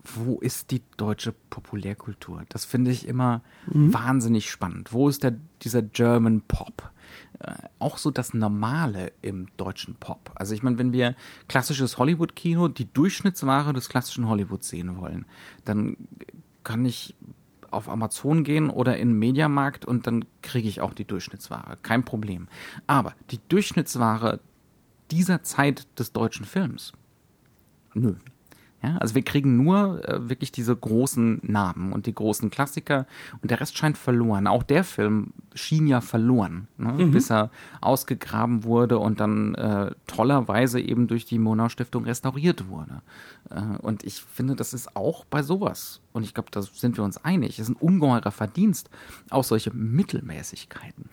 wo 0.03 0.39
ist 0.39 0.71
die 0.71 0.81
deutsche 0.97 1.33
Populärkultur? 1.49 2.43
Das 2.49 2.65
finde 2.65 2.91
ich 2.91 3.07
immer 3.07 3.41
wahnsinnig 3.65 4.51
spannend. 4.51 4.93
Wo 4.93 5.09
ist 5.09 5.23
der, 5.23 5.35
dieser 5.61 5.81
German 5.81 6.41
Pop? 6.41 6.91
Äh, 7.39 7.53
auch 7.79 7.97
so 7.97 8.11
das 8.11 8.33
Normale 8.33 9.11
im 9.21 9.47
deutschen 9.57 9.95
Pop. 9.95 10.31
Also 10.35 10.53
ich 10.53 10.63
meine, 10.63 10.77
wenn 10.77 10.93
wir 10.93 11.15
klassisches 11.47 11.97
Hollywood-Kino, 11.97 12.67
die 12.67 12.91
Durchschnittsware 12.91 13.73
des 13.73 13.89
klassischen 13.89 14.27
Hollywood 14.27 14.63
sehen 14.63 14.97
wollen, 14.97 15.25
dann 15.65 15.97
kann 16.63 16.85
ich 16.85 17.15
auf 17.71 17.89
Amazon 17.89 18.43
gehen 18.43 18.69
oder 18.69 18.97
in 18.97 19.09
den 19.09 19.19
Mediamarkt 19.19 19.85
und 19.85 20.07
dann 20.07 20.25
kriege 20.41 20.67
ich 20.67 20.81
auch 20.81 20.93
die 20.93 21.05
Durchschnittsware. 21.05 21.77
Kein 21.81 22.05
Problem. 22.05 22.47
Aber 22.87 23.13
die 23.31 23.39
Durchschnittsware 23.49 24.39
dieser 25.11 25.43
Zeit 25.43 25.87
des 25.99 26.13
deutschen 26.13 26.45
Films, 26.45 26.93
nö. 27.93 28.15
Ja, 28.85 28.97
also 28.97 29.15
wir 29.15 29.23
kriegen 29.23 29.57
nur 29.57 30.07
äh, 30.07 30.29
wirklich 30.29 30.51
diese 30.51 30.75
großen 30.75 31.39
Namen 31.41 31.91
und 31.91 32.05
die 32.05 32.13
großen 32.13 32.51
Klassiker 32.51 33.07
und 33.41 33.49
der 33.49 33.59
Rest 33.59 33.75
scheint 33.77 33.97
verloren. 33.97 34.45
Auch 34.45 34.61
der 34.61 34.83
Film 34.83 35.33
schien 35.55 35.87
ja 35.87 36.01
verloren, 36.01 36.67
ne? 36.77 37.07
bis 37.07 37.31
er 37.31 37.49
ausgegraben 37.81 38.63
wurde 38.63 38.99
und 38.99 39.19
dann 39.19 39.55
äh, 39.55 39.91
tollerweise 40.05 40.79
eben 40.79 41.07
durch 41.07 41.25
die 41.25 41.39
Monau 41.39 41.69
Stiftung 41.69 42.03
restauriert 42.03 42.67
wurde. 42.67 43.01
Äh, 43.49 43.77
und 43.81 44.03
ich 44.03 44.21
finde, 44.21 44.55
das 44.55 44.75
ist 44.75 44.95
auch 44.95 45.25
bei 45.25 45.41
sowas, 45.41 46.01
und 46.13 46.23
ich 46.23 46.35
glaube, 46.35 46.51
da 46.51 46.61
sind 46.61 46.97
wir 46.97 47.03
uns 47.03 47.17
einig, 47.17 47.57
ist 47.57 47.69
ein 47.69 47.75
ungeheurer 47.75 48.31
Verdienst, 48.31 48.91
auch 49.31 49.43
solche 49.43 49.71
Mittelmäßigkeiten. 49.73 51.09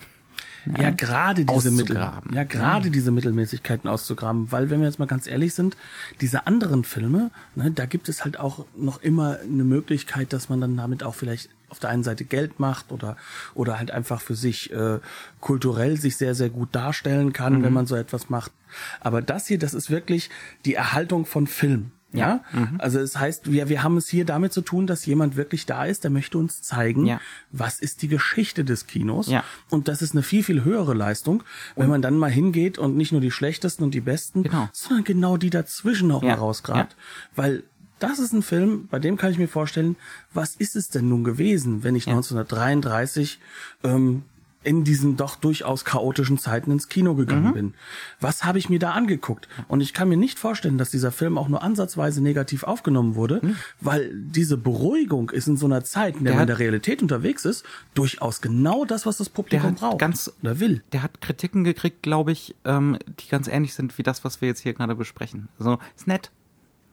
Ja, 0.79 0.91
gerade 0.91 1.45
diese 1.45 1.71
Mittel, 1.71 1.97
ja, 1.97 2.45
gerade 2.45 2.91
diese 2.91 3.11
Mittelmäßigkeiten 3.11 3.89
auszugraben, 3.91 4.53
weil 4.53 4.71
wenn 4.71 4.81
wir 4.81 4.87
jetzt 4.87 4.99
mal 4.99 5.07
ganz 5.07 5.27
ehrlich 5.27 5.55
sind, 5.55 5.77
diese 6.21 6.47
anderen 6.47 6.85
Filme, 6.85 7.31
ne, 7.55 7.71
da 7.71 7.87
gibt 7.87 8.09
es 8.09 8.25
halt 8.25 8.39
auch 8.39 8.65
noch 8.77 9.03
immer 9.03 9.39
eine 9.41 9.65
Möglichkeit, 9.65 10.33
dass 10.33 10.49
man 10.49 10.61
dann 10.61 10.77
damit 10.77 11.03
auch 11.03 11.15
vielleicht 11.15 11.51
auf 11.69 11.79
der 11.79 11.91
einen 11.91 12.05
Seite 12.05 12.25
Geld 12.25 12.61
macht 12.61 12.93
oder 12.93 13.17
oder 13.55 13.79
halt 13.79 13.91
einfach 13.91 14.21
für 14.21 14.35
sich 14.35 14.73
äh, 14.73 15.01
kulturell 15.41 15.97
sich 15.97 16.17
sehr 16.17 16.35
sehr 16.35 16.51
gut 16.51 16.75
darstellen 16.75 17.33
kann, 17.33 17.63
wenn 17.63 17.73
man 17.73 17.87
so 17.87 17.97
etwas 17.97 18.29
macht. 18.29 18.53
Aber 19.01 19.23
das 19.23 19.47
hier, 19.47 19.59
das 19.59 19.75
ist 19.75 19.91
wirklich 19.91 20.31
die 20.65 20.75
Erhaltung 20.75 21.25
von 21.27 21.47
Film. 21.47 21.91
Ja, 22.15 22.45
also 22.79 22.99
es 23.01 23.19
heißt, 23.19 23.51
wir, 23.51 23.69
wir 23.69 23.83
haben 23.83 23.97
es 23.97 24.09
hier 24.09 24.25
damit 24.27 24.53
zu 24.53 24.61
tun, 24.61 24.87
dass 24.87 25.07
jemand 25.07 25.37
wirklich 25.37 25.65
da 25.67 25.85
ist, 25.87 26.05
der 26.05 26.11
möchte 26.11 26.37
uns 26.39 26.61
zeigen, 26.63 27.07
Ja. 27.07 27.21
was 27.51 27.81
ist 27.81 28.03
die 28.03 28.09
Geschichte 28.09 28.65
des 28.65 28.87
Kinos. 28.87 29.29
Ja. 29.29 29.45
Und 29.71 29.89
das 29.89 30.03
ist 30.03 30.13
eine 30.13 30.23
viel, 30.23 30.43
viel 30.43 30.63
höhere 30.65 30.95
Leistung, 30.95 31.43
wenn 31.77 31.89
man 31.89 32.03
dann 32.03 32.19
mal 32.19 32.31
hingeht 32.31 32.79
und 32.79 32.97
nicht 32.97 33.13
nur 33.13 33.21
die 33.21 33.31
schlechtesten 33.31 33.83
und 33.85 33.93
die 33.95 34.01
besten, 34.03 34.43
Genau. 34.43 34.69
sondern 34.73 35.05
genau 35.05 35.37
die 35.39 35.51
dazwischen 35.51 36.11
auch 36.13 36.23
Ja. 36.23 36.31
mal 36.31 36.39
rausgrabt. 36.39 36.97
Weil 37.35 37.63
das 37.99 38.19
ist 38.19 38.33
ein 38.33 38.43
Film, 38.43 38.89
bei 38.91 38.99
dem 38.99 39.17
kann 39.17 39.31
ich 39.31 39.39
mir 39.39 39.49
vorstellen, 39.49 39.97
was 40.35 40.57
ist 40.57 40.77
es 40.77 40.89
denn 40.91 41.09
nun 41.09 41.25
gewesen, 41.25 41.83
wenn 41.85 41.95
ich 41.95 42.09
1933 42.09 43.39
ähm, 43.85 44.23
in 44.65 44.85
diesen 44.85 45.17
doch 45.17 45.37
durchaus 45.37 45.85
chaotischen 45.85 46.39
Zeiten 46.39 46.71
ins 46.71 46.89
Kino 46.89 47.15
gegangen 47.15 47.49
Mhm. 47.49 47.53
bin. 47.55 47.75
Was 48.21 48.45
habe 48.45 48.59
ich 48.59 48.69
mir 48.69 48.79
da 48.79 48.93
angeguckt? 48.93 49.49
Und 49.69 49.81
ich 49.81 49.93
kann 49.93 50.09
mir 50.09 50.17
nicht 50.17 50.39
vorstellen, 50.39 50.79
dass 50.79 50.91
dieser 50.91 51.11
Film 51.13 51.37
auch 51.39 51.49
nur 51.49 51.63
ansatzweise 51.63 52.23
negativ 52.23 52.63
aufgenommen 52.63 53.15
wurde, 53.15 53.41
weil 53.81 54.11
diese 54.15 54.57
Beruhigung 54.57 55.31
ist 55.31 55.49
in 55.49 55.57
so 55.57 55.67
einer 55.67 55.85
Zeit, 55.85 56.17
in 56.17 56.25
der 56.25 56.33
Der 56.33 56.35
man 56.37 56.43
in 56.43 56.47
der 56.49 56.59
Realität 56.59 57.03
unterwegs 57.03 57.45
ist, 57.45 57.65
durchaus 57.95 58.41
genau 58.41 58.85
das, 58.85 59.05
was 59.07 59.17
das 59.17 59.29
Publikum 59.29 59.75
braucht 59.75 59.99
ganz 59.99 60.33
oder 60.43 60.61
will. 60.61 60.83
Der 60.93 61.03
hat 61.03 61.21
Kritiken 61.21 61.65
gekriegt, 61.65 62.03
glaube 62.03 62.33
ich, 62.33 62.55
ähm, 62.65 62.99
die 63.21 63.29
ganz 63.29 63.49
ähnlich 63.49 63.75
sind 63.75 63.99
wie 63.99 64.03
das, 64.03 64.25
was 64.25 64.41
wir 64.41 64.49
jetzt 64.49 64.61
hier 64.61 64.75
gerade 64.75 64.95
besprechen. 64.95 65.49
Also 65.59 65.79
ist 65.97 66.07
nett, 66.07 66.31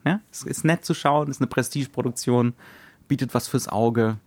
ja, 0.06 0.22
es 0.32 0.44
ist 0.44 0.66
nett 0.66 0.86
zu 0.86 0.94
schauen, 0.94 1.30
ist 1.30 1.40
eine 1.42 1.48
Prestigeproduktion, 1.48 2.54
bietet 3.08 3.34
was 3.34 3.48
fürs 3.48 3.68
Auge. 3.68 4.18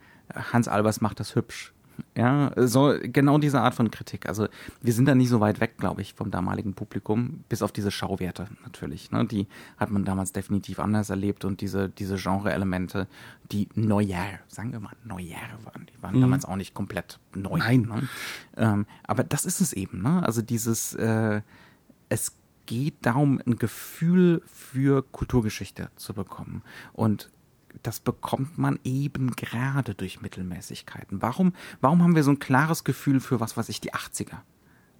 Hans 0.53 0.69
Albers 0.69 1.01
macht 1.01 1.21
das 1.21 1.35
hübsch. 1.35 1.73
Ja, 2.17 2.53
so 2.57 2.95
genau 3.03 3.39
diese 3.39 3.61
Art 3.61 3.75
von 3.75 3.91
Kritik. 3.91 4.27
Also 4.27 4.49
wir 4.81 4.93
sind 4.93 5.07
da 5.07 5.15
nicht 5.15 5.29
so 5.29 5.41
weit 5.41 5.61
weg, 5.61 5.79
glaube 5.79 6.03
ich, 6.03 6.15
vom 6.15 6.31
damaligen 6.31 6.75
Publikum, 6.75 7.45
bis 7.49 7.63
auf 7.63 7.73
diese 7.73 7.91
Schauwerte 7.91 8.49
natürlich. 8.65 9.11
Ne? 9.11 9.25
Die 9.25 9.47
hat 9.79 9.91
man 9.91 10.05
damals 10.05 10.33
definitiv 10.33 10.79
anders 10.79 11.11
erlebt 11.11 11.45
und 11.45 11.61
diese 11.61 11.89
diese 11.89 12.17
Genre-Elemente, 12.17 13.07
die 13.51 13.69
Neujahr, 13.75 14.41
sagen 14.49 14.73
wir 14.73 14.81
mal 14.81 14.95
Neujahr 15.05 15.41
waren, 15.65 15.87
die 15.87 16.03
waren 16.03 16.21
damals 16.21 16.45
auch 16.45 16.57
nicht 16.57 16.75
komplett 16.75 17.19
neu. 17.35 17.59
Nein. 17.59 17.83
Ne? 17.83 18.09
Ähm, 18.57 18.87
aber 19.05 19.25
das 19.25 19.45
ist 19.45 19.61
es 19.61 19.73
eben, 19.73 20.03
ne? 20.03 20.23
Also 20.25 20.43
dieses, 20.43 20.95
äh, 20.95 21.43
es 22.09 22.33
geht 22.67 22.95
darum, 23.03 23.41
ein 23.47 23.57
Gefühl 23.57 24.43
für 24.47 25.03
Kulturgeschichte 25.03 25.91
zu 25.97 26.15
bekommen. 26.15 26.63
Und 26.93 27.31
das 27.83 28.01
bekommt 28.01 28.59
man 28.59 28.79
eben 28.85 29.31
gerade 29.37 29.95
durch 29.95 30.21
Mittelmäßigkeiten. 30.23 31.23
Warum, 31.23 31.53
warum 31.81 32.03
haben 32.03 32.15
wir 32.15 32.23
so 32.23 32.31
ein 32.31 32.39
klares 32.39 32.85
Gefühl 32.85 33.21
für 33.21 33.41
was 33.41 33.57
weiß 33.57 33.69
ich, 33.69 33.81
die 33.81 33.93
80er? 33.93 34.39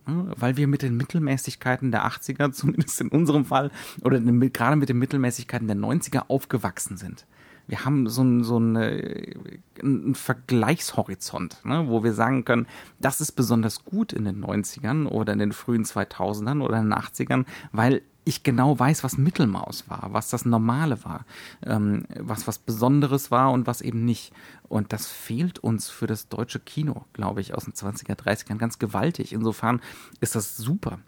Ne? 0.07 0.33
Weil 0.37 0.57
wir 0.57 0.67
mit 0.67 0.83
den 0.83 0.97
Mittelmäßigkeiten 0.97 1.91
der 1.93 2.07
80er, 2.07 2.53
zumindest 2.53 3.01
in 3.01 3.09
unserem 3.09 3.45
Fall, 3.45 3.71
oder 4.03 4.19
mit- 4.21 4.55
gerade 4.55 4.77
mit 4.77 4.89
den 4.89 4.99
Mittelmäßigkeiten 4.99 5.67
der 5.69 5.77
90er 5.77 6.25
aufgewachsen 6.29 6.97
sind. 6.97 7.27
Wir 7.67 7.85
haben 7.85 8.09
so 8.09 8.23
ein, 8.23 8.45
so 8.45 8.57
eine, 8.57 9.35
einen 9.81 10.15
Vergleichshorizont, 10.15 11.65
ne, 11.65 11.89
wo 11.89 12.05
wir 12.05 12.13
sagen 12.13 12.45
können, 12.45 12.67
das 13.01 13.21
ist 13.21 13.33
besonders 13.33 13.85
gut 13.85 14.13
in 14.13 14.25
den 14.25 14.45
90ern 14.45 15.07
oder 15.07 15.33
in 15.33 15.39
den 15.39 15.53
frühen 15.53 15.85
2000ern 15.85 16.63
oder 16.63 16.79
in 16.79 16.91
den 16.91 16.95
80ern, 16.95 17.45
weil 17.73 18.03
ich 18.25 18.43
genau 18.43 18.79
weiß, 18.79 19.03
was 19.03 19.19
Mittelmaus 19.19 19.89
war, 19.89 20.09
was 20.13 20.31
das 20.31 20.45
Normale 20.45 21.05
war, 21.05 21.25
ähm, 21.65 22.05
was 22.19 22.47
was 22.47 22.59
Besonderes 22.59 23.31
war 23.31 23.51
und 23.51 23.67
was 23.67 23.81
eben 23.81 24.05
nicht. 24.05 24.33
Und 24.69 24.93
das 24.93 25.09
fehlt 25.09 25.59
uns 25.59 25.91
für 25.91 26.07
das 26.07 26.29
deutsche 26.29 26.61
Kino, 26.61 27.05
glaube 27.13 27.41
ich, 27.41 27.55
aus 27.55 27.65
den 27.65 27.75
20er, 27.75 28.15
30ern 28.15 28.59
ganz 28.59 28.79
gewaltig. 28.79 29.33
Insofern 29.33 29.81
ist 30.21 30.37
das 30.37 30.57
super, 30.57 31.01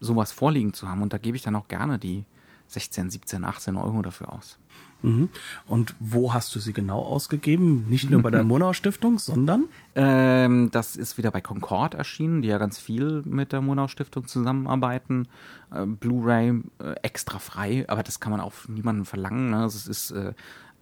sowas 0.00 0.32
vorliegen 0.32 0.72
zu 0.74 0.88
haben. 0.88 1.02
Und 1.02 1.12
da 1.12 1.18
gebe 1.18 1.36
ich 1.36 1.42
dann 1.42 1.56
auch 1.56 1.68
gerne 1.68 1.98
die 1.98 2.24
16, 2.68 3.10
17, 3.10 3.44
18 3.44 3.76
Euro 3.76 4.02
dafür 4.02 4.32
aus. 4.32 4.58
Mhm. 5.02 5.28
Und 5.66 5.94
wo 6.00 6.32
hast 6.32 6.54
du 6.54 6.60
sie 6.60 6.72
genau 6.72 7.00
ausgegeben? 7.00 7.86
Nicht 7.88 8.10
nur 8.10 8.22
bei 8.22 8.30
der 8.30 8.44
Monau 8.44 8.72
Stiftung, 8.72 9.18
sondern? 9.18 9.66
Ähm, 9.94 10.70
das 10.72 10.96
ist 10.96 11.18
wieder 11.18 11.30
bei 11.30 11.40
Concord 11.40 11.94
erschienen, 11.94 12.42
die 12.42 12.48
ja 12.48 12.58
ganz 12.58 12.78
viel 12.78 13.22
mit 13.24 13.52
der 13.52 13.60
Monau 13.60 13.88
Stiftung 13.88 14.26
zusammenarbeiten. 14.26 15.28
Äh, 15.72 15.86
Blu-ray 15.86 16.62
äh, 16.78 16.94
extra 17.02 17.38
frei, 17.38 17.84
aber 17.88 18.02
das 18.02 18.20
kann 18.20 18.32
man 18.32 18.40
auch 18.40 18.54
niemanden 18.68 19.04
verlangen. 19.04 19.50
Ne? 19.50 19.58
Also 19.58 19.76
es 19.76 19.86
ist 19.86 20.10
äh, 20.12 20.32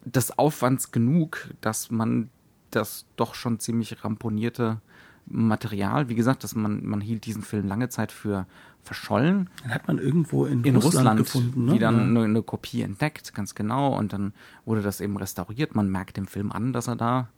des 0.05 0.39
Aufwands 0.39 0.93
genug, 0.93 1.51
dass 1.61 1.91
man 1.91 2.31
das 2.71 3.07
doch 3.17 3.35
schon 3.35 3.59
ziemlich 3.59 4.05
ramponierte 4.05 4.81
Material, 5.27 6.09
wie 6.09 6.15
gesagt, 6.15 6.45
dass 6.45 6.55
man, 6.55 6.85
man 6.85 7.01
hielt 7.01 7.25
diesen 7.25 7.43
Film 7.43 7.67
lange 7.67 7.89
Zeit 7.89 8.13
für 8.13 8.47
verschollen. 8.85 9.51
Den 9.65 9.75
hat 9.75 9.87
man 9.89 9.99
irgendwo 9.99 10.45
in, 10.47 10.63
in 10.65 10.77
Russland, 10.77 10.85
Russland, 10.97 11.19
gefunden, 11.19 11.65
ne? 11.67 11.73
die 11.73 11.79
dann 11.79 11.97
Ja. 11.97 12.03
eine, 12.03 12.21
eine 12.25 12.43
Kopie 12.43 12.83
entdeckt, 12.83 13.35
ganz 13.35 13.55
genau. 13.55 13.97
Und 13.97 14.13
dann 14.13 14.33
wurde 14.65 14.83
das 14.83 15.01
eben 15.01 15.17
restauriert. 15.17 15.75
Man 15.75 15.91
merkt 15.91 16.17
dem 16.17 16.27
Film 16.27 16.53
an, 16.53 16.73
dass 16.73 16.87
er 16.89 16.97
da 16.97 17.29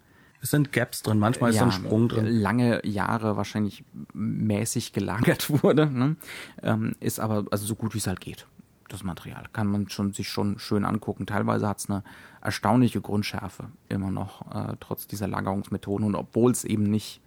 Es 0.42 0.51
sind 0.51 0.72
Gaps 0.72 1.03
drin, 1.03 1.18
manchmal 1.18 1.51
ist 1.51 1.61
da 1.61 1.64
ein 1.64 1.72
Sprung 1.72 2.09
drin. 2.09 2.26
lange 2.26 2.84
Jahre 2.86 3.36
wahrscheinlich 3.36 3.84
mäßig 4.12 4.92
gelagert 4.92 5.51
wurde. 5.62 5.86
Ne? 5.86 6.16
Ähm, 6.62 6.94
ist 7.01 7.20
aber 7.20 7.44
also 7.51 7.66
so 7.66 7.74
gut 7.74 7.94
wie 7.94 7.99
es 7.99 8.07
halt 8.07 8.20
geht. 8.20 8.47
Das 8.88 9.03
Material 9.03 9.44
kann 9.53 9.66
man 9.66 9.88
schon 9.88 10.12
sich 10.12 10.28
schon 10.28 10.61
schön 10.61 10.84
angucken. 10.84 11.26
Teilweise 11.26 11.66
hat 11.68 11.78
es 11.78 11.90
eine 11.90 12.05
erstaunliche 12.40 13.01
Grundschärfe 13.01 13.64
immer 13.88 14.12
noch, 14.12 14.42
äh, 14.55 14.76
trotz 14.78 15.09
dieser 15.09 15.26
Lagerungsmethoden 15.26 16.07
und 16.07 16.14
obwohl 16.14 16.53
es 16.53 16.62
eben 16.64 16.84
nicht 16.84 17.20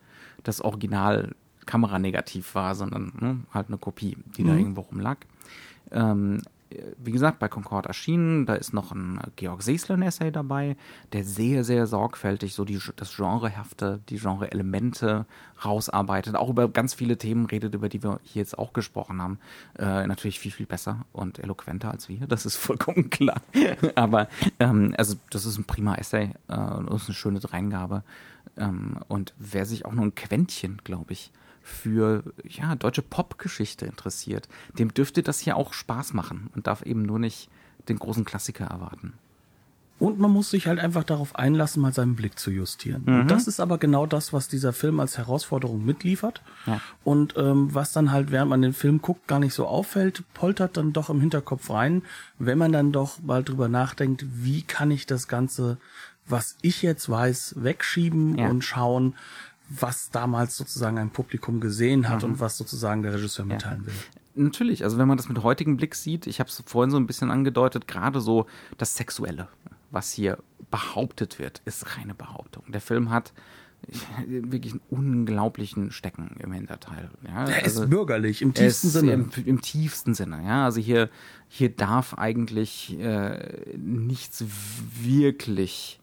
das 0.43 0.61
Original 0.61 1.35
Kameranegativ 1.69 2.55
war, 2.55 2.73
sondern 2.73 3.13
ne, 3.19 3.39
halt 3.53 3.67
eine 3.67 3.77
Kopie, 3.77 4.17
die 4.37 4.43
da 4.43 4.55
irgendwo 4.55 4.81
rumlag. 4.81 5.17
Ähm, 5.91 6.41
wie 6.97 7.11
gesagt, 7.11 7.39
bei 7.39 7.47
Concord 7.47 7.87
erschienen, 7.87 8.45
da 8.45 8.53
ist 8.53 8.73
noch 8.73 8.91
ein 8.91 9.19
Georg 9.35 9.63
Seeslen-Essay 9.63 10.31
dabei, 10.31 10.77
der 11.13 11.23
sehr, 11.23 11.63
sehr 11.63 11.87
sorgfältig 11.87 12.53
so 12.53 12.65
die, 12.65 12.79
das 12.95 13.15
Genrehafte, 13.15 13.99
die 14.09 14.17
Genre-Elemente 14.17 15.25
rausarbeitet, 15.63 16.35
auch 16.35 16.49
über 16.49 16.69
ganz 16.69 16.93
viele 16.93 17.17
Themen 17.17 17.45
redet, 17.45 17.73
über 17.73 17.89
die 17.89 18.03
wir 18.03 18.19
hier 18.23 18.41
jetzt 18.41 18.57
auch 18.57 18.73
gesprochen 18.73 19.21
haben. 19.21 19.39
Äh, 19.77 20.05
natürlich 20.05 20.39
viel, 20.39 20.51
viel 20.51 20.67
besser 20.67 21.05
und 21.11 21.39
eloquenter 21.39 21.91
als 21.91 22.07
wir, 22.07 22.27
das 22.27 22.45
ist 22.45 22.57
vollkommen 22.57 23.09
klar. 23.09 23.41
Aber 23.95 24.27
ähm, 24.59 24.93
also 24.97 25.15
das 25.31 25.45
ist 25.45 25.57
ein 25.57 25.65
prima 25.65 25.95
Essay, 25.95 26.25
äh, 26.25 26.29
das 26.47 27.03
ist 27.03 27.09
eine 27.09 27.15
schöne 27.15 27.39
Dreingabe. 27.39 28.03
Ähm, 28.57 28.99
und 29.07 29.33
wer 29.39 29.65
sich 29.65 29.85
auch 29.85 29.93
nur 29.93 30.05
ein 30.05 30.15
Quäntchen, 30.15 30.81
glaube 30.83 31.13
ich, 31.13 31.31
für 31.69 32.23
ja, 32.43 32.75
deutsche 32.75 33.01
Popgeschichte 33.01 33.85
interessiert, 33.85 34.47
dem 34.77 34.93
dürfte 34.93 35.23
das 35.23 35.39
hier 35.39 35.55
auch 35.55 35.73
Spaß 35.73 36.13
machen 36.13 36.49
und 36.55 36.67
darf 36.67 36.81
eben 36.81 37.03
nur 37.03 37.19
nicht 37.19 37.49
den 37.87 37.97
großen 37.99 38.25
Klassiker 38.25 38.65
erwarten. 38.65 39.13
Und 39.99 40.17
man 40.17 40.31
muss 40.31 40.49
sich 40.49 40.65
halt 40.67 40.79
einfach 40.79 41.03
darauf 41.03 41.35
einlassen, 41.35 41.81
mal 41.81 41.91
seinen 41.91 42.15
Blick 42.15 42.39
zu 42.39 42.51
justieren. 42.51 43.03
Mhm. 43.05 43.19
Und 43.21 43.31
das 43.31 43.47
ist 43.47 43.59
aber 43.59 43.77
genau 43.77 44.05
das, 44.05 44.31
was 44.31 44.47
dieser 44.47 44.71
Film 44.71 45.01
als 45.01 45.17
Herausforderung 45.17 45.83
mitliefert. 45.83 46.41
Ja. 46.65 46.79
Und 47.03 47.35
ähm, 47.37 47.73
was 47.75 47.91
dann 47.91 48.13
halt, 48.13 48.31
während 48.31 48.49
man 48.49 48.61
den 48.61 48.71
Film 48.71 49.01
guckt, 49.01 49.27
gar 49.27 49.39
nicht 49.39 49.53
so 49.53 49.67
auffällt, 49.67 50.23
poltert 50.33 50.77
dann 50.77 50.93
doch 50.93 51.09
im 51.09 51.19
Hinterkopf 51.19 51.69
rein, 51.69 52.03
wenn 52.37 52.57
man 52.57 52.71
dann 52.71 52.93
doch 52.93 53.21
mal 53.21 53.43
drüber 53.43 53.67
nachdenkt, 53.67 54.25
wie 54.29 54.61
kann 54.61 54.89
ich 54.89 55.05
das 55.05 55.27
Ganze, 55.27 55.77
was 56.25 56.55
ich 56.61 56.81
jetzt 56.81 57.09
weiß, 57.09 57.55
wegschieben 57.57 58.37
Ja. 58.37 58.47
und 58.49 58.63
schauen, 58.63 59.15
was 59.69 60.09
damals 60.09 60.57
sozusagen 60.57 60.97
ein 60.97 61.11
Publikum 61.11 61.59
gesehen 61.59 62.09
hat 62.09 62.23
Mhm. 62.23 62.31
und 62.31 62.39
was 62.39 62.57
sozusagen 62.57 63.03
der 63.03 63.13
Regisseur 63.13 63.45
mitteilen 63.45 63.85
will. 63.85 63.93
Natürlich, 64.35 64.83
also 64.83 64.97
wenn 64.97 65.07
man 65.07 65.17
das 65.17 65.27
mit 65.29 65.43
heutigem 65.43 65.77
Blick 65.77 65.95
sieht, 65.95 66.25
ich 66.27 66.39
habe 66.39 66.49
es 66.49 66.63
vorhin 66.65 66.91
so 66.91 66.97
ein 66.97 67.07
bisschen 67.07 67.29
angedeutet, 67.31 67.87
gerade 67.87 68.21
so 68.21 68.45
das 68.77 68.95
Sexuelle, 68.95 69.47
was 69.91 70.11
hier 70.11 70.37
behauptet 70.71 71.39
wird, 71.39 71.61
ist 71.65 71.97
reine 71.97 72.13
Behauptung. 72.13 72.63
Der 72.71 72.81
Film 72.81 73.09
hat 73.11 73.33
wirklich 74.27 74.73
einen 74.73 74.81
unglaublichen 74.89 75.91
Stecken 75.91 76.35
im 76.39 76.51
Hinterteil. 76.51 77.09
Ja, 77.25 77.45
Er 77.45 77.63
also- 77.63 77.83
ist 77.83 77.89
bürgerlich, 77.89 78.41
im 78.41 78.53
tiefsten 78.53 78.89
Sinne. 78.89 79.13
Im, 79.13 79.29
Im 79.45 79.61
tiefsten 79.61 80.13
Sinne, 80.13 80.43
ja. 80.45 80.65
Also 80.65 80.81
hier, 80.81 81.09
hier 81.47 81.69
darf 81.69 82.13
eigentlich 82.15 82.99
äh, 82.99 83.73
nichts 83.77 84.43
wirklich 85.01 85.95
äh, 85.95 85.99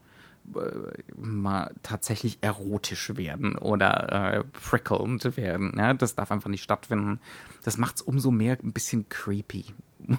mal 1.17 1.75
tatsächlich 1.83 2.39
erotisch 2.41 3.17
werden 3.17 3.57
oder 3.57 4.35
äh, 4.39 4.45
prickelnd 4.45 5.37
werden. 5.37 5.73
Ja? 5.77 5.95
Das 5.95 6.15
darf 6.15 6.31
einfach 6.31 6.51
nicht 6.51 6.63
stattfinden. 6.63 7.21
Das 7.65 7.79
macht 7.79 7.97
es 7.97 8.03
umso 8.03 8.31
mehr 8.31 8.57
ein 8.63 8.73
bisschen 8.73 9.09
creepy. 9.09 9.65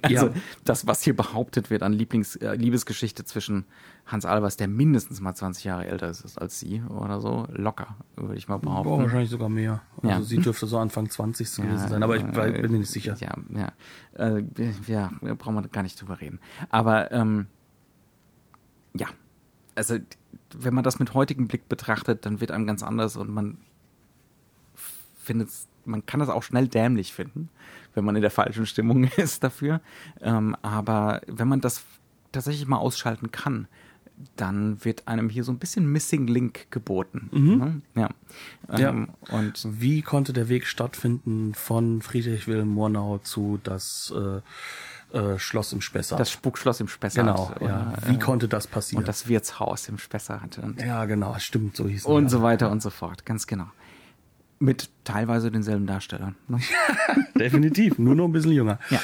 Also 0.00 0.28
Ja. 0.28 0.32
das, 0.64 0.86
was 0.86 1.02
hier 1.02 1.14
behauptet 1.14 1.68
wird 1.68 1.82
an 1.82 1.92
Lieblings 1.92 2.36
äh, 2.36 2.54
Liebesgeschichte 2.54 3.26
zwischen 3.26 3.66
Hans 4.06 4.24
Albers, 4.24 4.56
der 4.56 4.66
mindestens 4.66 5.20
mal 5.20 5.34
20 5.34 5.64
Jahre 5.64 5.86
älter 5.86 6.08
ist 6.08 6.38
als 6.40 6.58
sie 6.58 6.80
oder 6.88 7.20
so, 7.20 7.46
locker, 7.50 7.94
würde 8.16 8.36
ich 8.36 8.48
mal 8.48 8.56
behaupten. 8.56 8.88
Boah, 8.88 8.98
wahrscheinlich 9.02 9.28
sogar 9.28 9.50
mehr. 9.50 9.82
Also 9.98 10.08
Ja. 10.08 10.22
sie 10.22 10.38
dürfte 10.38 10.64
so 10.66 10.78
Anfang 10.78 11.10
20 11.10 11.56
gewesen 11.56 11.88
sein, 11.90 12.02
aber 12.02 12.16
ich 12.16 12.22
äh, 12.22 12.62
bin 12.62 12.72
mir 12.72 12.78
nicht 12.78 12.90
sicher. 12.90 13.18
Ja, 13.20 13.34
ja. 13.54 13.72
Äh, 14.14 14.44
ja, 14.86 15.10
da 15.20 15.34
brauchen 15.34 15.56
wir 15.56 15.68
gar 15.68 15.82
nicht 15.82 16.00
drüber 16.00 16.22
reden. 16.22 16.40
Aber 16.70 17.12
ähm, 17.12 17.48
ja, 18.94 19.08
also 19.74 19.98
wenn 20.54 20.74
man 20.74 20.84
das 20.84 20.98
mit 20.98 21.14
heutigem 21.14 21.48
Blick 21.48 21.68
betrachtet, 21.68 22.26
dann 22.26 22.40
wird 22.40 22.50
einem 22.50 22.66
ganz 22.66 22.82
anders 22.82 23.16
und 23.16 23.30
man 23.30 23.58
findet 25.16 25.50
man 25.84 26.06
kann 26.06 26.20
das 26.20 26.28
auch 26.28 26.42
schnell 26.42 26.68
dämlich 26.68 27.12
finden, 27.12 27.48
wenn 27.94 28.04
man 28.04 28.16
in 28.16 28.22
der 28.22 28.30
falschen 28.30 28.66
Stimmung 28.66 29.04
ist 29.16 29.42
dafür. 29.42 29.80
Ähm, 30.20 30.56
aber 30.62 31.22
wenn 31.26 31.48
man 31.48 31.60
das 31.60 31.84
tatsächlich 32.30 32.66
mal 32.66 32.78
ausschalten 32.78 33.30
kann, 33.30 33.68
dann 34.36 34.84
wird 34.84 35.08
einem 35.08 35.28
hier 35.28 35.42
so 35.42 35.50
ein 35.50 35.58
bisschen 35.58 35.90
Missing 35.90 36.28
Link 36.28 36.70
geboten. 36.70 37.28
Ne? 37.58 37.80
Ja. 37.96 38.08
Ja. 38.78 38.90
Ähm, 38.90 39.08
Und 39.30 39.66
Wie 39.80 40.02
konnte 40.02 40.32
der 40.32 40.48
Weg 40.48 40.66
stattfinden 40.66 41.54
von 41.54 42.02
Friedrich 42.02 42.46
Wilhelm 42.46 42.68
Murnau 42.68 43.18
zu 43.18 43.58
das 43.64 44.12
äh, 44.16 44.40
äh, 45.12 45.38
Schloss 45.38 45.72
im 45.72 45.80
Spessart? 45.80 46.20
das 46.20 46.30
Spukschloss 46.30 46.80
im 46.80 46.88
Spessart. 46.88 47.26
genau, 47.26 47.52
ja. 47.60 47.92
oder, 47.92 47.96
Wie 48.06 48.14
äh, 48.14 48.18
konnte 48.18 48.48
das 48.48 48.66
passieren? 48.66 49.02
und 49.02 49.08
das 49.08 49.28
Wirtshaus 49.28 49.88
im 49.88 49.98
Spessart 49.98 50.58
und, 50.58 50.80
ja, 50.80 51.04
genau, 51.04 51.36
stimmt, 51.38 51.76
so 51.76 51.86
hieß 51.86 52.02
es. 52.02 52.06
und 52.06 52.24
ja. 52.24 52.28
so 52.28 52.42
weiter 52.42 52.70
und 52.70 52.82
so 52.82 52.90
fort, 52.90 53.24
ganz 53.26 53.46
genau. 53.46 53.66
Mit 54.58 54.90
teilweise 55.04 55.50
denselben 55.50 55.86
Darstellern. 55.86 56.36
Ne? 56.48 56.60
Definitiv, 57.34 57.98
nur 57.98 58.14
noch 58.14 58.26
ein 58.26 58.32
bisschen 58.32 58.52
jünger. 58.52 58.78
Ja. 58.90 59.00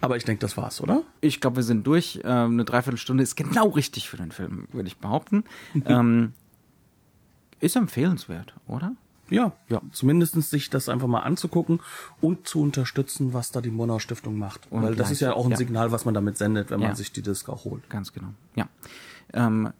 Aber 0.00 0.16
ich 0.16 0.24
denke, 0.24 0.40
das 0.40 0.56
war's, 0.56 0.80
oder? 0.80 1.02
Ich 1.20 1.40
glaube, 1.40 1.56
wir 1.56 1.62
sind 1.62 1.86
durch. 1.86 2.20
Ähm, 2.22 2.52
eine 2.52 2.64
Dreiviertelstunde 2.64 3.22
ist 3.22 3.34
genau 3.34 3.68
richtig 3.68 4.08
für 4.08 4.16
den 4.16 4.30
Film, 4.30 4.68
würde 4.70 4.86
ich 4.86 4.98
behaupten. 4.98 5.44
ähm, 5.86 6.34
ist 7.60 7.74
empfehlenswert, 7.74 8.54
oder? 8.66 8.92
Ja, 9.30 9.52
Ja. 9.68 9.80
Zumindest 9.92 10.34
sich 10.42 10.70
das 10.70 10.88
einfach 10.88 11.06
mal 11.08 11.20
anzugucken 11.20 11.80
und 12.20 12.48
zu 12.48 12.60
unterstützen, 12.60 13.32
was 13.34 13.50
da 13.50 13.60
die 13.60 13.70
Murnau 13.70 13.98
Stiftung 13.98 14.38
macht. 14.38 14.66
Und 14.70 14.82
Weil 14.82 14.94
das 14.94 15.10
ist 15.10 15.20
ja 15.20 15.32
auch 15.34 15.44
ein 15.44 15.50
ja. 15.52 15.56
Signal, 15.56 15.92
was 15.92 16.04
man 16.04 16.14
damit 16.14 16.38
sendet, 16.38 16.70
wenn 16.70 16.80
Ja. 16.80 16.88
man 16.88 16.96
sich 16.96 17.12
die 17.12 17.22
Disc 17.22 17.48
auch 17.48 17.64
holt. 17.64 17.88
Ganz 17.90 18.12
genau. 18.12 18.28
Ja. 18.56 18.68
Ähm, 19.32 19.70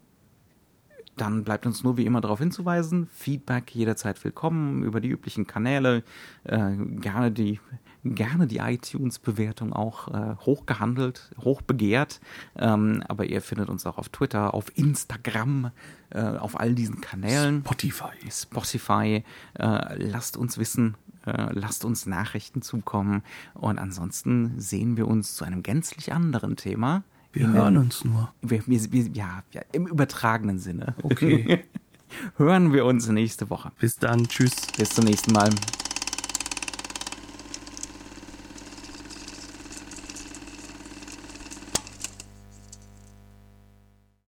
dann 1.21 1.45
bleibt 1.45 1.67
uns 1.67 1.85
nur 1.85 1.97
wie 1.97 2.07
immer 2.07 2.21
darauf 2.21 2.39
hinzuweisen, 2.39 3.09
Feedback 3.13 3.75
jederzeit 3.75 4.23
willkommen 4.25 4.83
über 4.83 5.01
die 5.01 5.09
üblichen 5.09 5.47
Kanäle, 5.47 6.03
äh, 6.45 6.77
gerne 6.77 7.31
die 7.31 7.61
gerne 8.05 8.47
die 8.47 8.59
iTunes-Bewertung 8.59 9.73
auch 9.73 10.09
äh, 10.09 10.37
hochgehandelt, 10.41 11.31
hochbegehrt, 11.43 12.21
ähm, 12.57 13.03
aber 13.09 13.25
ihr 13.27 13.43
findet 13.43 13.69
uns 13.69 13.87
auch 13.87 13.99
auf 13.99 14.09
Twitter, 14.09 14.55
auf 14.55 14.77
Instagram, 14.77 15.73
äh, 16.11 16.21
auf 16.21 16.59
all 16.59 16.75
diesen 16.75 17.01
Kanälen. 17.01 17.61
Spotify. 17.61 18.13
Spotify. 18.31 19.25
Äh, 19.55 19.97
lasst 19.97 20.37
uns 20.37 20.59
wissen, 20.59 20.97
äh, 21.27 21.53
lasst 21.53 21.85
uns 21.85 22.07
Nachrichten 22.07 22.63
zukommen. 22.63 23.23
Und 23.55 23.79
ansonsten 23.79 24.59
sehen 24.61 24.97
wir 24.97 25.09
uns 25.09 25.35
zu 25.35 25.45
einem 25.45 25.63
gänzlich 25.63 26.13
anderen 26.13 26.57
Thema. 26.57 27.03
Wir 27.33 27.45
In 27.45 27.53
hören 27.53 27.77
uns 27.77 28.05
nur. 28.05 28.33
Wir, 28.43 28.67
wir, 28.67 28.93
wir, 28.93 29.03
ja, 29.13 29.43
ja, 29.53 29.63
im 29.73 29.87
übertragenen 29.87 30.59
Sinne. 30.59 30.95
Okay. 31.03 31.65
hören 32.37 32.73
wir 32.73 32.85
uns 32.85 33.09
nächste 33.09 33.51
Woche. 33.51 33.71
Bis 33.79 33.97
dann. 33.97 34.27
Tschüss. 34.29 34.55
Bis 34.77 34.91
zum 34.91 35.05
nächsten 35.05 35.33
Mal. 35.33 35.51